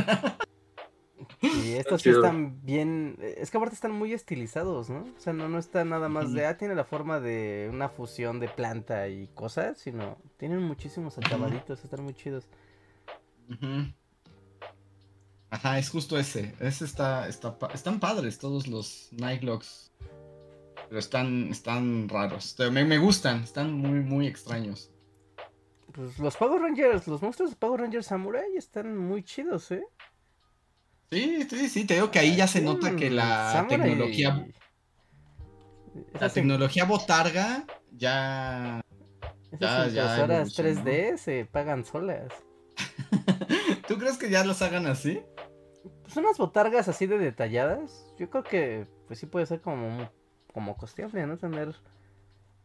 [1.41, 3.17] Y estos sí están bien.
[3.21, 5.01] Es que aparte están muy estilizados, ¿no?
[5.17, 6.47] O sea, no, no está nada más de.
[6.47, 10.19] Ah, tiene la forma de una fusión de planta y cosas, sino.
[10.37, 12.49] Tienen muchísimos acabaditos, están muy chidos.
[13.51, 13.93] Ujú.
[15.53, 16.55] Ajá, es justo ese.
[16.61, 19.93] Ese está, está están padres todos los Nightlocks.
[20.89, 22.57] Pero están, están raros.
[22.73, 24.91] Me, me gustan, están muy, muy extraños.
[25.93, 29.83] Pues los Power Rangers, los monstruos de Power Rangers Samurai están muy chidos, ¿eh?
[31.11, 34.47] Sí, sí, sí, te digo que ahí ya se nota que la Samurai- tecnología,
[36.19, 38.81] la tecnología botarga ya...
[39.53, 40.91] esas ya- ya impresoras evolucionó.
[40.91, 42.33] 3D se pagan solas.
[43.93, 45.23] ¿Tú crees que ya los hagan así?
[46.01, 50.11] Pues unas botargas así de detalladas, yo creo que pues sí puede ser como,
[50.55, 51.37] como costeable, ¿no?
[51.37, 51.75] Tener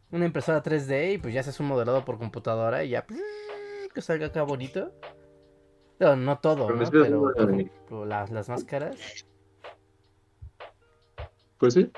[0.10, 3.06] una impresora 3D y pues ya haces un modelado por computadora y ya
[3.94, 4.94] que salga acá bonito.
[6.00, 7.34] No, no todo, Pero ¿no?
[7.90, 8.96] Pero las, las máscaras.
[11.58, 11.92] Pues sí.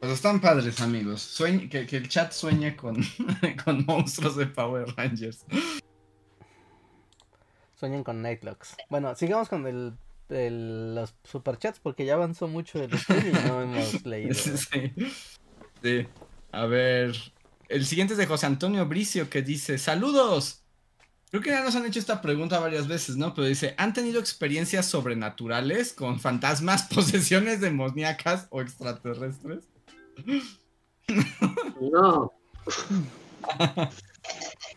[0.00, 1.20] Pues están padres, amigos.
[1.22, 2.96] Sueñ- que, que el chat sueñe con,
[3.64, 5.46] con monstruos de Power Rangers.
[7.78, 8.76] Sueñan con Nightlocks.
[8.90, 9.94] Bueno, sigamos con el,
[10.28, 14.34] el- los superchats porque ya avanzó mucho el stream y no hemos leído.
[14.34, 14.92] Sí, sí.
[15.82, 16.06] Sí.
[16.52, 17.14] A ver.
[17.68, 20.62] El siguiente es de José Antonio Bricio que dice: ¡Saludos!
[21.30, 23.34] Creo que ya nos han hecho esta pregunta varias veces, ¿no?
[23.34, 29.64] Pero dice: ¿Han tenido experiencias sobrenaturales con fantasmas, posesiones demoníacas o extraterrestres?
[31.80, 32.32] No.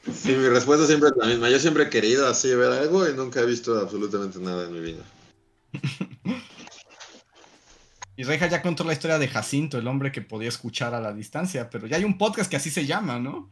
[0.06, 1.49] Sí, mi respuesta siempre es la misma.
[1.49, 4.80] Yo siempre he querido así ver algo y nunca he visto absolutamente nada en mi
[4.80, 5.03] vida.
[8.18, 11.11] Y Reja ya contó la historia de Jacinto, el hombre que podía escuchar a la
[11.11, 13.49] distancia, pero ya hay un podcast que así se llama, ¿no?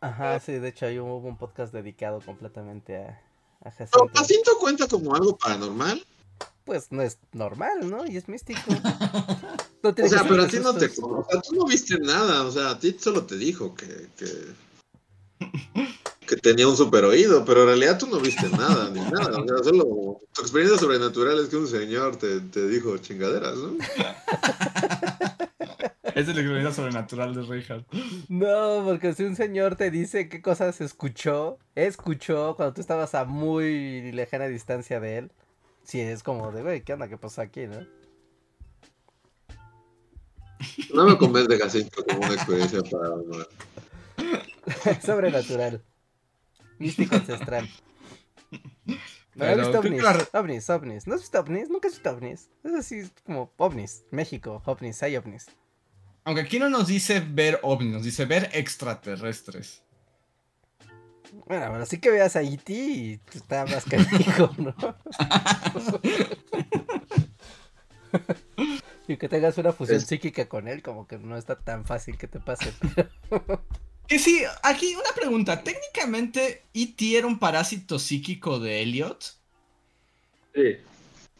[0.00, 3.20] Ajá, sí, de hecho hay un, hubo un podcast dedicado completamente a,
[3.62, 4.10] a Pero Jacinto.
[4.14, 6.02] Jacinto cuenta como algo paranormal.
[6.64, 8.06] Pues no es normal, ¿no?
[8.06, 8.60] Y es místico.
[9.82, 10.90] No O sea, pero a ti no te.
[11.00, 12.44] O sea, tú no viste nada.
[12.44, 13.86] O sea, a ti solo te dijo que.
[14.18, 14.26] que...
[16.26, 19.40] que tenía un super oído, pero en realidad tú no viste nada, ni nada.
[19.40, 23.76] O sea, solo tu experiencia sobrenatural es que un señor te, te dijo chingaderas, ¿no?
[26.14, 27.86] Es la experiencia sobrenatural de Reinhardt.
[28.28, 33.24] No, porque si un señor te dice qué cosas escuchó, escuchó cuando tú estabas a
[33.24, 35.32] muy lejana distancia de él,
[35.84, 37.08] sí es como de, güey, ¿qué onda?
[37.08, 37.86] ¿Qué pasó aquí, no?
[40.92, 43.46] No me convence Jacinto como una experiencia paranormal.
[45.04, 45.82] Sobrenatural.
[46.78, 47.68] Místico ancestral.
[48.86, 51.06] No, he Pero visto ovnis, la ovnis, ovnis.
[51.06, 51.68] ¿No has visto ovnis?
[51.70, 52.48] Nunca has visto ovnis.
[52.64, 54.04] Es así como ovnis.
[54.10, 55.46] México, ovnis, hay ovnis.
[56.24, 59.82] Aunque aquí no nos dice ver ovnis, nos dice ver extraterrestres.
[61.46, 62.72] Bueno, pero sí que veas a E.T.
[62.72, 64.74] y está más canijo, ¿no?
[69.06, 72.18] y que tengas una fusión Es- psíquica con él, como que no está tan fácil
[72.18, 72.72] que te pase.
[74.10, 75.62] Que sí, aquí una pregunta.
[75.62, 77.16] Técnicamente, ¿E.T.
[77.16, 79.24] era un parásito psíquico de Elliot?
[80.52, 80.76] Sí.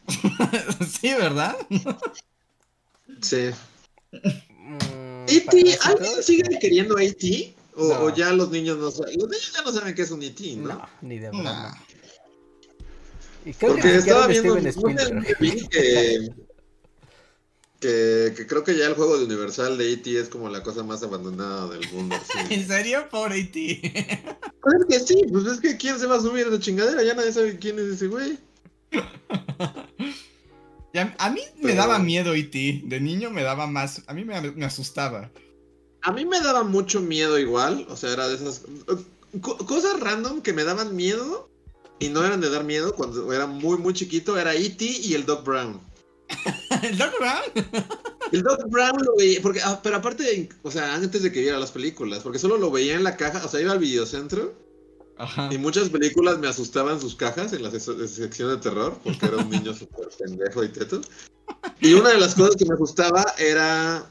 [1.01, 1.57] sí, ¿verdad?
[3.21, 3.49] Sí.
[4.13, 5.77] Mm, ¿E.T.?
[5.83, 7.53] ¿Alguien sigue queriendo a E.T.?
[7.75, 7.99] ¿O, No.
[8.05, 9.19] o ya los niños no saben?
[9.19, 10.69] Los niños ya no saben qué es un E.T., ¿no?
[10.69, 11.31] No, ni de Nah.
[11.41, 11.85] broma.
[13.45, 14.55] Y creo Porque que estaba viendo
[15.39, 16.29] vi que,
[17.81, 20.17] que, que creo que ya el juego de Universal de E.T.
[20.19, 22.15] es como la cosa más abandonada del mundo.
[22.23, 22.39] sí.
[22.53, 23.07] ¿En serio?
[23.11, 24.37] Pobre E.T.
[24.61, 27.01] Pues es que sí, pues es que ¿quién se va a subir a esa chingadera?
[27.01, 28.37] Ya nadie sabe quién es ese güey.
[31.17, 32.81] A, mí me daba miedo E.T.
[32.85, 34.03] De niño me daba más.
[34.07, 35.31] A mí me, me asustaba.
[36.03, 38.63] A mí me daba mucho miedo igual, o sea, era de esas
[39.41, 41.49] co- cosas random que me daban miedo
[41.99, 44.83] y no eran de dar miedo cuando era muy muy chiquito, era E.T.
[44.85, 45.79] y el Doc Brown.
[46.83, 47.41] ¿El Doc Brown?
[48.31, 51.59] El Doc Brown lo veía, porque, ah, pero aparte, o sea, antes de que viera
[51.59, 54.53] las películas, porque solo lo veía en la caja, o sea, iba al videocentro
[55.17, 55.49] Ajá.
[55.51, 59.49] y muchas películas me asustaban sus cajas en la sección de terror, porque era un
[59.49, 61.01] niño súper pendejo y teto.
[61.81, 64.09] Y una de las cosas que me asustaba era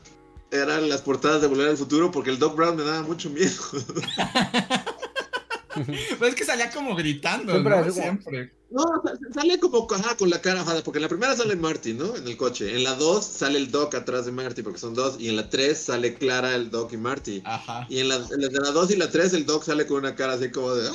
[0.51, 3.63] eran las portadas de Volver al Futuro, porque el Doc Brown me daba mucho miedo.
[5.75, 8.53] Pero es que salía como gritando, Siempre Siempre.
[8.71, 11.93] No, sa- sale como ajá, con la cara, ajá, porque en la primera sale Marty,
[11.95, 12.17] ¿no?
[12.17, 12.75] En el coche.
[12.77, 15.17] En la 2 sale el Doc atrás de Marty, porque son dos.
[15.19, 17.43] Y en la 3 sale Clara, el Doc y Marty.
[17.45, 17.87] Ajá.
[17.89, 19.99] Y en la, en la, en la 2 y la 3 el Doc sale con
[19.99, 20.89] una cara así como de...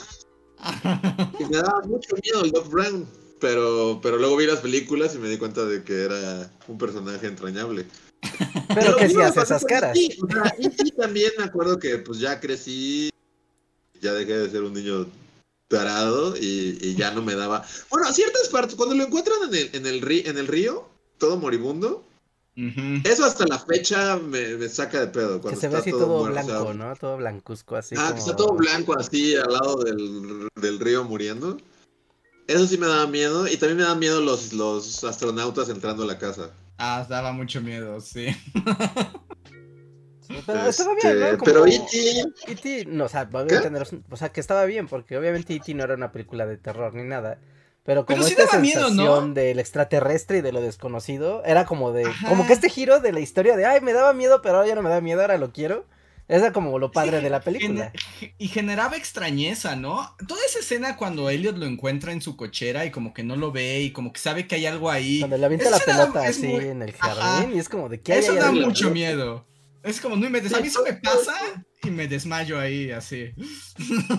[0.60, 1.32] "Ah".
[1.40, 3.06] Y me daba mucho miedo el Doc Brown.
[3.42, 7.28] Pero, pero luego vi las películas y me di cuenta de que era un personaje
[7.28, 7.86] entrañable.
[8.74, 9.96] Pero lo que me hace esas caras.
[10.24, 10.92] O sea, E.T.
[10.98, 13.10] también me acuerdo que pues ya crecí,
[14.02, 15.06] ya dejé de ser un niño
[15.68, 17.66] tarado y, y ya no me daba...
[17.90, 20.88] Bueno, a ciertas partes, cuando lo encuentran en el, en el, ri- en el río,
[21.18, 22.04] todo moribundo,
[23.04, 25.36] eso hasta la fecha me, me saca de pedo.
[25.36, 26.96] Que Cuando se ve está así todo muerto, o sea, blanco, ¿no?
[26.96, 27.96] Todo blancuzco así.
[27.98, 31.58] Ah, que está todo blanco así al lado del, del río muriendo.
[32.48, 33.48] Eso sí me daba miedo.
[33.48, 36.52] Y también me daban miedo los, los astronautas entrando a la casa.
[36.78, 38.28] Ah, daba mucho miedo, sí.
[40.28, 41.38] Sí, Pero estaba bien, Este, ¿no?
[41.38, 42.24] Como- Pero E.T.
[42.48, 45.74] E.T., no, o sea, obviamente no es- o sea, que estaba bien, porque obviamente E.T.
[45.74, 47.38] no era una película de terror ni nada.
[47.84, 49.34] Pero como Pero sí esta daba miedo, sensación ¿no?
[49.36, 52.30] del extraterrestre y de lo desconocido, era como de, Ajá.
[52.30, 54.74] como que este giro de la historia de, ay, me daba miedo, pero ahora ya
[54.76, 55.86] no me da miedo, ahora lo quiero.
[56.28, 57.94] Era como lo padre de la película.
[58.40, 60.16] Y generaba extrañeza, ¿no?
[60.28, 63.52] Toda esa escena cuando Elliot lo encuentra en su cochera y como que no lo
[63.52, 65.20] ve y como que sabe que hay algo ahí.
[65.20, 67.14] Cuando le avienta Eso la pelota así muy- en el Ajá.
[67.14, 69.46] jardín y es como de, ¿qué hay Eso ahí da mucho miedo.
[69.86, 71.36] Es como, no inventes, a mí eso me pasa
[71.84, 73.32] y me desmayo ahí, así.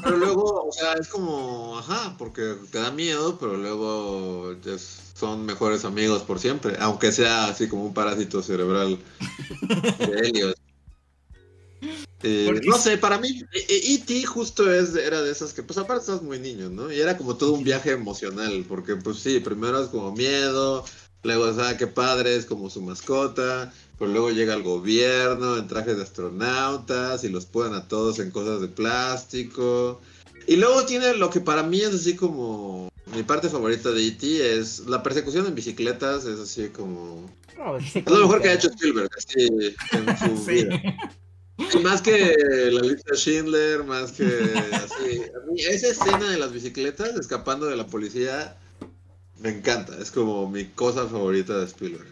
[0.02, 4.54] Pero luego, o sea, es como, ajá, porque te da miedo, pero luego
[5.14, 6.76] son mejores amigos por siempre.
[6.78, 8.98] Aunque sea así como un parásito cerebral
[9.98, 10.54] de Helios.
[12.22, 14.24] Eh, no sé, para mí, E.T.
[14.24, 16.92] justo es, era de esas que, pues aparte estás muy niño, ¿no?
[16.92, 20.84] Y era como todo un viaje emocional, porque pues sí, primero es como miedo,
[21.22, 22.36] luego, ¿sabes qué padre?
[22.36, 27.46] Es como su mascota, pero luego llega el gobierno en trajes de astronautas y los
[27.46, 30.00] ponen a todos en cosas de plástico.
[30.46, 34.58] Y luego tiene lo que para mí es así como mi parte favorita de E.T.
[34.58, 37.30] es la persecución en bicicletas, es así como...
[37.56, 39.46] No, Es lo mejor que ha hecho Spielberg así,
[39.92, 40.52] en su Sí.
[40.64, 40.80] vida.
[41.74, 42.34] Y más que
[42.70, 45.22] la lista Schindler, más que así.
[45.22, 48.58] A mí esa escena de las bicicletas escapando de la policía
[49.40, 49.96] me encanta.
[49.98, 52.06] Es como mi cosa favorita de Spielberg.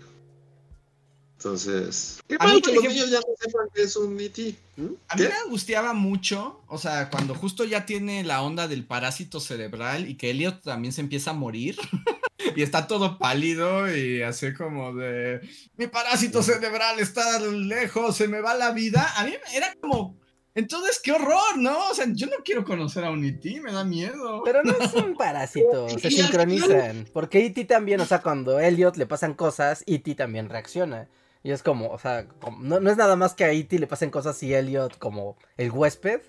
[1.45, 4.55] Entonces, qué mal que los niños ya no sepan que es un E.T.
[4.79, 4.87] ¿Mm?
[5.09, 9.41] A mí me angustiaba mucho, o sea, cuando justo ya tiene la onda del parásito
[9.41, 11.77] cerebral y que Elliot también se empieza a morir
[12.57, 15.47] y está todo pálido y así como de
[15.77, 19.13] mi parásito cerebral está lejos, se me va la vida.
[19.19, 20.17] A mí era como,
[20.55, 21.91] entonces qué horror, ¿no?
[21.91, 24.41] O sea, yo no quiero conocer a un E.T., me da miedo.
[24.47, 27.07] Pero no es un parásito, se sincronizan.
[27.13, 27.67] Porque E.T.
[27.67, 30.15] también, o sea, cuando a Elliot le pasan cosas, E.T.
[30.15, 31.07] también reacciona.
[31.45, 33.79] Y es como, o sea, como- no, no es nada más que a E.T.
[33.79, 36.21] le pasen cosas y Elliot como el huésped.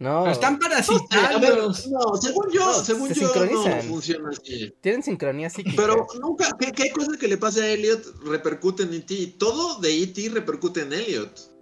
[0.00, 1.88] No, están ver, parasitados.
[1.88, 4.72] no, según yo, No, según se yo no funciona así.
[4.80, 5.74] tienen sincronía psíquica.
[5.82, 9.34] Pero nunca, ¿qué, qué cosa que le pase a Elliot repercute en E.T.?
[9.38, 10.28] Todo de E.T.
[10.28, 11.57] repercute en Elliot.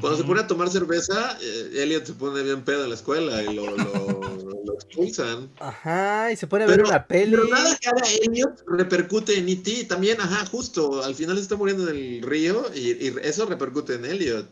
[0.00, 3.42] Cuando se pone a tomar cerveza, eh, Elliot se pone bien pedo en la escuela
[3.42, 5.50] y lo, lo- lo expulsan.
[5.58, 7.32] Ajá, y se pone a ver Pero, una peli.
[7.32, 9.84] pero nada que haga Elliot repercute en E.T.
[9.86, 13.94] También, ajá, justo, al final se está muriendo en el río y, y eso repercute
[13.94, 14.46] en Elliot.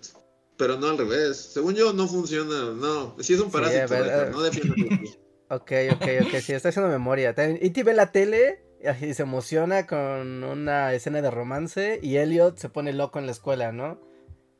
[0.56, 1.36] Pero no al revés.
[1.36, 2.72] Según yo, no funciona.
[2.72, 4.30] No, sí es un Sí, parásito, ver, Richard, eh.
[4.32, 5.18] no defiendas E.T.
[5.50, 7.30] Ok, ok, ok, sí, estoy haciendo memoria.
[7.36, 7.82] E.T.
[7.84, 8.64] ve la tele
[9.02, 13.32] y se emociona con una escena de romance y Elliot se pone loco en la
[13.32, 14.00] escuela, ¿no?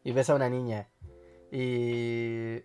[0.09, 0.89] Y besa a una niña.
[1.52, 2.60] Y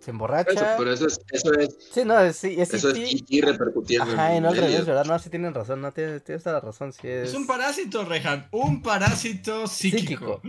[0.00, 0.50] se emborracha.
[0.52, 3.36] Eso, pero eso es, eso es, Sí, no, es, sí, es eso es E.T.
[3.36, 3.46] E.T.
[3.46, 4.86] repercutiendo Ajá, en no revés, Elliot.
[4.86, 5.04] ¿verdad?
[5.04, 7.28] No, sí tienen razón, no, tienes, tienes toda la razón, sí es...
[7.30, 10.40] Es un parásito, Rehan, un parásito psíquico.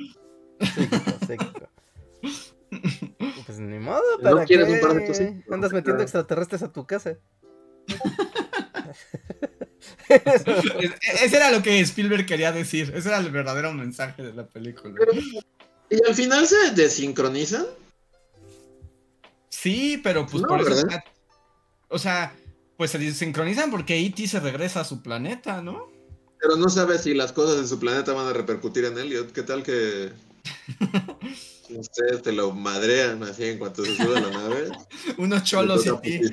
[0.61, 1.69] Psíquico, psíquico.
[3.45, 5.53] Pues ni modo, ¿No ¿para quieres qué un parásito psíquico?
[5.53, 6.03] andas metiendo Claro.
[6.03, 7.18] extraterrestres a tu casa?
[10.10, 10.44] Es-
[11.24, 12.91] Ese era lo que Spielberg quería decir.
[12.95, 14.94] Ese era el verdadero mensaje de la película.
[15.90, 17.66] ¿Y al final se desincronizan?
[19.50, 20.86] Sí, pero pues No, por eso.
[21.90, 22.36] O sea,
[22.76, 24.28] pues se sincronizan porque E.T.
[24.28, 25.90] se regresa a su planeta, ¿no?
[26.40, 29.32] Pero no sabe si las cosas en su planeta van a repercutir en Elliot.
[29.32, 30.12] ¿Qué tal que
[31.70, 34.70] ustedes te lo madrean así en cuanto se sube a la nave?
[35.18, 36.22] Unos cholos y ti.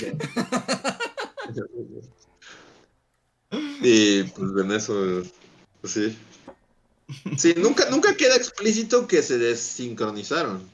[3.83, 5.23] Y pues en eso,
[5.81, 6.19] pues, sí.
[7.37, 10.69] Sí, nunca, nunca queda explícito que se desincronizaron.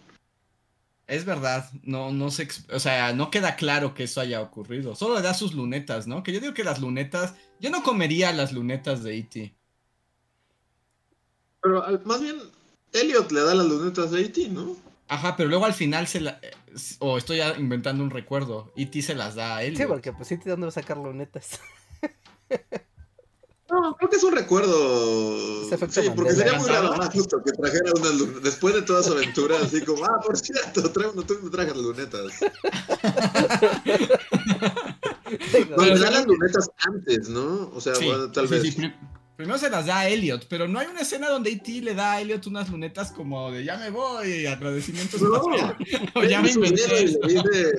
[1.07, 4.95] Es verdad, no, no se, o sea, no queda claro que eso haya ocurrido.
[4.95, 6.23] Solo le da sus lunetas, ¿no?
[6.23, 9.55] Que yo digo que las lunetas, yo no comería las lunetas de E.T.
[11.63, 12.37] Pero más bien,
[12.93, 14.77] Elliot le da las lunetas de E.T., ¿no?
[15.09, 16.41] Ajá, pero luego al final se la...
[17.01, 18.73] O estoy inventando un recuerdo.
[18.77, 19.03] E.T.
[19.03, 19.83] se las da a Elliot.
[19.83, 20.49] Sí, porque pues E.T.
[20.49, 21.59] ¿dónde va a sacar lunetas?
[23.71, 25.69] No, creo que es un recuerdo.
[25.69, 25.77] Sí,
[26.15, 28.43] porque sería muy raro más justo que trajera unas lunetas.
[28.43, 31.77] Después de toda su aventura, así como, ah, por cierto, trae, no, tú me trajes
[31.77, 32.33] lunetas.
[35.77, 37.71] no, le dan las lunetas antes, ¿no?
[37.75, 38.77] O sea, bueno, tal vez.
[39.41, 41.81] Primero se las da a Elliot, pero no hay una escena donde E.T.
[41.81, 45.23] le da a Elliot unas lunetas como de ya me voy, agradecimientos.
[45.23, 45.41] No,
[46.15, 46.83] o ya me inventé.
[47.27, 47.73] Dice,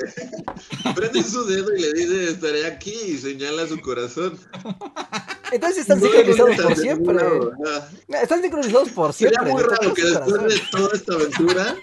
[0.96, 4.40] prende su dedo y le dice estaré aquí y señala su corazón.
[5.52, 7.18] Entonces están sincronizados por siempre.
[8.08, 9.38] Están sincronizados por siempre.
[9.38, 11.76] Sería muy raro que después de toda esta aventura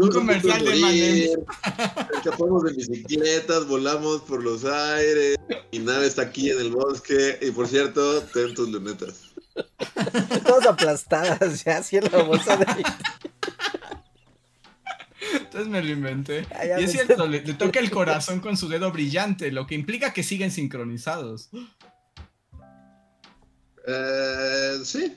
[0.00, 1.40] un comercial de Manem.
[2.14, 5.36] Escapamos de bicicletas, volamos por los aires,
[5.72, 9.22] mi nave está aquí en el bosque y por cierto, ten tus lunetas.
[10.46, 12.66] Todas aplastadas ya así en la bolsa de
[15.32, 16.46] entonces me lo inventé.
[16.78, 20.22] y es cierto, le, toca el corazón con su dedo brillante, lo que implica que
[20.22, 21.50] siguen sincronizados.
[23.86, 25.16] Eh, sí.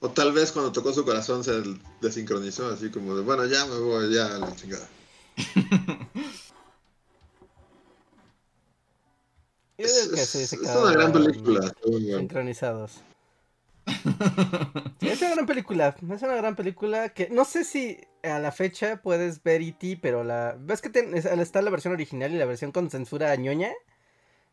[0.00, 1.62] O tal vez cuando tocó su corazón se
[2.00, 4.88] desincronizó, así como de, bueno, ya me voy, ya a la chingada.
[9.78, 11.72] es, una gran película.
[11.84, 13.02] Sincronizados.
[15.00, 15.96] es una gran película.
[16.12, 20.24] Es una gran película que no sé si a la fecha puedes ver E.T., pero
[20.24, 20.56] la.
[20.58, 23.72] ¿Ves que está la versión original y la versión con censura ñoña?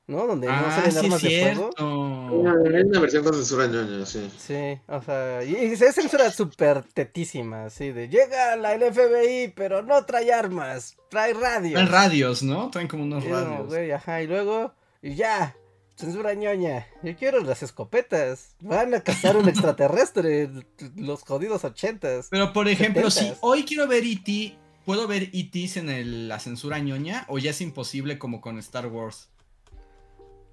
[0.07, 0.27] ¿no?
[0.27, 1.69] Donde no ah, salen armas de fuego.
[1.77, 4.29] Hay una versión con censura ñoña, sí.
[4.37, 10.05] Sí, o sea, y, es censura súper tetísima, así de llega la FBI, pero no
[10.05, 11.73] trae armas, trae radios.
[11.73, 12.69] Traen radios, ¿no?
[12.69, 13.67] Traen como unos radios.
[13.67, 15.55] güey, ajá, y luego, y ya,
[15.95, 16.87] censura ñoña.
[17.03, 18.55] Yo quiero las escopetas.
[18.61, 20.49] Van a cazar un extraterrestre,
[20.95, 22.27] los jodidos ochentas.
[22.31, 25.71] Pero por ejemplo, si hoy quiero ver E.T., ¿puedo ver E.T.
[25.75, 29.29] en la censura ñoña o ya es imposible como con Star Wars?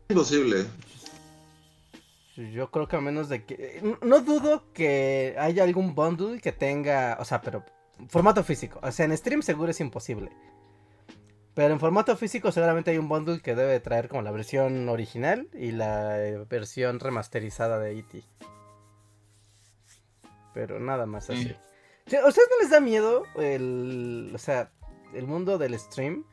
[0.08, 0.66] imposible.
[2.52, 3.80] Yo creo que a menos de que.
[4.02, 7.16] No dudo que haya algún bundle que tenga.
[7.20, 7.64] O sea, pero.
[8.08, 8.80] Formato físico.
[8.82, 10.30] O sea, en stream seguro es imposible.
[11.60, 15.46] Pero en formato físico seguramente hay un bundle que debe traer como la versión original
[15.52, 16.16] y la
[16.48, 18.24] versión remasterizada de E.T.
[20.54, 21.54] Pero nada más así.
[22.16, 24.32] ¿A ustedes no les da miedo el.
[24.34, 24.72] O sea,
[25.12, 26.24] el mundo del stream?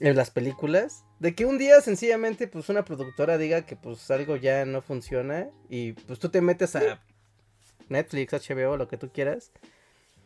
[0.00, 1.06] En las películas?
[1.18, 5.48] De que un día sencillamente pues una productora diga que pues algo ya no funciona
[5.70, 7.00] y pues tú te metes a
[7.88, 9.50] Netflix, HBO, lo que tú quieras.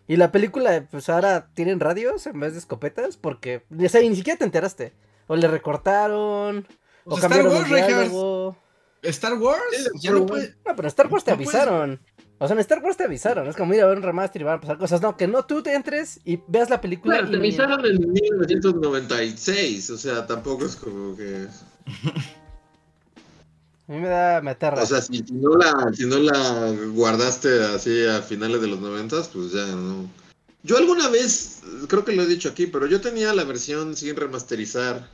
[0.09, 4.17] Y la película pues ahora tienen radios en vez de escopetas porque o sea, ni
[4.17, 4.93] siquiera te enteraste.
[5.27, 6.67] O le recortaron
[7.05, 8.57] o, cambiaron Star Wars,
[9.03, 10.55] Star Wars, ya no, puede...
[10.65, 12.01] no, pero Star Wars te avisaron.
[12.39, 13.47] O sea, en Star Wars te avisaron.
[13.47, 15.01] Es como ir a ver un remaster y van a pasar cosas.
[15.01, 17.17] No, que no tú te entres y veas la película.
[17.17, 19.91] Claro, te avisaron en 1996.
[19.91, 21.47] O sea, tampoco es como que.
[23.89, 28.05] A mí me da me O sea, si, no la, si no la guardaste así
[28.05, 30.11] a finales de los 90, pues ya no.
[30.65, 34.17] Yo alguna vez, creo que lo he dicho aquí, pero yo tenía la versión sin
[34.17, 35.09] remasterizar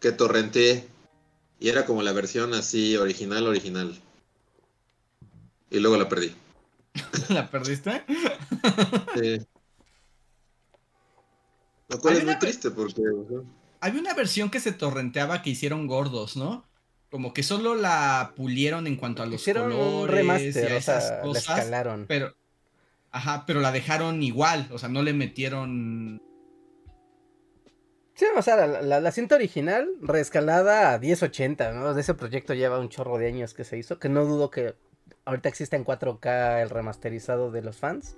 [0.00, 0.88] que torrenté.
[1.58, 4.00] Y era como la versión así, original, original.
[5.68, 6.34] Y luego la perdí.
[7.28, 8.02] ¿La perdiste?
[9.14, 9.46] sí.
[11.88, 13.02] Lo cual es muy triste porque.
[13.80, 16.64] Había una versión que se torrenteaba que hicieron gordos, ¿no?
[17.10, 21.12] Como que solo la pulieron en cuanto a los hicieron colores un remaster, y esas
[21.22, 21.48] cosas.
[21.48, 22.04] La escalaron.
[22.06, 22.34] Pero,
[23.10, 26.22] ajá, pero la dejaron igual, o sea, no le metieron.
[28.14, 31.94] Sí, o sea, la, la, cinta original, reescalada a 1080, ¿no?
[31.94, 34.74] De ese proyecto lleva un chorro de años que se hizo, que no dudo que
[35.24, 38.16] ahorita existe en 4K el remasterizado de los fans.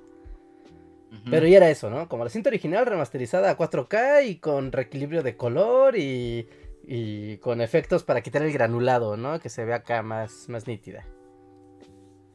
[1.31, 2.09] Pero ya era eso, ¿no?
[2.09, 6.49] Como la cinta original remasterizada a 4K y con reequilibrio de color y,
[6.85, 9.41] y con efectos para quitar el granulado, ¿no?
[9.41, 11.07] Que se vea acá más, más nítida.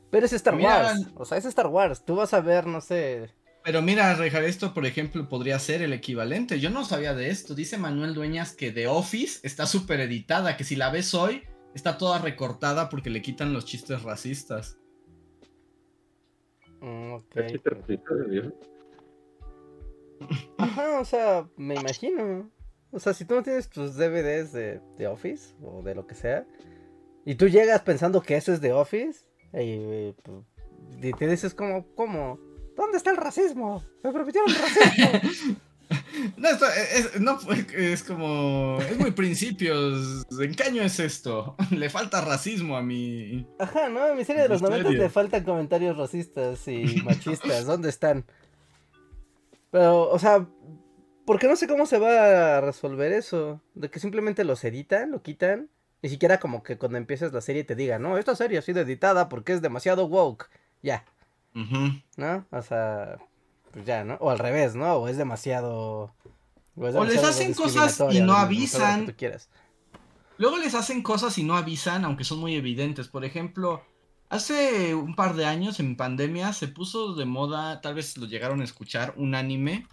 [0.09, 1.07] Pero es Star Wars.
[1.15, 2.03] O sea, es Star Wars.
[2.05, 3.29] Tú vas a ver, no sé.
[3.63, 6.59] Pero mira, Rejar, esto por ejemplo podría ser el equivalente.
[6.59, 7.53] Yo no sabía de esto.
[7.53, 11.43] Dice Manuel Dueñas que The Office está súper editada, que si la ves hoy
[11.73, 14.77] está toda recortada porque le quitan los chistes racistas.
[16.79, 17.33] Mm, ok.
[17.33, 18.51] ¿Qué chiste racista de viejo?
[20.57, 22.49] Ajá, o sea, me imagino.
[22.91, 26.15] O sea, si tú no tienes tus DVDs de, de Office o de lo que
[26.15, 26.45] sea,
[27.25, 30.45] y tú llegas pensando que eso es de Office, y, pues,
[31.01, 32.39] y te dices como, ¿cómo?
[32.75, 33.83] ¿Dónde está el racismo?
[34.03, 35.57] Me prometieron racismo.
[36.35, 37.39] No, esto es, no,
[37.73, 38.77] es como.
[38.81, 40.25] Es muy principios.
[40.37, 41.55] ¿En qué año es esto?
[41.71, 43.47] Le falta racismo a mi.
[43.59, 44.03] Ajá, ¿no?
[44.03, 44.83] A mi serie de los Misterio.
[44.83, 47.65] 90 le faltan comentarios racistas y machistas.
[47.65, 48.25] ¿Dónde están?
[49.71, 50.45] Pero, o sea,
[51.27, 53.59] porque no sé cómo se va a resolver eso.
[53.75, 55.69] De que simplemente los editan, lo quitan.
[56.01, 58.79] Ni siquiera como que cuando empieces la serie te digan, no, esta serie ha sido
[58.79, 60.49] editada porque es demasiado woke.
[60.81, 61.03] Ya.
[62.15, 62.45] ¿no?
[62.49, 63.17] O sea,
[63.73, 64.13] pues ya, ¿no?
[64.21, 64.93] O al revés, ¿no?
[64.93, 66.13] O es demasiado...
[66.77, 69.05] es O les hacen cosas y no que avisan.
[69.07, 69.49] tú quieras.
[70.37, 73.09] Luego les hacen cosas y no avisan, aunque son muy evidentes.
[73.09, 73.83] Por ejemplo,
[74.29, 78.61] hace un par de años en pandemia se puso de moda, tal vez lo llegaron
[78.61, 79.87] a escuchar, un anime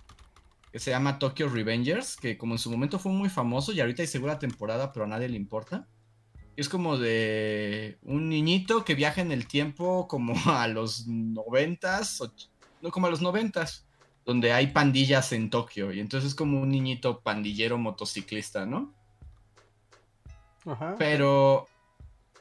[0.74, 4.02] que se llama Tokyo Revengers, que como en su momento fue muy famoso y ahorita
[4.02, 5.86] hay segunda temporada, pero a nadie le importa.
[6.56, 12.20] Es como de un niñito que viaja en el tiempo como a los noventas,
[12.82, 13.86] no como a los noventas,
[14.24, 18.92] donde hay pandillas en Tokio y entonces es como un niñito pandillero motociclista, ¿no?
[20.66, 20.96] Ajá.
[20.98, 21.68] Pero,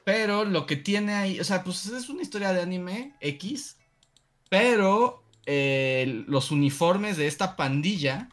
[0.04, 3.78] pero lo que tiene ahí, o sea, pues es una historia de anime X,
[4.50, 8.30] pero eh, los uniformes de esta pandilla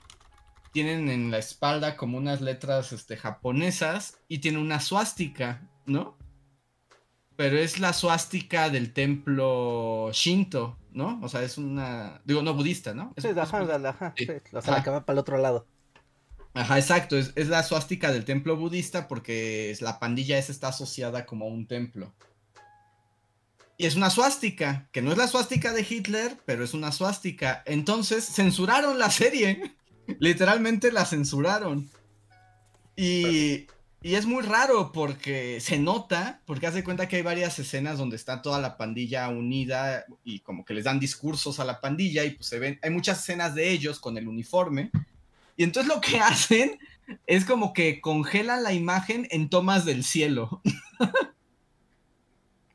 [0.72, 6.16] tienen en la espalda como unas letras este, japonesas y tiene una suástica, ¿no?
[7.36, 11.18] Pero es la suástica del templo Shinto, ¿no?
[11.22, 13.12] O sea, es una, digo, no budista, ¿no?
[13.16, 14.26] Es- Sí, ajá, ajá, Sí.
[14.52, 15.66] O sea, la que va para el otro lado.
[16.52, 21.24] Ajá, exacto, es, es la suástica del templo budista porque la pandilla esa está asociada
[21.24, 22.12] como a un templo.
[23.80, 27.62] Y es una suástica, que no es la suástica de Hitler, pero es una suástica.
[27.64, 29.74] Entonces censuraron la serie,
[30.18, 31.88] literalmente la censuraron.
[32.94, 33.68] Y,
[34.02, 38.16] y es muy raro porque se nota, porque hace cuenta que hay varias escenas donde
[38.16, 42.32] está toda la pandilla unida y como que les dan discursos a la pandilla y
[42.32, 44.90] pues se ven, hay muchas escenas de ellos con el uniforme.
[45.56, 46.78] Y entonces lo que hacen
[47.26, 50.60] es como que congelan la imagen en tomas del cielo.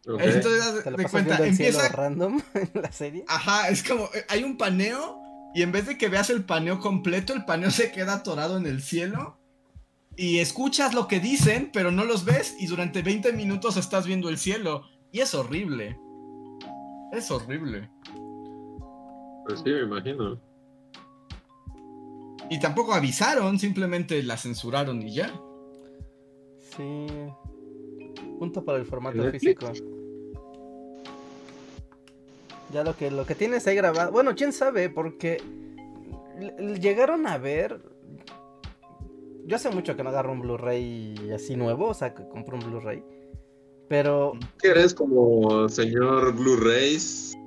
[0.07, 1.89] Entonces, ¿Te lo de cuenta, cielo empieza.
[1.89, 3.25] random en la serie?
[3.27, 4.03] Ajá, es como.
[4.13, 5.19] eh, Hay un paneo.
[5.55, 8.65] Y en vez de que veas el paneo completo, el paneo se queda atorado en
[8.67, 9.37] el cielo.
[10.17, 12.55] Y escuchas lo que dicen, pero no los ves.
[12.59, 14.83] Y durante 20 minutos estás viendo el cielo.
[15.11, 15.97] Y es horrible.
[17.13, 17.89] Es horrible.
[19.45, 20.39] Pues sí, me imagino.
[22.49, 25.33] Y tampoco avisaron, simplemente la censuraron y ya.
[26.75, 27.07] Sí.
[28.37, 29.81] Punto para el formato ¿Netflix?
[32.71, 34.11] Ya lo que, lo que tienes ahí grabado.
[34.11, 35.41] Bueno, quién sabe, porque
[36.79, 37.81] llegaron a ver.
[39.45, 42.65] Yo hace mucho que no agarro un Blu-ray así nuevo, o sea, que compro un
[42.65, 43.03] Blu-ray.
[43.87, 44.33] Pero.
[44.59, 47.37] ¿Qué eres como señor Blu-rays?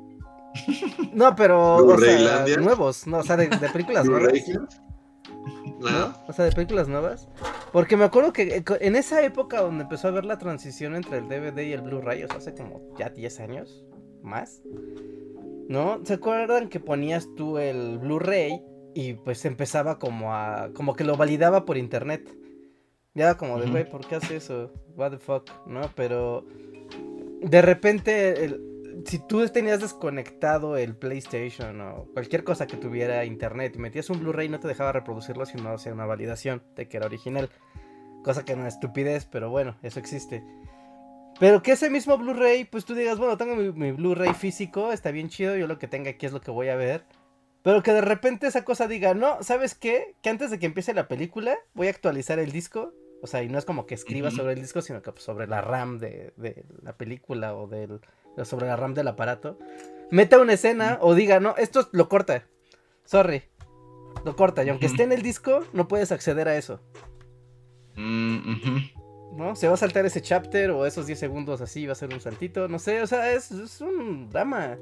[1.13, 1.77] No, pero.
[1.77, 2.57] O sea, ¿Blu-raylandia?
[2.59, 4.33] nuevos, no, o sea, de, de películas nuevas.
[4.49, 4.69] ¿no?
[5.81, 6.15] No.
[6.27, 7.29] O sea, de películas nuevas.
[7.73, 11.19] Porque me acuerdo que eh, en esa época donde empezó a haber la transición entre
[11.19, 13.85] el DVD y el Blu-ray, o sea, hace como ya 10 años
[14.23, 14.63] más.
[15.69, 16.01] ¿No?
[16.05, 18.63] ¿Se acuerdan que ponías tú el Blu-ray
[18.95, 20.71] y pues empezaba como a...
[20.75, 22.29] como que lo validaba por internet?
[23.15, 24.73] Ya como de, güey, ¿por qué hace eso?
[24.97, 25.83] What the fuck, ¿no?
[25.95, 26.47] Pero
[27.43, 33.75] de repente, el- si tú tenías desconectado el PlayStation o cualquier cosa que tuviera internet
[33.77, 36.97] y metías un Blu-ray no te dejaba reproducirlo si no hacía una validación de que
[36.97, 37.49] era original.
[38.25, 40.43] Cosa que no es estupidez, pero bueno, eso existe.
[41.39, 45.11] Pero que ese mismo Blu-ray, pues tú digas, bueno, tengo mi, mi Blu-ray físico, está
[45.11, 47.05] bien chido, yo lo que tenga aquí es lo que voy a ver.
[47.63, 50.15] Pero que de repente esa cosa diga, no, ¿sabes qué?
[50.23, 52.93] Que antes de que empiece la película, voy a actualizar el disco.
[53.21, 55.47] O sea, y no es como que escriba sobre el disco, sino que pues, sobre
[55.49, 58.01] la RAM de, de la película o del,
[58.45, 59.59] sobre la RAM del aparato.
[60.11, 62.47] Meta una escena o diga, no, esto lo corta.
[63.05, 63.43] Sorry.
[64.25, 64.65] Lo corta.
[64.65, 66.81] Y aunque esté en el disco, no puedes acceder a eso.
[67.97, 68.98] Mm.
[69.39, 69.55] ¿No?
[69.55, 72.21] Se va a saltar ese chapter o esos 10 segundos así, va a ser un
[72.21, 72.67] saltito.
[72.67, 74.77] No sé, o sea, es, es un drama.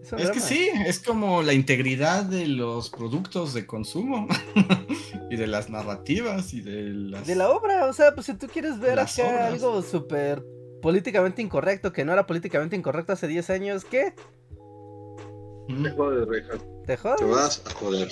[0.00, 4.28] Es, un Es que sí, es como la integridad de los productos de consumo
[5.30, 7.26] y de las narrativas y de las...
[7.26, 9.52] De la obra, o sea, pues si tú quieres ver Las acá obras.
[9.52, 10.44] algo súper
[10.80, 14.14] políticamente incorrecto, que no era políticamente incorrecto hace 10 años, ¿qué?
[15.68, 15.82] Mm.
[15.82, 16.52] Te jodes, Reja.
[16.56, 17.28] Te Te jodes.
[17.28, 18.08] vas a joder.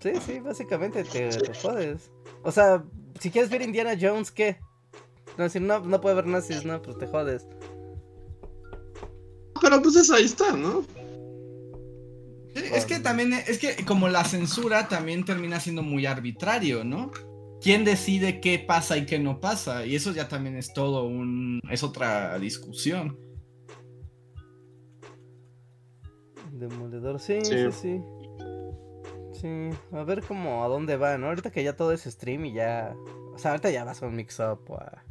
[0.00, 2.10] Sí, sí, básicamente te, te jodes.
[2.42, 2.84] O sea,
[3.18, 4.58] si quieres ver Indiana Jones, ¿qué?
[5.36, 7.46] No, decir, no, no puede haber nazis, no, pues te jodes.
[9.60, 10.84] Pero pues es ahí está, ¿no?
[12.54, 17.12] Es que también, es que como la censura también termina siendo muy arbitrario, ¿no?
[17.60, 19.84] ¿Quién decide qué pasa y qué no pasa?
[19.86, 23.18] Y eso ya también es todo un, es otra discusión.
[26.52, 27.72] Demoledor, sí, sí, sí.
[27.80, 28.02] Sí,
[29.44, 31.28] a ver cómo, a dónde va, ¿no?
[31.28, 32.94] Ahorita que ya todo es stream y ya...
[33.34, 35.04] O sea, ahorita ya vas a un mix-up o a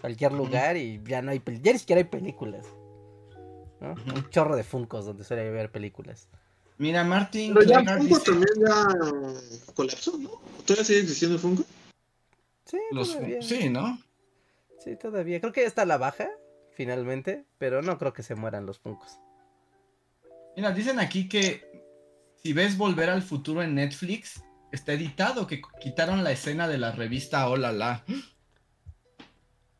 [0.00, 1.42] cualquier lugar y ya no hay...
[1.62, 2.66] Ya ni siquiera hay películas.
[3.80, 3.94] ¿no?
[4.14, 6.28] Un chorro de Funcos donde suele ver películas.
[6.78, 7.52] Mira, Martin.
[7.52, 8.88] Pero ya Funko también ya
[9.74, 10.30] colapsó, ¿no?
[10.64, 11.62] ¿Todavía sigue existiendo Funko?
[12.64, 13.42] Sí, todavía.
[13.42, 13.98] Sí, ¿no?
[14.78, 15.40] Sí, todavía.
[15.40, 16.30] Creo que ya está a la baja,
[16.72, 19.18] finalmente, pero no creo que se mueran los Funkos.
[20.56, 21.69] Mira, dicen aquí que
[22.42, 24.42] si ves Volver al Futuro en Netflix,
[24.72, 28.04] está editado, que quitaron la escena de la revista Hola La.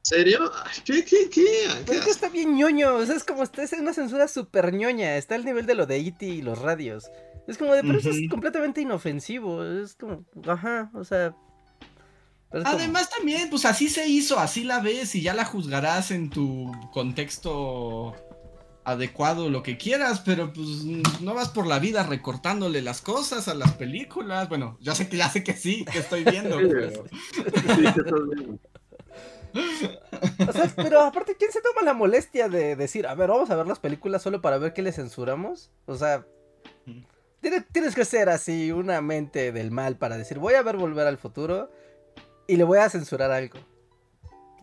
[0.03, 0.51] ¿Serio?
[0.85, 1.69] ¿Qué, qué, qué?
[1.87, 5.35] Pues que está bien ñoño, o sea, es como, es una censura súper ñoña, está
[5.35, 6.27] al nivel de lo de E.T.
[6.27, 7.11] y los radios.
[7.47, 11.35] Es como de, pero eso es completamente inofensivo, es como, ajá, o sea...
[12.53, 16.73] Además también, pues así se hizo, así la ves y ya la juzgarás en tu
[16.93, 18.17] contexto
[18.85, 20.85] adecuado, lo que quieras, pero pues
[21.21, 24.49] no vas por la vida recortándole las cosas a las películas.
[24.49, 26.57] Bueno, ya sé que ya sé que sí, que estoy viendo.
[26.57, 27.05] pero...
[30.49, 33.57] O sea, pero aparte, ¿quién se toma la molestia de decir, a ver, vamos a
[33.57, 35.71] ver las películas solo para ver qué le censuramos?
[35.87, 36.25] O sea,
[37.41, 41.19] tienes, que ser así, una mente del mal para decir, voy a ver Volver al
[41.19, 41.71] Futuro
[42.47, 43.59] y le voy a censurar algo.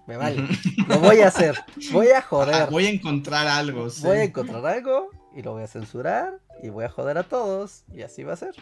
[0.08, 0.48] Me vale.
[0.88, 1.56] Lo voy a hacer.
[1.92, 2.70] Voy a joder.
[2.72, 3.88] voy a encontrar algo.
[4.02, 7.84] Voy a encontrar algo y lo voy a censurar y voy a joder a todos
[7.94, 8.56] y así va a ser.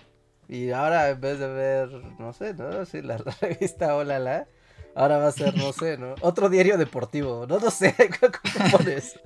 [0.49, 1.89] Y ahora en vez de ver,
[2.19, 2.85] no sé, ¿no?
[2.85, 4.47] Sí, la, la revista Hola La
[4.95, 6.15] Ahora va a ser, no sé, ¿no?
[6.21, 7.45] Otro diario deportivo.
[7.47, 7.95] No, no sé.
[8.19, 9.19] ¿Cómo pones?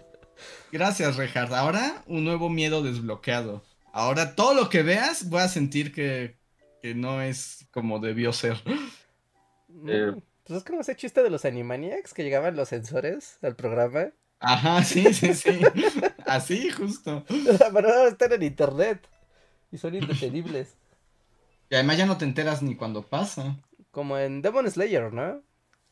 [0.71, 1.53] Gracias, Rehard.
[1.53, 3.63] Ahora un nuevo miedo desbloqueado.
[3.93, 6.37] Ahora todo lo que veas voy a sentir que,
[6.81, 8.57] que no es como debió ser.
[9.87, 10.13] Eh.
[10.49, 14.07] Pues es como ese chiste de los Animaniacs que llegaban los sensores al programa.
[14.39, 15.59] Ajá, sí, sí, sí.
[16.25, 17.23] Así, justo.
[17.27, 19.07] Pero ahora están en internet.
[19.71, 20.73] Y son indetenibles.
[21.69, 23.57] Y además ya no te enteras ni cuando pasa.
[23.91, 25.43] Como en Demon Slayer, ¿no?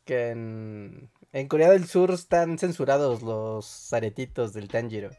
[0.05, 5.11] que en, Corea del Sur están censurados los aretitos del Tanjiro.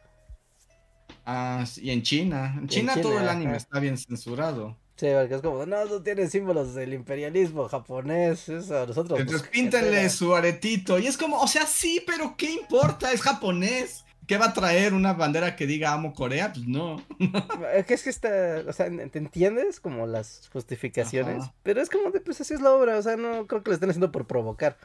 [1.24, 2.56] Ah, y en China.
[2.58, 4.76] En China, todo el anime está bien censurado.
[4.98, 9.20] Sí, porque es como, no, no tiene símbolos del imperialismo japonés, eso, nosotros...
[9.20, 10.98] Entonces pues, píntenle su aretito.
[10.98, 13.12] Y es como, o sea, sí, pero ¿qué importa?
[13.12, 14.04] Es japonés.
[14.26, 16.52] ¿Qué va a traer una bandera que diga amo Corea?
[16.52, 17.00] Pues no.
[17.74, 18.28] Es que es que está,
[18.66, 21.44] o sea, ¿te entiendes como las justificaciones?
[21.62, 23.74] Pero es como de, pues así es la obra, o sea, no creo que lo
[23.74, 24.76] estén haciendo por provocar.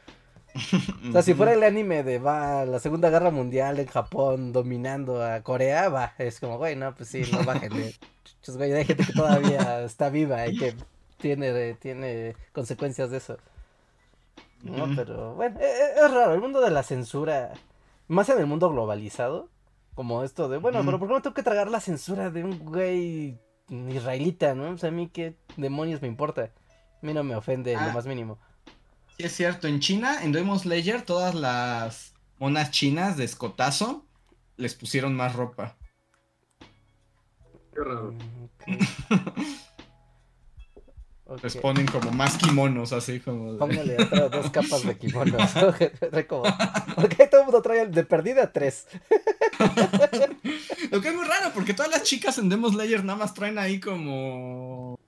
[1.08, 5.22] O sea, si fuera el anime de va la Segunda Guerra Mundial en Japón dominando
[5.22, 7.94] a Corea, va, es como, güey, no, pues sí, no bájenle.
[8.48, 10.74] Güey, hay gente que todavía está viva y que
[11.18, 13.38] tiene, tiene consecuencias de eso.
[14.62, 17.52] No, pero bueno, es, e, es raro, el mundo de la censura
[18.08, 19.48] más en el mundo globalizado,
[19.94, 22.58] como esto de, bueno, pero ¿por qué no tengo que tragar la censura de un
[22.58, 23.38] güey
[23.68, 24.70] israelita, no?
[24.70, 26.42] O sea, a mí qué demonios me importa.
[26.42, 27.92] A mí no me ofende lo ah.
[27.92, 28.38] más mínimo.
[29.16, 29.68] Sí, es cierto.
[29.68, 34.04] En China, en Demon Slayer, todas las monas chinas de escotazo
[34.56, 35.76] les pusieron más ropa.
[37.74, 38.14] Qué raro.
[41.42, 43.56] Les ponen como más kimonos, así como.
[43.56, 43.96] Póngale
[44.30, 45.52] dos capas de kimonos.
[46.94, 48.86] porque todo el mundo trae de perdida tres.
[50.90, 53.58] Lo que es muy raro, porque todas las chicas en Demos Layer nada más traen
[53.58, 54.98] ahí como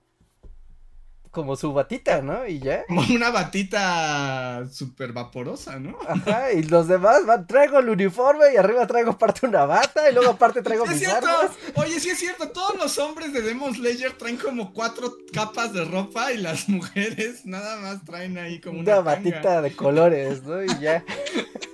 [1.37, 2.47] como su batita, ¿no?
[2.47, 2.87] Y ya.
[2.87, 5.99] Como una batita súper vaporosa, ¿no?
[6.09, 10.15] Ajá, y los demás van, traigo el uniforme y arriba traigo aparte una bata y
[10.15, 11.51] luego aparte traigo mis armas.
[11.75, 15.85] Oye, sí es cierto, todos los hombres de Demon Slayer traen como cuatro capas de
[15.85, 20.65] ropa y las mujeres nada más traen ahí como una, una batita de colores, ¿no?
[20.65, 21.05] Y ya.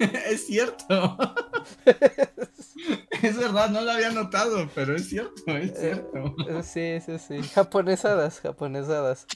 [0.27, 1.17] es cierto.
[3.23, 6.35] es verdad, no lo había notado, pero es cierto, es eh, cierto.
[6.63, 7.49] sí, sí, sí.
[7.49, 9.27] Japonesadas, japonesadas.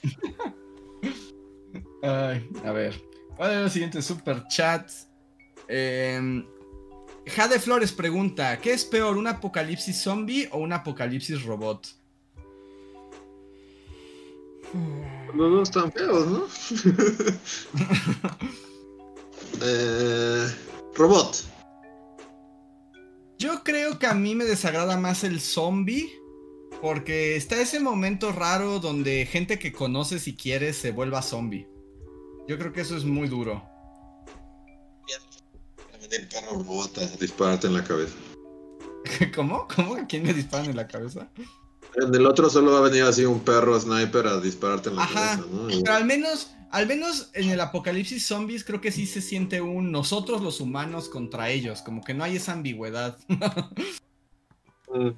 [2.03, 3.03] Ay, a ver.
[3.37, 5.09] ¿Cuál es los siguientes super chats?
[5.69, 6.45] Eh,
[7.27, 11.87] Jade Flores pregunta: ¿Qué es peor, un apocalipsis zombie o un apocalipsis robot?
[15.35, 16.47] Los dos están feos, ¿no?
[19.63, 20.47] eh,
[20.95, 21.45] robot.
[23.39, 26.11] Yo creo que a mí me desagrada más el zombie.
[26.81, 31.67] Porque está ese momento raro donde gente que conoces y quieres se vuelva zombie.
[32.47, 33.63] Yo creo que eso es muy duro.
[36.01, 38.15] Venir perro robot a dispararte en la cabeza.
[39.35, 39.67] ¿Cómo?
[39.75, 39.97] ¿Cómo?
[39.97, 41.29] ¿A quién le disparan en la cabeza?
[41.97, 45.05] En el otro solo va a venir así un perro sniper a dispararte en la
[45.05, 45.15] Ajá.
[45.15, 45.69] cabeza, ¿no?
[45.69, 49.91] Pero al menos, al menos en el apocalipsis zombies creo que sí se siente un
[49.91, 53.19] nosotros los humanos contra ellos, como que no hay esa ambigüedad.
[54.89, 55.11] Mm.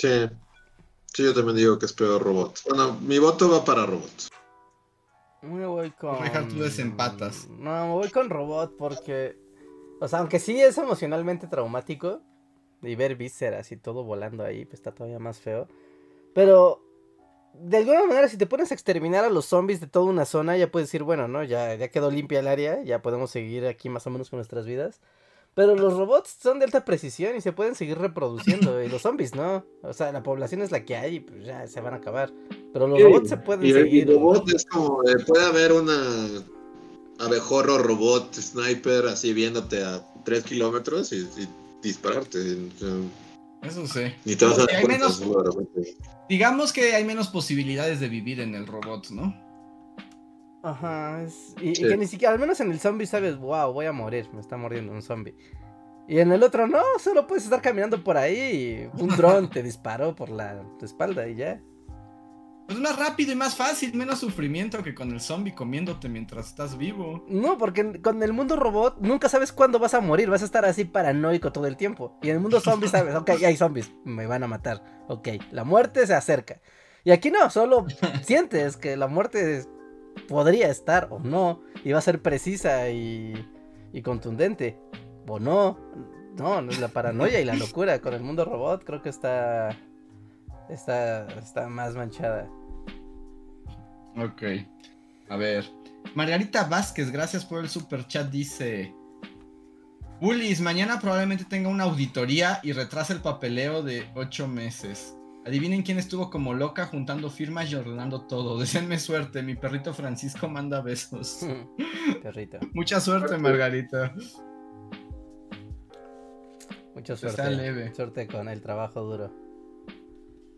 [0.00, 0.30] Sí.
[1.12, 2.60] Sí, yo también digo que es peor robot.
[2.68, 4.28] Bueno, mi voto va para robot.
[5.42, 6.22] Me voy con.
[6.22, 7.48] Dejar tú desempatas.
[7.48, 9.36] No, me voy con robot porque.
[10.00, 12.22] O sea, aunque sí es emocionalmente traumático.
[12.82, 15.68] Y ver vísceras y todo volando ahí, pues está todavía más feo.
[16.34, 16.82] Pero.
[17.52, 20.56] De alguna manera, si te pones a exterminar a los zombies de toda una zona,
[20.56, 21.42] ya puedes decir, bueno, ¿no?
[21.42, 24.64] Ya, ya quedó limpia el área, ya podemos seguir aquí más o menos con nuestras
[24.64, 25.00] vidas.
[25.54, 28.82] Pero los robots son de alta precisión y se pueden seguir reproduciendo.
[28.82, 29.64] y los zombies, ¿no?
[29.82, 32.32] O sea, la población es la que hay y pues ya se van a acabar.
[32.72, 34.08] Pero los Sí, robots se pueden Y el seguir.
[34.08, 35.98] robot es como, de, puede haber una
[37.18, 41.48] abejorro robot sniper así viéndote a 3 kilómetros y, y
[41.82, 42.38] dispararte.
[42.38, 44.12] O sea, Eso sí.
[44.24, 45.96] Ni te vas a dar menos- solo de repente.
[46.28, 49.34] Digamos que hay menos posibilidades de vivir en el robot, ¿no?
[50.62, 53.92] Ajá, es- y, que ni siquiera, al menos en el zombie sabes, wow, voy a
[53.92, 55.34] morir, me está mordiendo un zombie.
[56.06, 59.62] Y en el otro no, solo puedes estar caminando por ahí y un dron te
[59.62, 61.60] disparó por la tu espalda y ya.
[62.66, 66.76] Pues más rápido y más fácil, menos sufrimiento que con el zombie comiéndote mientras estás
[66.76, 67.24] vivo.
[67.28, 70.64] No, porque con el mundo robot nunca sabes cuándo vas a morir, vas a estar
[70.64, 72.16] así paranoico todo el tiempo.
[72.22, 75.64] Y en el mundo zombie sabes, ok, hay zombies, me van a matar, ok, la
[75.64, 76.60] muerte se acerca.
[77.02, 77.86] Y aquí no, solo
[78.22, 79.64] sientes que la muerte
[80.28, 83.34] podría estar o no, y va a ser precisa y,
[83.92, 84.78] y contundente,
[85.26, 85.78] o no.
[86.36, 89.76] No, la paranoia y la locura con el mundo robot, creo que está,
[90.68, 92.48] está, está más manchada.
[94.16, 94.42] Ok.
[95.28, 95.64] A ver.
[96.14, 98.94] Margarita Vázquez, gracias por el super chat, dice.
[100.20, 105.16] Bullies, mañana probablemente tenga una auditoría y retrasa el papeleo de ocho meses.
[105.50, 108.56] Adivinen quién estuvo como loca juntando firmas y ordenando todo.
[108.60, 111.40] Deseenme suerte, mi perrito Francisco manda besos.
[112.22, 114.14] Perrito, Mucha suerte, Margarita.
[116.94, 117.50] mucha Está suerte.
[117.50, 117.92] leve.
[117.96, 119.34] Suerte con el trabajo duro.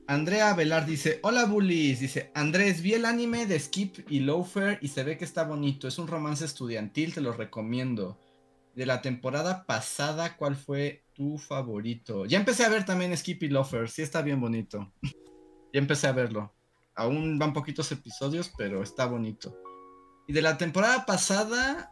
[0.07, 4.89] Andrea Velar dice, hola bullies, dice, Andrés, vi el anime de Skip y Loafer y
[4.89, 8.19] se ve que está bonito, es un romance estudiantil, te lo recomiendo.
[8.75, 12.25] De la temporada pasada, ¿cuál fue tu favorito?
[12.25, 14.93] Ya empecé a ver también Skip y Loafer, sí está bien bonito.
[15.03, 16.55] ya empecé a verlo.
[16.95, 19.57] Aún van poquitos episodios, pero está bonito.
[20.27, 21.91] Y de la temporada pasada,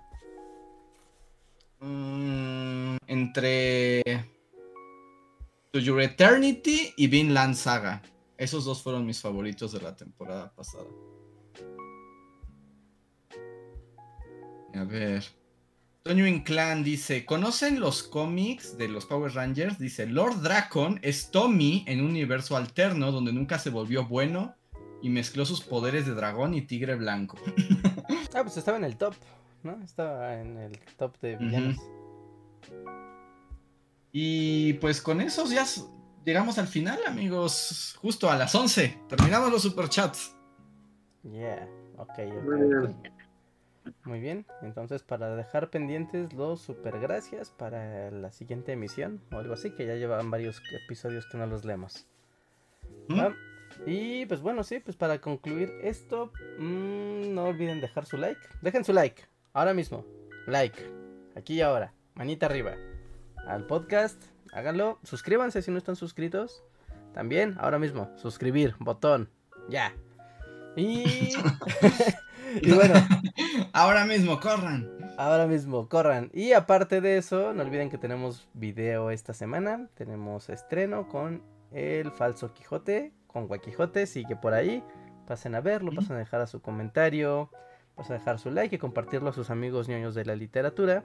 [1.81, 4.03] mm, entre...
[5.73, 8.03] To Your Eternity y Vinland Saga.
[8.37, 10.89] Esos dos fueron mis favoritos de la temporada pasada.
[14.75, 15.40] A ver.
[16.03, 19.79] Toño Inclán dice: ¿Conocen los cómics de los Power Rangers?
[19.79, 24.55] Dice: Lord Dracon es Tommy en un universo alterno donde nunca se volvió bueno
[25.03, 27.39] y mezcló sus poderes de dragón y tigre blanco.
[28.33, 29.15] Ah, pues estaba en el top,
[29.65, 29.83] ¿no?
[29.83, 31.79] Estaba en el top de villanos.
[34.13, 35.65] Y pues con esos ya
[36.25, 37.97] llegamos al final, amigos.
[38.01, 39.01] Justo a las 11.
[39.09, 40.37] Terminamos los superchats.
[41.25, 42.87] Yeah, ok, ok, Muy bien.
[42.87, 43.20] ok.
[44.05, 49.55] Muy bien, entonces para dejar pendientes los super gracias para la siguiente emisión o algo
[49.55, 52.07] así, que ya llevan varios episodios que no los leemos.
[53.09, 53.21] ¿Mm?
[53.87, 58.41] Y pues bueno, sí, pues para concluir esto, mm, no olviden dejar su like.
[58.63, 60.05] Dejen su like, ahora mismo.
[60.47, 60.83] Like,
[61.37, 62.75] aquí y ahora, manita arriba.
[63.47, 64.99] Al podcast, háganlo.
[65.05, 66.63] Suscríbanse si no están suscritos.
[67.15, 69.31] También, ahora mismo, suscribir, botón,
[69.69, 69.95] ya.
[70.77, 71.33] Y...
[72.63, 72.95] y bueno,
[73.73, 74.91] Ahora mismo, corran.
[75.17, 76.31] Ahora mismo, corran.
[76.33, 79.89] Y aparte de eso, no olviden que tenemos video esta semana.
[79.95, 84.07] Tenemos estreno con el falso Quijote, con Guaquijote.
[84.07, 84.83] Sigue por ahí.
[85.27, 87.51] Pasen a verlo, pasen a dejar a su comentario,
[87.95, 91.05] pasen a dejar su like y compartirlo a sus amigos ñoños de la literatura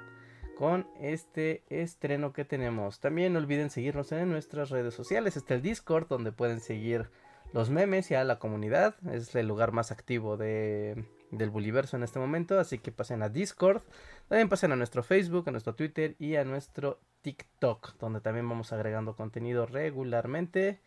[0.57, 2.99] con este estreno que tenemos.
[2.99, 5.37] También no olviden seguirnos en nuestras redes sociales.
[5.37, 7.11] Está el Discord donde pueden seguir
[7.53, 8.95] los memes y a la comunidad.
[9.11, 12.59] Es el lugar más activo de, del Buliverso en este momento.
[12.59, 13.81] Así que pasen a Discord.
[14.27, 17.97] También pasen a nuestro Facebook, a nuestro Twitter y a nuestro TikTok.
[17.97, 20.81] Donde también vamos agregando contenido regularmente.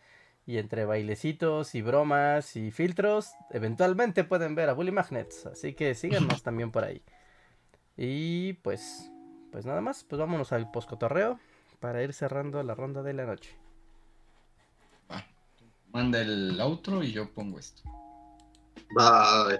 [0.45, 5.45] Y entre bailecitos y bromas y filtros, eventualmente pueden ver a Bully Magnets.
[5.45, 7.03] Así que síganos también por ahí.
[7.95, 9.11] Y pues,
[9.51, 11.39] pues nada más, pues vámonos al poscotorreo
[11.79, 13.55] para ir cerrando la ronda de la noche.
[15.11, 15.23] Va.
[15.91, 17.83] Manda el outro y yo pongo esto.
[18.95, 19.59] Bye.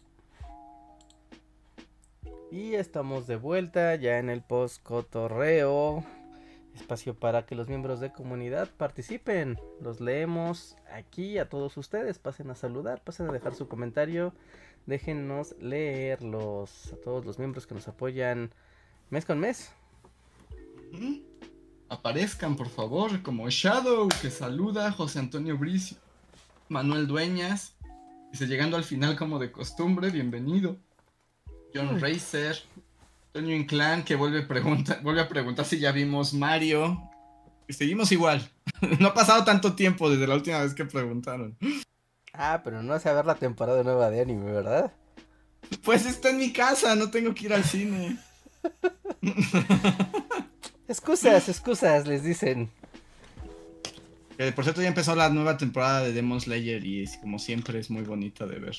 [2.51, 6.03] Y estamos de vuelta ya en el post cotorreo.
[6.75, 9.57] Espacio para que los miembros de comunidad participen.
[9.79, 12.19] Los leemos aquí a todos ustedes.
[12.19, 14.33] Pasen a saludar, pasen a dejar su comentario.
[14.85, 18.51] Déjennos leerlos a todos los miembros que nos apoyan
[19.09, 19.71] mes con mes.
[21.87, 25.97] Aparezcan, por favor, como Shadow, que saluda, José Antonio Bricio,
[26.67, 27.75] Manuel Dueñas,
[28.31, 30.77] dice llegando al final como de costumbre, bienvenido.
[31.73, 32.57] John Racer,
[33.31, 37.09] Toño Inclán, que vuelve, pregunta, vuelve a preguntar si ya vimos Mario.
[37.67, 38.49] Y seguimos igual.
[38.99, 41.57] no ha pasado tanto tiempo desde la última vez que preguntaron.
[42.33, 44.91] Ah, pero no hace a ver la temporada nueva de anime, ¿verdad?
[45.83, 48.17] Pues está en mi casa, no tengo que ir al cine.
[50.87, 52.69] excusas, excusas, les dicen.
[54.55, 58.03] por cierto, ya empezó la nueva temporada de Demon Slayer y como siempre es muy
[58.03, 58.75] bonita de ver.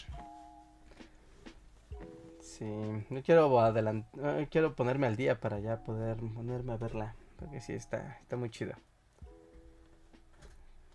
[2.62, 2.68] Sí,
[3.10, 7.72] no quiero adelantar, quiero ponerme al día para ya poder ponerme a verla, porque sí
[7.72, 8.74] está, está muy chido.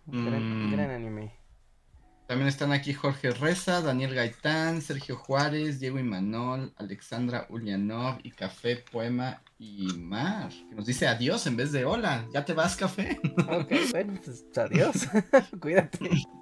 [0.06, 0.94] Gran, gran mm.
[0.94, 1.32] anime.
[2.26, 8.76] También están aquí Jorge Reza, Daniel Gaitán, Sergio Juárez, Diego Imanol, Alexandra Ulianov y Café,
[8.90, 12.26] Poema y Mar, que nos dice adiós en vez de hola.
[12.32, 13.20] ¿Ya te vas, Café?
[13.46, 15.06] Ok, bueno, pues adiós.
[15.60, 16.08] Cuídate.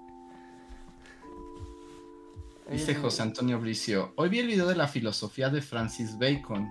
[2.70, 6.68] Dice José Antonio Bricio, hoy vi el video de la filosofía de Francis Bacon.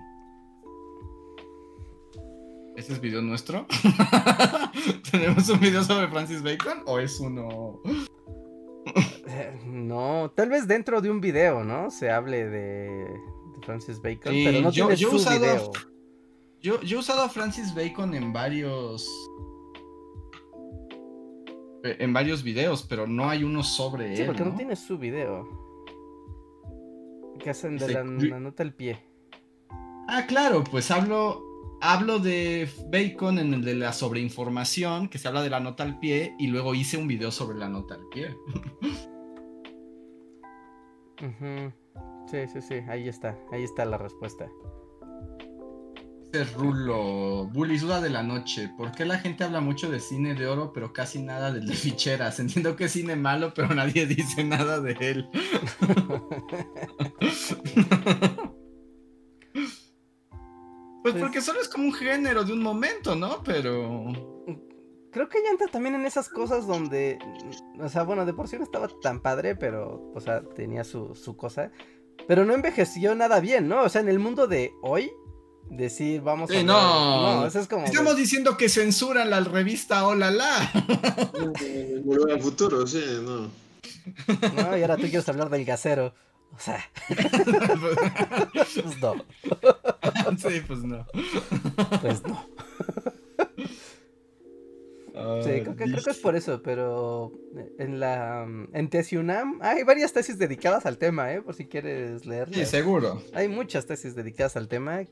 [2.76, 3.66] ¿Ese es video nuestro?
[5.10, 7.80] ¿Tenemos un video sobre Francis Bacon o es uno
[9.66, 11.90] no, tal vez dentro de un video, ¿no?
[11.90, 13.06] Se hable de,
[13.62, 15.72] Francis Bacon, pero no yo, yo he usado,
[16.60, 19.08] Yo, he usado a Francis Bacon en varios
[21.82, 24.16] eh, en varios videos, pero no hay uno sobre él.
[24.18, 24.54] Sí, porque ¿no?
[24.54, 25.65] tiene su video.
[27.46, 28.98] Que hacen de la, nota al pie.
[30.08, 35.44] Ah, claro, pues hablo hablo de Bacon en el de la sobreinformación, que se habla
[35.44, 38.36] de la nota al pie, y luego hice un video sobre la nota al pie.
[42.26, 44.50] Sí, sí, sí, ahí está, ahí está la respuesta.
[46.32, 48.70] Este Rulo, Bully duda de la noche.
[48.76, 51.74] ¿Por qué la gente habla mucho de cine de oro, pero casi nada del de
[51.74, 52.40] ficheras?
[52.40, 55.28] Entiendo que es cine malo, pero nadie dice nada de él.
[61.06, 63.40] Pues, pues porque solo es como un género de un momento, ¿no?
[63.44, 64.06] Pero.
[65.12, 67.20] Creo que ya entra también en esas cosas donde.
[67.78, 70.10] O sea, bueno, de por sí no estaba tan padre, pero.
[70.16, 71.70] O sea, tenía su, cosa.
[72.26, 73.84] Pero no envejeció nada bien, ¿no?
[73.84, 75.12] O sea, en el mundo de hoy,
[75.70, 76.62] decir, vamos a.
[76.62, 77.84] no, no eso es como.
[77.84, 80.70] Estamos diciendo que censuran la revista Hola La.
[82.04, 83.50] Volver al futuro, sí, no.
[84.54, 86.14] No, y ahora tú quieres hablar del gasero.
[86.54, 86.82] O sea.
[88.52, 89.14] pues no.
[90.38, 91.06] sí, pues no.
[92.00, 92.46] Pues no.
[95.42, 97.32] Sí, creo que, es por eso, pero
[97.78, 101.42] en la en Tesiunam hay varias tesis dedicadas al tema, ¿eh?
[101.42, 102.52] Por si quieres leer.
[102.52, 103.22] Sí, seguro.
[103.34, 105.04] Hay muchas tesis dedicadas al tema.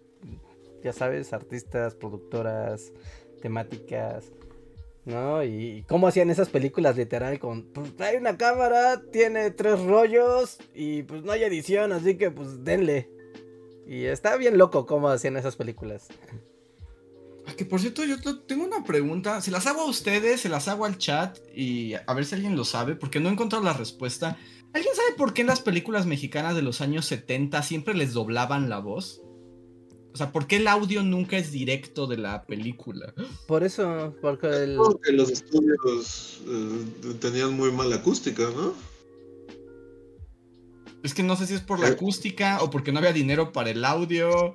[0.82, 2.92] Ya sabes, artistas, productoras,
[3.40, 4.32] temáticas.
[5.04, 5.44] ¿no?
[5.44, 11.02] Y cómo hacían esas películas literal con, pues hay una cámara, tiene tres rollos y
[11.02, 13.10] pues no hay edición, así que pues denle.
[13.86, 16.08] Y está bien loco cómo hacían esas películas.
[17.46, 19.40] Ah, que por cierto, yo tengo una pregunta.
[19.40, 22.56] Se las hago a ustedes, se las hago al chat y a ver si alguien
[22.56, 24.38] lo sabe, porque no he encontrado la respuesta.
[24.72, 28.68] ¿Alguien sabe por qué en las películas mexicanas de los años 70 siempre les doblaban
[28.68, 29.22] la voz?
[30.12, 33.12] O sea, ¿por qué el audio nunca es directo de la película?
[33.48, 34.76] Por eso, porque el...
[34.76, 38.74] Porque los estudios eh, tenían muy mala acústica, ¿no?
[41.02, 43.70] Es que no sé si es por la acústica o porque no había dinero para
[43.70, 44.54] el audio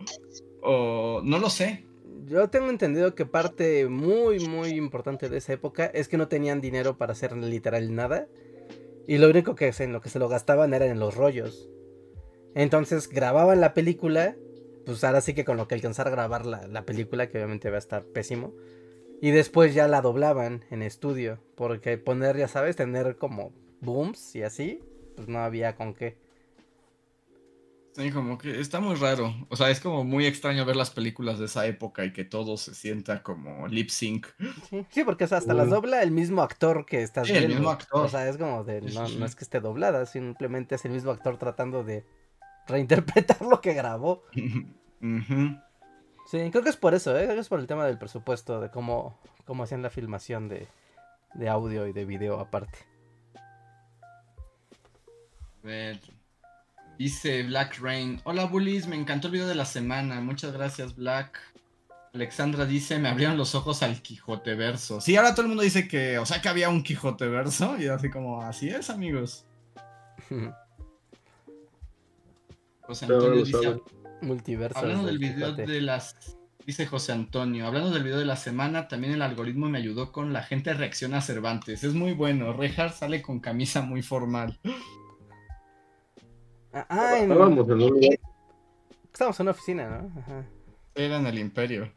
[0.63, 1.85] o no lo sé.
[2.29, 6.61] Yo tengo entendido que parte muy, muy importante de esa época es que no tenían
[6.61, 8.27] dinero para hacer literal nada.
[9.07, 11.69] Y lo único que en lo que se lo gastaban era en los rollos.
[12.53, 14.35] Entonces grababan la película
[14.85, 17.75] pues ahora sí que con lo que alcanzar a grabar la, película, que obviamente va
[17.75, 18.55] a estar pésimo.
[19.21, 24.41] Y después ya la doblaban en estudio, porque poner, ya sabes, tener como booms y
[24.41, 24.81] así,
[25.15, 26.17] pues no había con qué.
[27.99, 29.35] Sí, como que está muy raro.
[29.49, 32.55] O sea, es como muy extraño ver las películas de esa época y que todo
[32.55, 34.27] se sienta como lip sync.
[34.69, 37.39] Sí, sí, porque o sea, hasta las dobla el mismo actor que estás Sí, el
[37.39, 37.57] viendo.
[37.57, 38.05] mismo actor.
[38.05, 40.91] O sea, es como de, no, sí, no es que esté doblada, simplemente es el
[40.93, 42.05] mismo actor tratando de
[42.67, 44.23] reinterpretar lo que grabó.
[46.25, 47.23] Sí, creo que es por eso, ¿eh?
[47.23, 50.67] Creo que es por el tema del presupuesto, de cómo, cómo hacían la filmación de,
[51.33, 52.77] de audio y de video aparte.
[55.63, 55.99] A ver.
[56.99, 58.19] Dice Black Rain.
[58.25, 60.19] Hola bullies, me encantó el video de la semana.
[60.19, 61.39] Muchas gracias, Black.
[62.13, 64.99] Alexandra dice, me abrieron los ojos al Quijote verso.
[64.99, 67.77] Sí, ahora todo el mundo dice que, o sea, que había un Quijote verso.
[67.79, 69.45] Y así como, así es, amigos.
[72.81, 73.81] José Antonio dice.
[74.21, 74.77] Multiverso.
[74.77, 75.71] hablando del video Quijote.
[75.71, 76.17] de las...
[76.65, 80.33] Dice José Antonio, hablando del video de la semana, también el algoritmo me ayudó con
[80.33, 81.81] la gente reacciona a Cervantes.
[81.85, 82.51] Es muy bueno.
[82.51, 84.59] Reinhardt sale con camisa muy formal.
[86.73, 88.19] Ah, ah, en- Estábamos en un lugar.
[89.11, 90.19] Estábamos en una oficina, ¿no?
[90.21, 90.45] Ajá.
[90.95, 91.91] Era en el Imperio.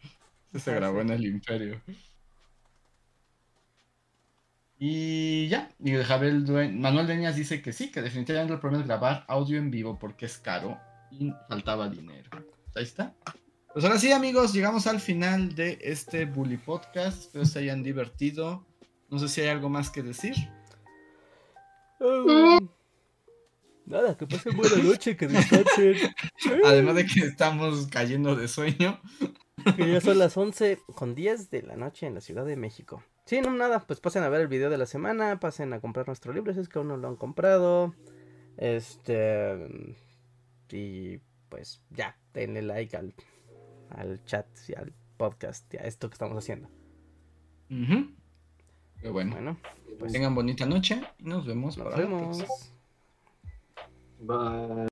[0.55, 1.07] Se Ah, grabó sí.
[1.07, 1.81] en el Imperio.
[4.79, 8.89] Y ya, y Javier Duen- Manuel Deñas dice que sí, que definitivamente el problema es
[8.89, 10.77] grabar audio en vivo porque es caro
[11.11, 12.29] y faltaba dinero.
[12.75, 13.15] Ahí está.
[13.73, 17.23] Pues ahora sí, amigos, llegamos al final de este Bully Podcast.
[17.23, 18.67] Espero se hayan divertido.
[19.09, 20.35] No sé si hay algo más que decir.
[22.01, 22.59] Ah,
[23.87, 25.97] Nada, que pasen buena noche, que descansen.
[26.65, 29.01] Además de que estamos cayendo de sueño.
[29.77, 33.05] Que ya son las 11 con 10 de la noche en la Ciudad de México.
[33.27, 36.09] Sí, no, nada, pues pasen a ver el video de la semana, pasen a comprar
[36.09, 37.95] nuestro libro si es que aún no lo han comprado.
[38.57, 39.97] Este.
[40.71, 41.19] Y
[41.49, 43.15] pues ya, denle like al,
[43.91, 46.69] al chat y al podcast y a esto que estamos haciendo.
[47.71, 48.11] Ujú.
[49.01, 49.59] Pero bueno, Bueno,
[49.99, 52.39] pues tengan bonita noche y nos vemos nos para la vemos.
[52.39, 52.72] próxima.
[54.23, 54.73] Bye.